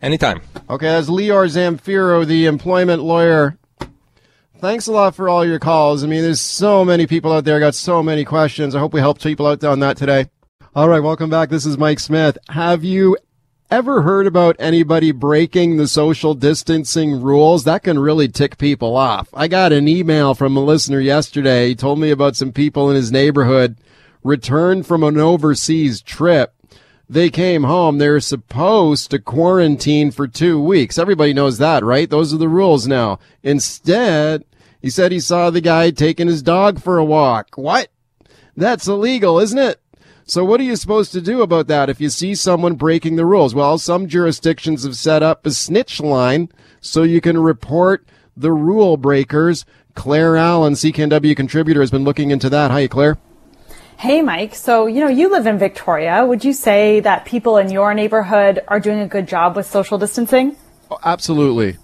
Anytime. 0.00 0.40
Okay, 0.70 0.86
that's 0.86 1.10
Lior 1.10 1.46
Samfiru, 1.50 2.26
the 2.26 2.46
employment 2.46 3.02
lawyer. 3.02 3.58
Thanks 4.60 4.88
a 4.88 4.92
lot 4.92 5.14
for 5.14 5.26
all 5.26 5.42
your 5.42 5.58
calls. 5.58 6.04
I 6.04 6.06
mean, 6.06 6.20
there's 6.20 6.42
so 6.42 6.84
many 6.84 7.06
people 7.06 7.32
out 7.32 7.46
there 7.46 7.58
got 7.58 7.74
so 7.74 8.02
many 8.02 8.26
questions. 8.26 8.74
I 8.74 8.78
hope 8.78 8.92
we 8.92 9.00
helped 9.00 9.22
people 9.22 9.46
out 9.46 9.64
on 9.64 9.80
that 9.80 9.96
today. 9.96 10.26
All 10.74 10.86
right, 10.86 11.02
welcome 11.02 11.30
back. 11.30 11.48
This 11.48 11.64
is 11.64 11.78
Mike 11.78 11.98
Smith. 11.98 12.36
Have 12.50 12.84
you 12.84 13.16
ever 13.70 14.02
heard 14.02 14.26
about 14.26 14.56
anybody 14.58 15.12
breaking 15.12 15.78
the 15.78 15.88
social 15.88 16.34
distancing 16.34 17.22
rules? 17.22 17.64
That 17.64 17.84
can 17.84 17.98
really 17.98 18.28
tick 18.28 18.58
people 18.58 18.98
off. 18.98 19.30
I 19.32 19.48
got 19.48 19.72
an 19.72 19.88
email 19.88 20.34
from 20.34 20.54
a 20.58 20.60
listener 20.60 21.00
yesterday. 21.00 21.68
He 21.68 21.74
told 21.74 21.98
me 21.98 22.10
about 22.10 22.36
some 22.36 22.52
people 22.52 22.90
in 22.90 22.96
his 22.96 23.10
neighborhood 23.10 23.78
returned 24.22 24.86
from 24.86 25.02
an 25.04 25.16
overseas 25.16 26.02
trip 26.02 26.54
they 27.10 27.28
came 27.28 27.64
home. 27.64 27.98
They're 27.98 28.20
supposed 28.20 29.10
to 29.10 29.18
quarantine 29.18 30.12
for 30.12 30.28
two 30.28 30.62
weeks. 30.62 30.96
Everybody 30.96 31.34
knows 31.34 31.58
that, 31.58 31.82
right? 31.82 32.08
Those 32.08 32.32
are 32.32 32.38
the 32.38 32.48
rules 32.48 32.86
now. 32.86 33.18
Instead, 33.42 34.44
he 34.80 34.90
said 34.90 35.12
he 35.12 35.20
saw 35.20 35.50
the 35.50 35.60
guy 35.60 35.90
taking 35.90 36.26
his 36.26 36.42
dog 36.42 36.80
for 36.80 36.98
a 36.98 37.04
walk. 37.04 37.56
What? 37.56 37.88
That's 38.56 38.88
illegal, 38.88 39.38
isn't 39.38 39.58
it? 39.58 39.80
So 40.24 40.44
what 40.44 40.60
are 40.60 40.64
you 40.64 40.76
supposed 40.76 41.12
to 41.12 41.20
do 41.20 41.42
about 41.42 41.66
that 41.66 41.90
if 41.90 42.00
you 42.00 42.08
see 42.08 42.34
someone 42.34 42.74
breaking 42.74 43.16
the 43.16 43.26
rules? 43.26 43.54
Well, 43.54 43.78
some 43.78 44.06
jurisdictions 44.06 44.84
have 44.84 44.96
set 44.96 45.22
up 45.22 45.44
a 45.44 45.50
snitch 45.50 46.00
line 46.00 46.50
so 46.80 47.02
you 47.02 47.20
can 47.20 47.36
report 47.38 48.06
the 48.36 48.52
rule 48.52 48.96
breakers. 48.96 49.64
Claire 49.94 50.36
Allen, 50.36 50.74
CKNW 50.74 51.36
contributor, 51.36 51.80
has 51.80 51.90
been 51.90 52.04
looking 52.04 52.30
into 52.30 52.48
that. 52.48 52.70
Hi, 52.70 52.86
Claire. 52.86 53.18
Hey, 53.98 54.22
Mike. 54.22 54.54
So, 54.54 54.86
you 54.86 55.00
know, 55.00 55.08
you 55.08 55.30
live 55.30 55.46
in 55.46 55.58
Victoria. 55.58 56.24
Would 56.24 56.44
you 56.44 56.52
say 56.52 57.00
that 57.00 57.24
people 57.24 57.56
in 57.56 57.70
your 57.70 57.92
neighborhood 57.92 58.62
are 58.68 58.80
doing 58.80 59.00
a 59.00 59.08
good 59.08 59.26
job 59.26 59.56
with 59.56 59.66
social 59.66 59.98
distancing? 59.98 60.56
Oh, 60.90 60.98
absolutely. 61.04 61.76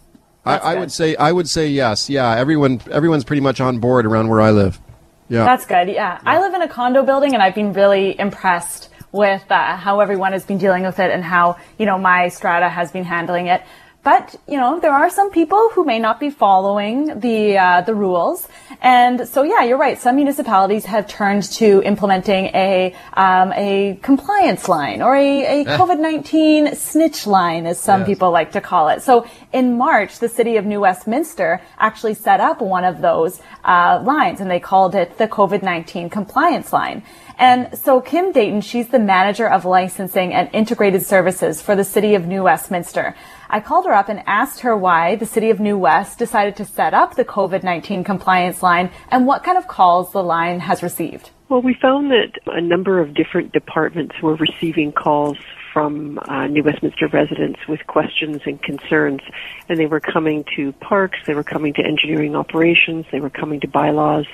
I, 0.46 0.58
I 0.58 0.74
would 0.76 0.92
say 0.92 1.16
I 1.16 1.32
would 1.32 1.48
say 1.48 1.68
yes. 1.68 2.08
Yeah, 2.08 2.34
everyone 2.36 2.80
everyone's 2.90 3.24
pretty 3.24 3.42
much 3.42 3.60
on 3.60 3.78
board 3.78 4.06
around 4.06 4.28
where 4.28 4.40
I 4.40 4.50
live. 4.50 4.80
Yeah. 5.28 5.44
That's 5.44 5.66
good. 5.66 5.88
Yeah. 5.88 6.20
I 6.24 6.40
live 6.40 6.54
in 6.54 6.62
a 6.62 6.68
condo 6.68 7.02
building 7.02 7.34
and 7.34 7.42
I've 7.42 7.54
been 7.54 7.72
really 7.72 8.18
impressed 8.18 8.90
with 9.12 9.42
uh, 9.50 9.76
how 9.76 10.00
everyone 10.00 10.32
has 10.32 10.44
been 10.44 10.58
dealing 10.58 10.84
with 10.84 10.98
it 10.98 11.10
and 11.10 11.24
how, 11.24 11.56
you 11.78 11.86
know, 11.86 11.98
my 11.98 12.28
strata 12.28 12.68
has 12.68 12.92
been 12.92 13.04
handling 13.04 13.46
it. 13.46 13.62
But, 14.06 14.36
you 14.46 14.56
know, 14.56 14.78
there 14.78 14.92
are 14.92 15.10
some 15.10 15.32
people 15.32 15.68
who 15.74 15.82
may 15.84 15.98
not 15.98 16.20
be 16.20 16.30
following 16.30 17.18
the, 17.18 17.58
uh, 17.58 17.80
the 17.80 17.92
rules. 17.92 18.46
And 18.80 19.26
so, 19.26 19.42
yeah, 19.42 19.64
you're 19.64 19.78
right. 19.86 19.98
Some 19.98 20.14
municipalities 20.14 20.84
have 20.84 21.08
turned 21.08 21.42
to 21.54 21.82
implementing 21.82 22.44
a, 22.54 22.94
um, 23.14 23.52
a 23.56 23.98
compliance 24.02 24.68
line 24.68 25.02
or 25.02 25.16
a, 25.16 25.30
a 25.44 25.64
Eh. 25.66 25.76
COVID-19 25.76 26.76
snitch 26.76 27.26
line, 27.26 27.66
as 27.66 27.80
some 27.80 28.02
Yes. 28.02 28.10
people 28.10 28.30
like 28.30 28.52
to 28.52 28.60
call 28.60 28.90
it. 28.90 29.02
So 29.02 29.26
in 29.52 29.76
March, 29.76 30.20
the 30.20 30.28
city 30.28 30.56
of 30.56 30.64
New 30.64 30.82
Westminster 30.82 31.60
actually 31.80 32.14
set 32.14 32.38
up 32.38 32.60
one 32.60 32.84
of 32.84 33.00
those 33.00 33.40
uh, 33.64 34.00
lines, 34.04 34.40
and 34.40 34.48
they 34.48 34.60
called 34.60 34.94
it 34.94 35.18
the 35.18 35.26
COVID-19 35.26 36.12
compliance 36.12 36.72
line. 36.72 37.02
And 37.38 37.76
so 37.76 38.00
Kim 38.00 38.32
Deighton, 38.32 38.60
she's 38.62 38.86
the 38.88 39.00
manager 39.00 39.48
of 39.50 39.64
licensing 39.64 40.32
and 40.32 40.48
integrated 40.52 41.04
services 41.04 41.60
for 41.60 41.74
the 41.74 41.84
city 41.84 42.14
of 42.14 42.24
New 42.26 42.44
Westminster. 42.44 43.16
I 43.48 43.60
called 43.60 43.86
her 43.86 43.92
up 43.92 44.08
and 44.08 44.22
asked 44.26 44.60
her 44.60 44.76
why 44.76 45.16
the 45.16 45.26
city 45.26 45.50
of 45.50 45.60
New 45.60 45.78
West 45.78 46.18
decided 46.18 46.56
to 46.56 46.64
set 46.64 46.94
up 46.94 47.14
the 47.14 47.24
COVID-19 47.24 48.04
compliance 48.04 48.62
line 48.62 48.90
and 49.10 49.26
what 49.26 49.44
kind 49.44 49.56
of 49.56 49.68
calls 49.68 50.12
the 50.12 50.22
line 50.22 50.60
has 50.60 50.82
received. 50.82 51.30
Well, 51.48 51.62
we 51.62 51.74
found 51.80 52.10
that 52.10 52.32
a 52.46 52.60
number 52.60 53.00
of 53.00 53.14
different 53.14 53.52
departments 53.52 54.16
were 54.20 54.34
receiving 54.34 54.90
calls 54.92 55.38
from 55.72 56.18
uh, 56.26 56.46
New 56.46 56.64
Westminster 56.64 57.06
residents 57.06 57.60
with 57.68 57.86
questions 57.86 58.40
and 58.46 58.60
concerns, 58.62 59.20
and 59.68 59.78
they 59.78 59.86
were 59.86 60.00
coming 60.00 60.44
to 60.56 60.72
parks, 60.72 61.18
they 61.26 61.34
were 61.34 61.44
coming 61.44 61.74
to 61.74 61.84
engineering 61.84 62.34
operations, 62.34 63.04
they 63.12 63.20
were 63.20 63.30
coming 63.30 63.60
to 63.60 63.68
bylaws, 63.68 64.26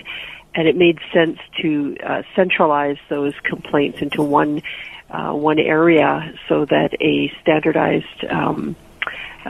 and 0.55 0.69
it 0.69 0.77
made 0.77 0.99
sense 1.13 1.39
to 1.61 1.97
uh, 2.07 2.23
centralize 2.37 2.97
those 3.09 3.35
complaints 3.45 4.01
into 4.01 4.23
one 4.23 4.63
uh, 5.11 5.33
one 5.33 5.59
area 5.59 6.33
so 6.49 6.65
that 6.65 6.91
a 7.03 7.31
standardized 7.43 8.25
um, 8.31 8.75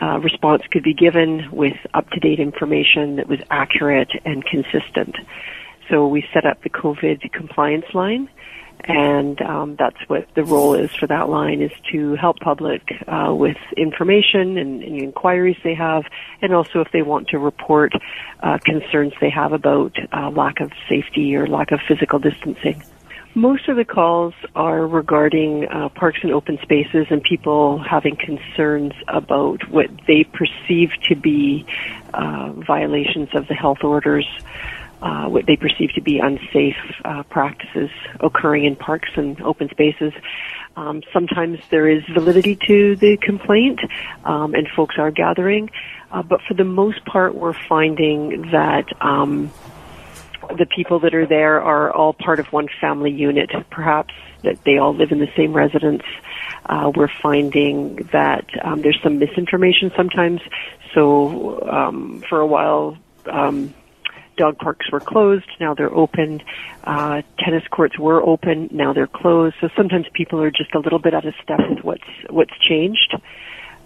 uh, 0.00 0.18
response 0.18 0.62
could 0.70 0.82
be 0.82 0.94
given 0.94 1.48
with 1.52 1.76
up 1.94 2.08
to 2.10 2.20
date 2.20 2.40
information 2.40 3.16
that 3.16 3.28
was 3.28 3.40
accurate 3.50 4.10
and 4.24 4.44
consistent. 4.44 5.16
So 5.90 6.06
we 6.06 6.24
set 6.32 6.46
up 6.46 6.62
the 6.62 6.70
COVID 6.70 7.32
compliance 7.32 7.86
line, 7.92 8.28
and 8.84 9.40
um, 9.42 9.76
that's 9.78 9.98
what 10.08 10.26
the 10.34 10.44
role 10.44 10.74
is 10.74 10.90
for 10.94 11.06
that 11.06 11.28
line 11.28 11.60
is 11.60 11.72
to 11.92 12.14
help 12.16 12.38
public 12.40 12.82
uh, 13.06 13.34
with 13.34 13.56
information 13.76 14.58
and, 14.58 14.82
and 14.82 15.00
inquiries 15.00 15.56
they 15.62 15.74
have, 15.74 16.04
and 16.40 16.54
also 16.54 16.80
if 16.80 16.88
they 16.92 17.02
want 17.02 17.28
to 17.28 17.38
report 17.38 17.92
uh, 18.42 18.58
concerns 18.64 19.12
they 19.20 19.30
have 19.30 19.52
about 19.52 19.94
uh, 20.12 20.30
lack 20.30 20.60
of 20.60 20.72
safety 20.88 21.36
or 21.36 21.46
lack 21.46 21.72
of 21.72 21.80
physical 21.86 22.18
distancing. 22.18 22.82
Most 23.34 23.66
of 23.68 23.76
the 23.76 23.84
calls 23.84 24.34
are 24.54 24.86
regarding 24.86 25.66
uh, 25.66 25.88
parks 25.88 26.18
and 26.22 26.32
open 26.32 26.58
spaces 26.60 27.06
and 27.08 27.22
people 27.22 27.78
having 27.78 28.14
concerns 28.14 28.92
about 29.08 29.66
what 29.70 29.86
they 30.06 30.24
perceive 30.24 30.90
to 31.08 31.16
be 31.16 31.64
uh, 32.12 32.52
violations 32.52 33.30
of 33.34 33.48
the 33.48 33.54
health 33.54 33.84
orders, 33.84 34.26
uh, 35.00 35.28
what 35.28 35.46
they 35.46 35.56
perceive 35.56 35.94
to 35.94 36.02
be 36.02 36.18
unsafe 36.18 36.76
uh, 37.06 37.22
practices 37.22 37.88
occurring 38.20 38.66
in 38.66 38.76
parks 38.76 39.08
and 39.16 39.40
open 39.40 39.70
spaces. 39.70 40.12
Um, 40.76 41.02
sometimes 41.10 41.58
there 41.70 41.88
is 41.88 42.02
validity 42.12 42.58
to 42.66 42.96
the 42.96 43.16
complaint, 43.16 43.80
um, 44.24 44.54
and 44.54 44.68
folks 44.76 44.96
are 44.98 45.10
gathering, 45.10 45.70
uh, 46.10 46.22
but 46.22 46.42
for 46.46 46.52
the 46.52 46.64
most 46.64 47.02
part, 47.06 47.34
we're 47.34 47.54
finding 47.54 48.50
that. 48.50 48.84
Um, 49.00 49.50
the 50.48 50.66
people 50.66 51.00
that 51.00 51.14
are 51.14 51.26
there 51.26 51.62
are 51.62 51.90
all 51.92 52.12
part 52.12 52.40
of 52.40 52.46
one 52.46 52.68
family 52.80 53.10
unit, 53.10 53.50
perhaps 53.70 54.14
that 54.42 54.62
they 54.64 54.78
all 54.78 54.94
live 54.94 55.12
in 55.12 55.18
the 55.18 55.30
same 55.36 55.52
residence. 55.52 56.02
Uh, 56.66 56.90
we're 56.94 57.10
finding 57.22 57.96
that 58.12 58.46
um, 58.64 58.82
there's 58.82 58.98
some 59.02 59.18
misinformation 59.18 59.90
sometimes. 59.96 60.40
So 60.94 61.60
um, 61.68 62.22
for 62.28 62.40
a 62.40 62.46
while, 62.46 62.96
um, 63.26 63.74
dog 64.36 64.58
parks 64.58 64.90
were 64.90 65.00
closed. 65.00 65.46
Now 65.60 65.74
they're 65.74 65.92
open. 65.92 66.42
Uh, 66.84 67.22
tennis 67.38 67.66
courts 67.70 67.98
were 67.98 68.22
open. 68.22 68.68
Now 68.72 68.92
they're 68.92 69.06
closed. 69.06 69.56
So 69.60 69.68
sometimes 69.76 70.06
people 70.12 70.40
are 70.42 70.50
just 70.50 70.74
a 70.74 70.78
little 70.78 70.98
bit 70.98 71.14
out 71.14 71.26
of 71.26 71.34
step 71.42 71.60
with 71.68 71.84
what's 71.84 72.08
what's 72.30 72.58
changed. 72.68 73.14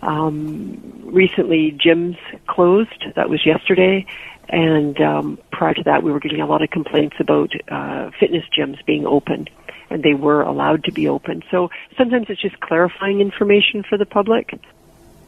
Um, 0.02 1.02
recently, 1.04 1.72
gyms 1.72 2.18
closed. 2.46 3.04
That 3.16 3.30
was 3.30 3.44
yesterday. 3.46 4.06
And 4.48 5.00
um, 5.00 5.38
prior 5.50 5.74
to 5.74 5.82
that, 5.84 6.02
we 6.02 6.12
were 6.12 6.20
getting 6.20 6.40
a 6.40 6.46
lot 6.46 6.62
of 6.62 6.70
complaints 6.70 7.16
about 7.18 7.50
uh, 7.68 8.10
fitness 8.18 8.44
gyms 8.56 8.84
being 8.86 9.06
open. 9.06 9.48
and 9.90 10.02
they 10.02 10.14
were 10.14 10.42
allowed 10.42 10.84
to 10.84 10.92
be 10.92 11.08
open. 11.08 11.42
So 11.50 11.70
sometimes 11.96 12.26
it's 12.28 12.40
just 12.40 12.60
clarifying 12.60 13.20
information 13.20 13.84
for 13.88 13.98
the 13.98 14.06
public. 14.06 14.58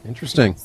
Interesting. 0.06 0.56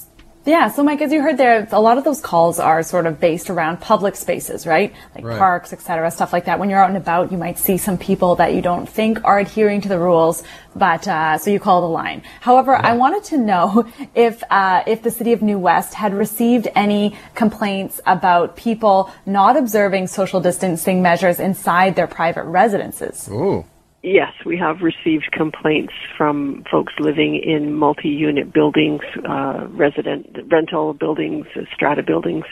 Yeah, 0.45 0.69
so 0.71 0.83
Mike, 0.83 1.01
as 1.01 1.13
you 1.13 1.21
heard 1.21 1.37
there, 1.37 1.65
a 1.71 1.79
lot 1.79 1.97
of 1.97 2.03
those 2.03 2.19
calls 2.19 2.59
are 2.59 2.83
sort 2.83 3.05
of 3.05 3.17
based 3.17 3.49
around 3.49 3.79
public 3.79 4.17
spaces, 4.17 4.67
right? 4.67 4.93
Like 5.15 5.23
Right. 5.23 5.37
parks, 5.37 5.71
et 5.71 5.81
cetera, 5.81 6.11
stuff 6.11 6.33
like 6.33 6.45
that. 6.45 6.59
When 6.59 6.69
you're 6.69 6.83
out 6.83 6.89
and 6.89 6.97
about, 6.97 7.31
you 7.31 7.37
might 7.37 7.57
see 7.57 7.77
some 7.77 7.97
people 7.97 8.35
that 8.35 8.53
you 8.53 8.61
don't 8.61 8.87
think 8.87 9.23
are 9.23 9.39
adhering 9.39 9.79
to 9.81 9.87
the 9.87 9.97
rules, 9.97 10.43
but 10.75 11.07
uh, 11.07 11.37
so 11.37 11.49
you 11.49 11.61
call 11.61 11.79
the 11.79 11.87
line. 11.87 12.23
However, 12.41 12.75
I 12.75 12.93
wanted 12.97 13.23
to 13.25 13.37
know 13.37 13.85
if 14.15 14.43
uh, 14.49 14.83
if 14.85 15.01
the 15.01 15.11
city 15.11 15.31
of 15.31 15.41
New 15.41 15.59
West 15.59 15.93
had 15.93 16.13
received 16.13 16.67
any 16.75 17.15
complaints 17.35 18.01
about 18.05 18.57
people 18.57 19.09
not 19.25 19.55
observing 19.55 20.07
social 20.07 20.41
distancing 20.41 21.01
measures 21.01 21.39
inside 21.39 21.95
their 21.95 22.07
private 22.07 22.43
residences. 22.43 23.29
Ooh. 23.31 23.63
Yes, 24.05 24.33
we 24.45 24.57
have 24.57 24.81
received 24.81 25.31
complaints 25.31 25.93
from 26.17 26.65
folks 26.69 26.91
living 26.99 27.37
in 27.37 27.73
multi-unit 27.73 28.51
buildings, 28.51 29.01
uh, 29.23 29.65
resident 29.69 30.51
rental 30.51 30.93
buildings, 30.93 31.45
strata 31.73 32.03
buildings, 32.03 32.43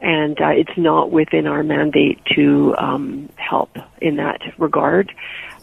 and 0.00 0.40
uh, 0.40 0.50
it's 0.50 0.76
not 0.76 1.10
within 1.10 1.48
our 1.48 1.64
mandate 1.64 2.20
to 2.36 2.76
um, 2.78 3.28
help 3.34 3.70
in 4.00 4.14
that 4.16 4.42
regard. 4.58 5.12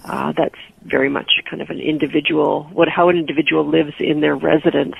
Uh, 0.03 0.33
that's 0.35 0.59
very 0.83 1.09
much 1.09 1.31
kind 1.49 1.61
of 1.61 1.69
an 1.69 1.79
individual. 1.79 2.69
What 2.73 2.89
how 2.89 3.07
an 3.07 3.15
individual 3.15 3.65
lives 3.65 3.93
in 3.97 4.19
their 4.19 4.35
residence 4.35 4.95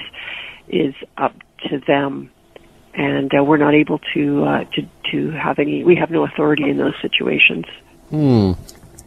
is 0.70 0.94
up 1.18 1.36
to 1.70 1.82
them, 1.86 2.32
and 2.94 3.30
uh, 3.38 3.44
we're 3.44 3.58
not 3.58 3.74
able 3.74 4.00
to 4.14 4.46
uh, 4.46 4.64
to 4.76 4.88
to 5.12 5.32
have 5.32 5.60
any. 5.60 5.84
We 5.84 5.98
have 5.98 6.12
no 6.12 6.24
authority 6.24 6.70
in 6.70 6.78
those 6.78 6.96
situations. 7.02 7.66
Hmm. 8.10 8.54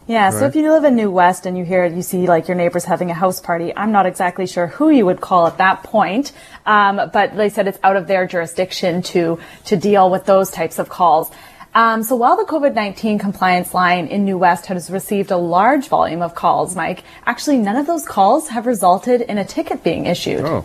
Yeah, 0.07 0.31
so 0.31 0.47
if 0.47 0.57
you 0.57 0.71
live 0.71 0.85
in 0.85 0.97
New 0.97 1.11
West 1.11 1.47
and 1.47 1.57
you 1.57 1.65
hear, 1.65 1.87
you 1.87 2.03
see 2.03 2.27
like 2.27 2.49
your 2.49 2.57
neighbors 2.57 2.85
having 2.85 3.11
a 3.11 3.15
house 3.15 3.41
party, 3.41 3.73
I'm 3.77 3.93
not 3.93 4.05
exactly 4.05 4.47
sure 4.47 4.67
who 4.67 4.91
you 4.91 5.07
would 5.07 5.21
call 5.21 5.47
at 5.47 5.59
that 5.59 5.85
point. 5.85 6.33
Um, 6.67 7.11
but 7.13 7.37
they 7.37 7.49
said 7.49 7.69
it's 7.69 7.79
out 7.85 7.97
of 7.97 8.09
their 8.09 8.27
jurisdiction 8.27 9.03
to, 9.03 9.39
to 9.67 9.77
deal 9.77 10.11
with 10.11 10.25
those 10.27 10.51
types 10.51 10.81
of 10.81 10.89
calls. 10.89 11.31
Um, 11.75 12.03
so 12.03 12.17
while 12.17 12.37
the 12.37 12.45
COVID-19 12.45 13.21
compliance 13.21 13.73
line 13.73 14.09
in 14.09 14.25
New 14.25 14.37
West 14.37 14.67
has 14.67 14.91
received 14.91 15.31
a 15.31 15.39
large 15.39 15.89
volume 15.89 16.21
of 16.21 16.35
calls, 16.35 16.77
Mike, 16.77 17.05
actually 17.25 17.59
none 17.59 17.77
of 17.77 17.87
those 17.87 18.05
calls 18.05 18.49
have 18.49 18.67
resulted 18.67 19.23
in 19.23 19.39
a 19.39 19.45
ticket 19.45 19.83
being 19.83 20.07
issued. 20.07 20.41
Oh. 20.45 20.65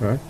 Okay. 0.00 0.22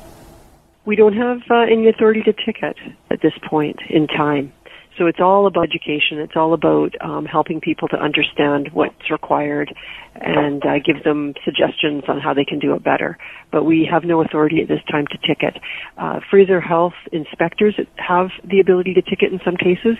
We 0.86 0.96
don't 0.96 1.12
have 1.12 1.42
uh, 1.50 1.54
any 1.70 1.88
authority 1.88 2.22
to 2.22 2.32
ticket 2.32 2.76
at 3.10 3.20
this 3.20 3.34
point 3.48 3.78
in 3.88 4.08
time. 4.08 4.52
So 5.00 5.06
it's 5.06 5.18
all 5.18 5.46
about 5.46 5.64
education. 5.64 6.18
It's 6.18 6.36
all 6.36 6.52
about 6.52 6.94
um, 7.00 7.24
helping 7.24 7.62
people 7.62 7.88
to 7.88 7.96
understand 7.96 8.68
what's 8.74 9.10
required 9.10 9.74
and 10.14 10.62
uh, 10.62 10.78
give 10.78 11.02
them 11.04 11.32
suggestions 11.42 12.04
on 12.06 12.20
how 12.20 12.34
they 12.34 12.44
can 12.44 12.58
do 12.58 12.74
it 12.74 12.84
better. 12.84 13.16
But 13.50 13.64
we 13.64 13.88
have 13.90 14.04
no 14.04 14.20
authority 14.20 14.60
at 14.60 14.68
this 14.68 14.82
time 14.90 15.06
to 15.06 15.16
ticket. 15.26 15.58
Uh, 15.96 16.20
Fraser 16.28 16.60
Health 16.60 16.92
inspectors 17.12 17.80
have 17.96 18.28
the 18.44 18.60
ability 18.60 18.92
to 18.92 19.00
ticket 19.00 19.32
in 19.32 19.40
some 19.42 19.56
cases. 19.56 19.96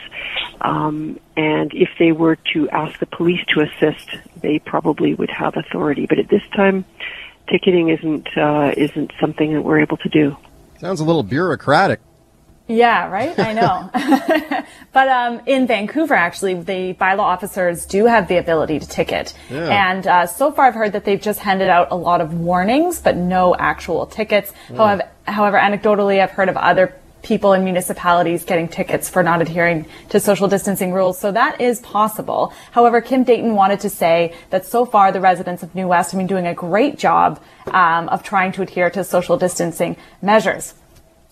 Um, 0.60 1.18
and 1.34 1.72
if 1.72 1.88
they 1.98 2.12
were 2.12 2.36
to 2.52 2.68
ask 2.68 3.00
the 3.00 3.06
police 3.06 3.40
to 3.54 3.62
assist, 3.62 4.06
they 4.42 4.58
probably 4.58 5.14
would 5.14 5.30
have 5.30 5.54
authority. 5.56 6.04
But 6.06 6.18
at 6.18 6.28
this 6.28 6.42
time, 6.54 6.84
ticketing 7.48 7.88
isn't 7.88 8.28
uh, 8.36 8.74
isn't 8.76 9.12
something 9.18 9.54
that 9.54 9.62
we're 9.62 9.80
able 9.80 9.96
to 9.96 10.10
do. 10.10 10.36
Sounds 10.78 11.00
a 11.00 11.04
little 11.04 11.22
bureaucratic. 11.22 12.00
Yeah, 12.70 13.10
right? 13.10 13.36
I 13.36 13.52
know. 13.52 13.90
but 14.92 15.08
um, 15.08 15.40
in 15.46 15.66
Vancouver, 15.66 16.14
actually, 16.14 16.54
the 16.54 16.94
bylaw 16.94 17.18
officers 17.18 17.84
do 17.84 18.06
have 18.06 18.28
the 18.28 18.36
ability 18.36 18.78
to 18.78 18.88
ticket. 18.88 19.34
Yeah. 19.50 19.90
And 19.90 20.06
uh, 20.06 20.26
so 20.26 20.52
far, 20.52 20.66
I've 20.66 20.74
heard 20.74 20.92
that 20.92 21.04
they've 21.04 21.20
just 21.20 21.40
handed 21.40 21.68
out 21.68 21.88
a 21.90 21.96
lot 21.96 22.20
of 22.20 22.32
warnings, 22.32 23.00
but 23.00 23.16
no 23.16 23.56
actual 23.56 24.06
tickets. 24.06 24.52
Yeah. 24.70 24.76
However, 24.76 25.08
however, 25.24 25.58
anecdotally, 25.58 26.22
I've 26.22 26.30
heard 26.30 26.48
of 26.48 26.56
other 26.56 26.94
people 27.22 27.54
in 27.54 27.64
municipalities 27.64 28.44
getting 28.44 28.68
tickets 28.68 29.10
for 29.10 29.24
not 29.24 29.42
adhering 29.42 29.86
to 30.10 30.20
social 30.20 30.46
distancing 30.46 30.92
rules. 30.92 31.18
So 31.18 31.32
that 31.32 31.60
is 31.60 31.80
possible. 31.80 32.52
However, 32.70 33.00
Kim 33.00 33.24
Deighton 33.24 33.56
wanted 33.56 33.80
to 33.80 33.90
say 33.90 34.34
that 34.50 34.64
so 34.64 34.86
far 34.86 35.10
the 35.10 35.20
residents 35.20 35.64
of 35.64 35.74
New 35.74 35.88
West 35.88 36.12
have 36.12 36.18
been 36.18 36.28
doing 36.28 36.46
a 36.46 36.54
great 36.54 36.98
job 36.98 37.42
um, 37.66 38.08
of 38.08 38.22
trying 38.22 38.52
to 38.52 38.62
adhere 38.62 38.90
to 38.90 39.02
social 39.02 39.36
distancing 39.36 39.96
measures. 40.22 40.74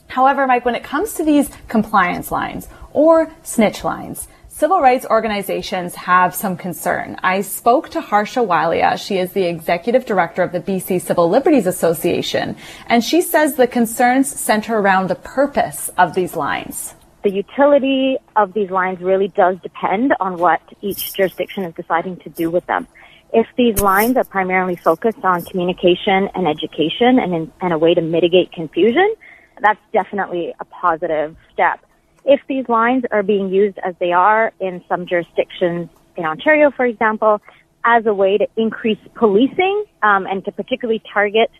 However, 0.08 0.46
Mike, 0.46 0.64
when 0.64 0.74
it 0.74 0.82
comes 0.82 1.14
to 1.14 1.24
these 1.24 1.50
compliance 1.68 2.30
lines 2.32 2.68
or 2.92 3.30
snitch 3.42 3.84
lines, 3.84 4.26
civil 4.48 4.80
rights 4.80 5.06
organizations 5.08 5.94
have 5.94 6.34
some 6.34 6.56
concern. 6.56 7.16
I 7.22 7.42
spoke 7.42 7.90
to 7.90 8.00
Harsha 8.00 8.40
Walia. 8.40 8.98
She 8.98 9.18
is 9.18 9.32
the 9.32 9.44
executive 9.44 10.04
director 10.04 10.42
of 10.42 10.50
the 10.50 10.60
BC 10.60 11.00
Civil 11.00 11.28
Liberties 11.30 11.66
Association, 11.66 12.56
and 12.86 13.04
she 13.04 13.20
says 13.22 13.54
the 13.54 13.68
concerns 13.68 14.28
center 14.28 14.76
around 14.78 15.08
the 15.08 15.14
purpose 15.14 15.90
of 15.96 16.14
these 16.14 16.34
lines. 16.34 16.94
the 17.24 17.30
utility 17.30 18.16
of 18.36 18.52
these 18.54 18.70
lines 18.70 19.00
really 19.00 19.28
does 19.28 19.56
depend 19.62 20.14
on 20.20 20.38
what 20.38 20.60
each 20.80 21.12
jurisdiction 21.14 21.64
is 21.64 21.74
deciding 21.74 22.16
to 22.16 22.30
do 22.30 22.50
with 22.50 22.64
them. 22.66 22.86
If 23.32 23.46
these 23.56 23.80
lines 23.80 24.16
are 24.16 24.24
primarily 24.24 24.76
focused 24.76 25.22
on 25.22 25.42
communication 25.42 26.28
and 26.34 26.48
education 26.48 27.18
and, 27.18 27.34
in, 27.34 27.52
and 27.60 27.72
a 27.72 27.78
way 27.78 27.92
to 27.94 28.00
mitigate 28.00 28.52
confusion, 28.52 29.14
that's 29.62 29.80
definitely 29.92 30.54
a 30.60 30.64
positive 30.64 31.36
step. 31.52 31.80
If 32.24 32.40
these 32.48 32.68
lines 32.68 33.04
are 33.10 33.22
being 33.22 33.48
used 33.48 33.78
as 33.84 33.94
they 34.00 34.12
are 34.12 34.52
in 34.60 34.82
some 34.88 35.06
jurisdictions 35.06 35.88
in 36.16 36.24
Ontario, 36.24 36.70
for 36.70 36.84
example, 36.84 37.40
as 37.84 38.04
a 38.06 38.12
way 38.12 38.38
to 38.38 38.46
increase 38.56 38.98
policing 39.14 39.84
um, 40.02 40.26
and 40.26 40.44
to 40.44 40.52
particularly 40.52 41.02
target 41.12 41.50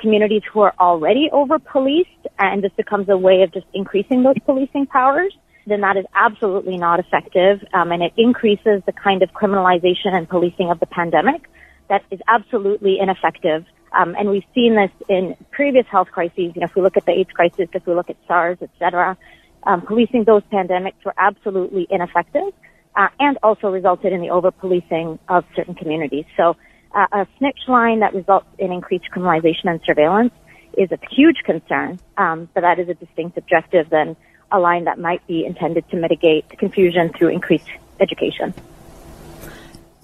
communities 0.00 0.42
who 0.52 0.60
are 0.60 0.74
already 0.78 1.28
over 1.32 1.58
policed 1.58 2.08
and 2.38 2.62
this 2.62 2.72
becomes 2.76 3.08
a 3.08 3.16
way 3.16 3.42
of 3.42 3.52
just 3.52 3.66
increasing 3.74 4.22
those 4.22 4.36
policing 4.46 4.86
powers, 4.86 5.36
then 5.66 5.80
that 5.80 5.96
is 5.96 6.04
absolutely 6.14 6.76
not 6.76 7.00
effective 7.00 7.62
um, 7.72 7.92
and 7.92 8.02
it 8.02 8.12
increases 8.16 8.82
the 8.86 8.92
kind 8.92 9.22
of 9.22 9.30
criminalization 9.32 10.14
and 10.14 10.28
policing 10.28 10.70
of 10.70 10.80
the 10.80 10.86
pandemic 10.86 11.42
that 11.88 12.02
is 12.10 12.20
absolutely 12.28 12.98
ineffective. 13.00 13.64
Um, 13.98 14.14
and 14.18 14.28
we've 14.28 14.48
seen 14.54 14.74
this 14.74 14.90
in 15.08 15.36
previous 15.50 15.86
health 15.86 16.10
crises. 16.10 16.52
You 16.54 16.60
know, 16.60 16.64
if 16.70 16.74
we 16.74 16.82
look 16.82 16.96
at 16.96 17.06
the 17.06 17.12
AIDS 17.12 17.30
crisis, 17.30 17.68
if 17.72 17.86
we 17.86 17.94
look 17.94 18.10
at 18.10 18.16
SARS, 18.26 18.58
et 18.60 18.70
cetera, 18.78 19.16
um, 19.62 19.80
policing 19.82 20.24
those 20.24 20.42
pandemics 20.52 21.00
were 21.04 21.14
absolutely 21.16 21.86
ineffective 21.88 22.52
uh, 22.96 23.08
and 23.20 23.38
also 23.42 23.70
resulted 23.70 24.12
in 24.12 24.20
the 24.20 24.30
over-policing 24.30 25.18
of 25.28 25.44
certain 25.56 25.74
communities. 25.74 26.26
So 26.36 26.56
uh, 26.92 27.06
a 27.12 27.26
snitch 27.38 27.60
line 27.68 28.00
that 28.00 28.14
results 28.14 28.46
in 28.58 28.72
increased 28.72 29.06
criminalization 29.12 29.66
and 29.66 29.80
surveillance 29.86 30.34
is 30.76 30.90
a 30.90 30.98
huge 31.10 31.38
concern, 31.44 31.98
um, 32.16 32.48
but 32.52 32.62
that 32.62 32.78
is 32.78 32.88
a 32.88 32.94
distinct 32.94 33.38
objective 33.38 33.90
than 33.90 34.16
a 34.50 34.58
line 34.58 34.84
that 34.84 34.98
might 34.98 35.24
be 35.26 35.44
intended 35.44 35.88
to 35.90 35.96
mitigate 35.96 36.48
confusion 36.58 37.10
through 37.16 37.28
increased 37.28 37.70
education. 38.00 38.52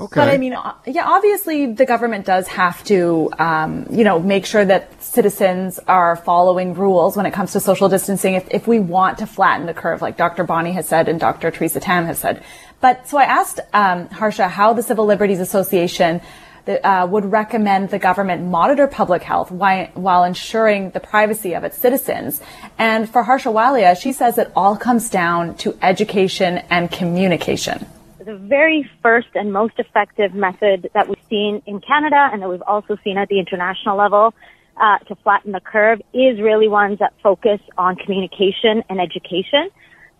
Okay. 0.01 0.19
But 0.19 0.29
I 0.31 0.39
mean, 0.39 0.57
yeah, 0.87 1.05
obviously 1.07 1.75
the 1.75 1.85
government 1.85 2.25
does 2.25 2.49
have 2.49 2.83
to, 2.85 3.31
um, 3.39 3.87
you 3.91 4.03
know, 4.03 4.19
make 4.19 4.47
sure 4.47 4.65
that 4.65 5.03
citizens 5.03 5.79
are 5.87 6.17
following 6.17 6.73
rules 6.73 7.19
when 7.19 7.27
it 7.27 7.33
comes 7.33 7.53
to 7.53 7.61
social 7.61 7.91
distancing 7.91 8.35
if, 8.35 8.49
if 8.51 8.67
we 8.67 8.79
want 8.79 9.19
to 9.19 9.27
flatten 9.27 9.67
the 9.67 9.75
curve, 9.75 10.01
like 10.01 10.17
Dr. 10.17 10.45
Bonnie 10.45 10.73
has 10.73 10.89
said 10.89 11.07
and 11.09 11.21
Dr. 11.21 11.51
Theresa 11.51 11.81
Tam 11.81 12.07
has 12.07 12.19
said. 12.19 12.43
But 12.81 13.09
so 13.09 13.19
I 13.19 13.25
asked 13.25 13.61
um, 13.75 14.09
Harsha 14.09 14.49
how 14.49 14.73
the 14.73 14.83
Civil 14.83 15.05
Liberties 15.05 15.39
Association 15.39 16.23
uh, 16.67 17.07
would 17.11 17.27
recommend 17.27 17.91
the 17.91 17.99
government 17.99 18.43
monitor 18.45 18.87
public 18.87 19.23
health 19.23 19.51
while, 19.51 19.87
while 19.95 20.25
ensuring 20.25 20.91
the 20.91 21.01
privacy 21.01 21.53
of 21.55 21.65
its 21.65 21.77
citizens. 21.77 22.41
And 22.79 23.09
for 23.09 23.23
Harsha 23.23 23.51
Walia, 23.51 24.01
she 24.01 24.13
says 24.13 24.39
it 24.39 24.51
all 24.57 24.77
comes 24.77 25.11
down 25.11 25.57
to 25.57 25.77
education 25.83 26.59
and 26.71 26.91
communication. 26.91 27.87
The 28.25 28.37
very 28.37 28.89
first 29.03 29.29
and 29.35 29.51
most 29.51 29.79
effective 29.79 30.35
method 30.35 30.91
that 30.93 31.09
we've 31.09 31.16
seen 31.31 31.62
in 31.64 31.81
Canada 31.81 32.29
and 32.31 32.43
that 32.43 32.51
we've 32.51 32.62
also 32.66 32.99
seen 33.03 33.16
at 33.16 33.29
the 33.29 33.39
international 33.39 33.97
level 33.97 34.35
uh, 34.77 34.99
to 35.09 35.14
flatten 35.23 35.53
the 35.53 35.61
curve 35.61 36.01
is 36.12 36.39
really 36.39 36.68
ones 36.68 36.99
that 36.99 37.14
focus 37.23 37.61
on 37.79 37.97
communication 37.97 38.83
and 38.91 39.01
education. 39.01 39.71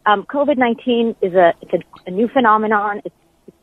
Um, 0.07 0.25
COVID-19 0.25 1.17
is 1.21 1.35
a, 1.35 1.53
it's 1.61 1.73
a, 1.75 1.79
a 2.07 2.11
new 2.11 2.29
phenomenon. 2.29 3.03
It's 3.05 3.15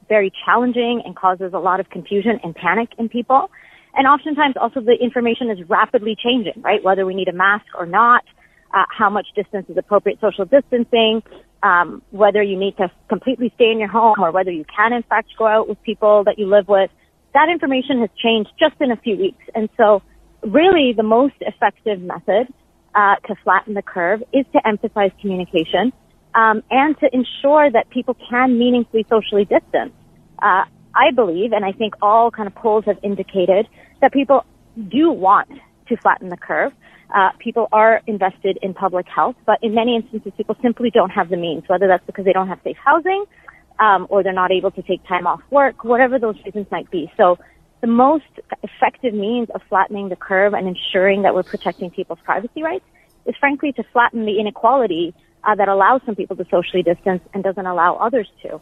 very 0.08 0.32
challenging 0.46 1.02
and 1.04 1.16
causes 1.16 1.54
a 1.54 1.60
lot 1.60 1.80
of 1.80 1.90
confusion 1.90 2.40
and 2.44 2.54
panic 2.54 2.90
in 3.00 3.10
people. 3.10 3.50
And 3.96 4.06
oftentimes 4.06 4.54
also 4.62 4.82
the 4.82 4.98
information 5.02 5.50
is 5.50 5.68
rapidly 5.68 6.16
changing, 6.16 6.62
right? 6.62 6.84
Whether 6.84 7.08
we 7.08 7.16
need 7.16 7.28
a 7.28 7.34
mask 7.34 7.66
or 7.76 7.88
not, 7.88 8.24
uh, 8.72 8.86
how 8.96 9.10
much 9.10 9.26
distance 9.36 9.66
is 9.68 9.78
appropriate 9.78 10.20
social 10.22 10.46
distancing, 10.46 11.24
um, 11.64 12.02
whether 12.12 12.42
you 12.42 12.58
need 12.58 12.78
to 12.78 12.92
completely 13.10 13.52
stay 13.56 13.72
in 13.72 13.80
your 13.80 13.90
home 13.90 14.16
or 14.20 14.32
whether 14.32 14.52
you 14.52 14.66
can 14.76 14.94
in 14.94 15.04
fact 15.04 15.30
go 15.38 15.48
out 15.48 15.68
with 15.68 15.82
people 15.84 16.24
that 16.26 16.38
you 16.38 16.48
live 16.48 16.68
with. 16.68 16.90
That 17.34 17.50
information 17.50 18.00
has 18.02 18.10
changed 18.22 18.50
just 18.60 18.76
in 18.80 18.92
a 18.92 18.98
few 18.98 19.18
weeks. 19.18 19.44
And 19.54 19.70
so 19.78 20.02
really 20.42 20.94
the 20.96 21.04
most 21.04 21.36
effective 21.42 22.02
method 22.02 22.48
uh, 22.96 23.16
to 23.28 23.36
flatten 23.44 23.74
the 23.74 23.82
curve 23.82 24.24
is 24.34 24.46
to 24.54 24.68
emphasize 24.68 25.12
communication 25.22 25.94
um, 26.36 26.64
and 26.70 26.98
to 27.00 27.10
ensure 27.14 27.70
that 27.72 27.90
people 27.90 28.16
can 28.30 28.58
meaningfully 28.58 29.06
socially 29.10 29.46
distance. 29.46 29.94
Uh, 30.42 30.64
I 30.96 31.12
believe, 31.16 31.52
and 31.52 31.64
I 31.64 31.72
think 31.72 31.94
all 32.02 32.32
kind 32.32 32.48
of 32.48 32.56
polls 32.56 32.86
have 32.86 32.98
indicated 33.04 33.68
that 34.02 34.12
people 34.12 34.46
do 34.90 35.12
want 35.12 35.50
to 35.90 35.98
flatten 35.98 36.30
the 36.30 36.38
curve. 36.38 36.74
Uh, 37.14 37.30
people 37.40 37.68
are 37.72 38.02
invested 38.06 38.58
in 38.62 38.74
public 38.74 39.08
health, 39.08 39.36
but 39.46 39.58
in 39.62 39.74
many 39.74 39.96
instances, 39.96 40.34
people 40.36 40.56
simply 40.62 40.90
don't 40.90 41.10
have 41.10 41.30
the 41.30 41.38
means, 41.38 41.64
whether 41.68 41.88
that's 41.88 42.06
because 42.06 42.26
they 42.26 42.34
don't 42.34 42.50
have 42.50 42.60
safe 42.64 42.78
housing, 42.84 43.24
um, 43.80 44.08
or 44.10 44.24
they're 44.24 44.34
not 44.34 44.52
able 44.52 44.72
to 44.72 44.82
take 44.82 45.06
time 45.08 45.26
off 45.26 45.42
work, 45.50 45.84
whatever 45.84 46.20
those 46.20 46.36
reasons 46.44 46.68
might 46.70 46.90
be. 46.92 47.12
So 47.16 47.38
the 47.82 47.88
most 47.88 48.26
effective 48.64 49.14
means 49.14 49.50
of 49.52 49.62
flattening 49.70 50.10
the 50.10 50.16
curve 50.16 50.54
and 50.54 50.68
ensuring 50.68 51.22
that 51.22 51.34
we're 51.34 51.44
protecting 51.44 51.92
people's 51.92 52.20
privacy 52.24 52.64
rights 52.64 52.86
is 53.26 53.36
frankly 53.40 53.72
to 53.74 53.84
flatten 53.94 54.26
the 54.26 54.40
inequality 54.40 55.14
uh, 55.44 55.56
that 55.56 55.68
allows 55.68 56.02
some 56.06 56.16
people 56.16 56.36
to 56.36 56.46
socially 56.50 56.84
distance 56.84 57.22
and 57.34 57.44
doesn't 57.44 57.66
allow 57.66 57.96
others 57.96 58.28
to. 58.42 58.60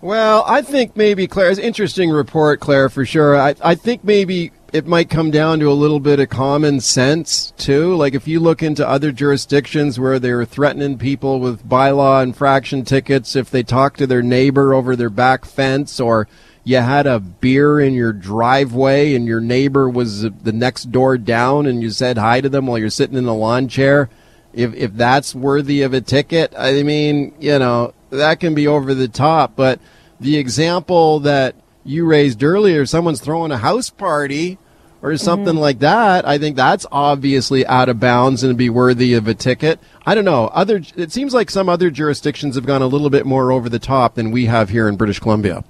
Well, 0.00 0.44
I 0.46 0.62
think 0.62 0.96
maybe 0.96 1.26
Claire, 1.26 1.50
it's 1.50 1.58
interesting 1.58 2.10
report, 2.10 2.60
Claire, 2.60 2.88
for 2.88 3.04
sure. 3.04 3.36
I, 3.36 3.56
I 3.62 3.74
think 3.74 4.04
maybe 4.04 4.52
it 4.72 4.86
might 4.86 5.08
come 5.08 5.30
down 5.30 5.60
to 5.60 5.70
a 5.70 5.72
little 5.72 6.00
bit 6.00 6.20
of 6.20 6.28
common 6.28 6.80
sense 6.80 7.52
too. 7.56 7.94
Like 7.94 8.14
if 8.14 8.28
you 8.28 8.38
look 8.38 8.62
into 8.62 8.86
other 8.86 9.12
jurisdictions 9.12 9.98
where 9.98 10.18
they're 10.18 10.44
threatening 10.44 10.98
people 10.98 11.40
with 11.40 11.66
bylaw 11.66 12.22
infraction 12.22 12.84
tickets 12.84 13.34
if 13.34 13.50
they 13.50 13.62
talk 13.62 13.96
to 13.96 14.06
their 14.06 14.22
neighbor 14.22 14.74
over 14.74 14.94
their 14.94 15.10
back 15.10 15.44
fence 15.44 15.98
or 15.98 16.28
you 16.64 16.76
had 16.76 17.06
a 17.06 17.18
beer 17.18 17.80
in 17.80 17.94
your 17.94 18.12
driveway 18.12 19.14
and 19.14 19.26
your 19.26 19.40
neighbor 19.40 19.88
was 19.88 20.22
the 20.22 20.52
next 20.52 20.92
door 20.92 21.16
down 21.16 21.64
and 21.64 21.82
you 21.82 21.88
said 21.88 22.18
hi 22.18 22.42
to 22.42 22.48
them 22.50 22.66
while 22.66 22.78
you're 22.78 22.90
sitting 22.90 23.16
in 23.16 23.24
the 23.24 23.32
lawn 23.32 23.68
chair. 23.68 24.10
If 24.52 24.74
if 24.74 24.92
that's 24.94 25.34
worthy 25.34 25.80
of 25.80 25.94
a 25.94 26.02
ticket, 26.02 26.52
I 26.56 26.82
mean, 26.82 27.32
you 27.40 27.58
know, 27.58 27.94
that 28.10 28.40
can 28.40 28.54
be 28.54 28.66
over 28.66 28.92
the 28.92 29.08
top, 29.08 29.56
but 29.56 29.80
the 30.20 30.36
example 30.36 31.20
that 31.20 31.54
you 31.84 32.04
raised 32.04 32.42
earlier, 32.42 32.86
someone's 32.86 33.20
throwing 33.20 33.52
a 33.52 33.58
house 33.58 33.90
party 33.90 34.58
or 35.00 35.16
something 35.16 35.54
mm-hmm. 35.54 35.58
like 35.58 35.78
that, 35.78 36.26
I 36.26 36.38
think 36.38 36.56
that's 36.56 36.86
obviously 36.90 37.66
out 37.66 37.88
of 37.88 38.00
bounds 38.00 38.42
and 38.42 38.58
be 38.58 38.68
worthy 38.68 39.14
of 39.14 39.28
a 39.28 39.34
ticket. 39.34 39.78
I 40.04 40.14
don't 40.14 40.24
know. 40.24 40.48
Other 40.48 40.82
it 40.96 41.12
seems 41.12 41.34
like 41.34 41.50
some 41.50 41.68
other 41.68 41.90
jurisdictions 41.90 42.56
have 42.56 42.66
gone 42.66 42.82
a 42.82 42.86
little 42.86 43.10
bit 43.10 43.26
more 43.26 43.52
over 43.52 43.68
the 43.68 43.78
top 43.78 44.14
than 44.14 44.30
we 44.30 44.46
have 44.46 44.70
here 44.70 44.88
in 44.88 44.96
British 44.96 45.20
Columbia. 45.20 45.64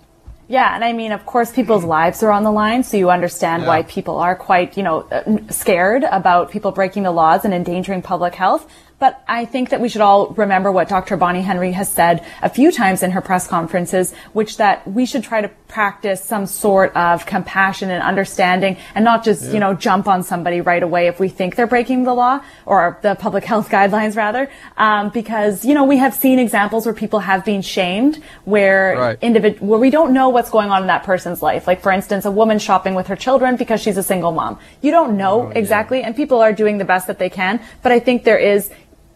Yeah, 0.51 0.75
and 0.75 0.83
I 0.83 0.95
mean, 0.95 1.13
of 1.13 1.27
course, 1.27 1.53
people's 1.53 1.85
lives 1.85 2.23
are 2.23 2.31
on 2.31 2.43
the 2.43 2.51
line, 2.51 2.83
so 2.83 2.97
you 2.97 3.11
understand 3.11 3.63
yeah. 3.63 3.69
why 3.69 3.83
people 3.83 4.17
are 4.17 4.35
quite, 4.35 4.79
you 4.79 4.83
know, 4.83 5.07
scared 5.51 6.05
about 6.05 6.51
people 6.51 6.73
breaking 6.73 7.03
the 7.03 7.11
laws 7.11 7.45
and 7.45 7.53
endangering 7.53 8.01
public 8.01 8.35
health. 8.35 8.67
But 8.99 9.23
I 9.29 9.45
think 9.45 9.69
that 9.69 9.81
we 9.83 9.91
should 9.91 10.01
all 10.01 10.29
remember 10.29 10.73
what 10.73 10.89
Dr. 10.89 11.19
Bonnie 11.19 11.43
Henry 11.43 11.73
has 11.73 11.91
said 11.91 12.25
a 12.41 12.49
few 12.49 12.73
times 12.73 13.03
in 13.03 13.11
her 13.11 13.21
press 13.21 13.47
conferences, 13.47 14.15
which 14.33 14.57
that 14.57 14.89
we 14.89 15.05
should 15.05 15.23
try 15.23 15.43
to 15.43 15.51
practice 15.69 16.25
some 16.25 16.47
sort 16.47 16.97
of 16.97 17.27
compassion 17.27 17.91
and 17.91 18.03
understanding 18.03 18.77
and 18.95 19.05
not 19.05 19.23
just, 19.23 19.45
yeah. 19.45 19.53
you 19.53 19.61
know, 19.61 19.75
jump 19.75 20.09
on 20.09 20.23
somebody 20.23 20.61
right 20.61 20.83
away 20.83 21.07
if 21.07 21.21
we 21.21 21.29
think 21.29 21.57
they're 21.57 21.66
breaking 21.66 22.05
the 22.05 22.14
law 22.14 22.41
or 22.66 22.99
the 23.03 23.14
public 23.14 23.45
health 23.53 23.69
guidelines 23.69 24.16
rather. 24.16 24.51
Um, 24.77 25.11
because, 25.11 25.64
you 25.64 25.75
know, 25.75 25.85
we 25.85 25.99
have 25.99 26.14
seen 26.14 26.39
examples 26.39 26.87
where 26.87 26.95
people 26.95 27.21
have 27.21 27.45
been 27.45 27.62
shamed 27.62 28.23
where 28.45 28.97
right. 28.97 29.21
individ- 29.21 29.61
where 29.61 29.79
we 29.79 29.91
don't 29.91 30.12
know 30.12 30.31
what's 30.31 30.51
going 30.51 30.71
on 30.71 30.83
in 30.83 30.89
that 30.89 31.05
person's 31.05 31.43
life. 31.43 31.66
Like, 31.66 31.83
for 31.83 31.93
instance, 31.93 32.25
a 32.25 32.31
woman 32.31 32.59
shopping 32.59 32.95
with 32.95 33.07
her 33.09 33.16
children 33.16 33.57
because 33.57 33.81
she's 33.81 33.97
a 33.97 34.03
single 34.03 34.33
mom. 34.33 34.59
You 34.81 34.91
don't 34.91 35.16
know 35.16 35.49
oh, 35.49 35.51
exactly, 35.51 36.01
yeah. 36.01 36.07
and 36.07 36.16
people 36.16 36.41
are 36.41 36.53
doing 36.53 36.79
the 36.79 36.85
best 36.85 37.07
that 37.07 37.19
they 37.19 37.31
can. 37.31 37.61
But 37.83 37.93
I 37.93 38.01
think 38.01 38.25
there 38.25 38.39
is 38.39 38.71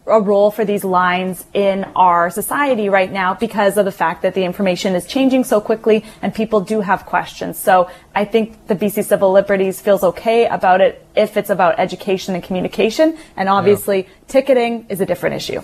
a 0.07 0.21
role 0.21 0.51
for 0.51 0.65
these 0.65 0.85
lines 0.85 1.45
in 1.55 1.85
our 1.95 2.31
society 2.31 2.89
right 2.89 3.13
now 3.13 3.35
because 3.35 3.77
of 3.77 3.85
the 3.85 3.93
fact 3.93 4.23
that 4.23 4.35
the 4.35 4.45
information 4.45 4.95
is 4.95 5.07
changing 5.07 5.45
so 5.45 5.61
quickly 5.61 6.05
and 6.23 6.35
people 6.35 6.61
do 6.61 6.81
have 6.81 7.07
questions. 7.07 7.59
So 7.59 7.91
I 8.15 8.25
think 8.25 8.67
the 8.67 8.75
BC 8.75 9.05
Civil 9.05 9.33
Liberties 9.33 9.81
feels 9.81 10.03
okay 10.03 10.47
about 10.47 10.81
it 10.81 11.07
if 11.15 11.37
it's 11.37 11.51
about 11.51 11.79
education 11.79 12.35
and 12.35 12.43
communication. 12.43 13.17
And 13.37 13.49
obviously, 13.49 14.03
yeah. 14.03 14.09
ticketing 14.29 14.87
is 14.89 15.01
a 15.01 15.07
different 15.07 15.37
issue. 15.37 15.63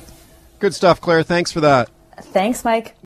Good 0.58 0.74
stuff, 0.74 1.00
Claire. 1.00 1.22
Thanks 1.22 1.52
for 1.52 1.60
that. 1.60 1.88
Thanks, 2.20 2.64
Mike. 2.64 2.97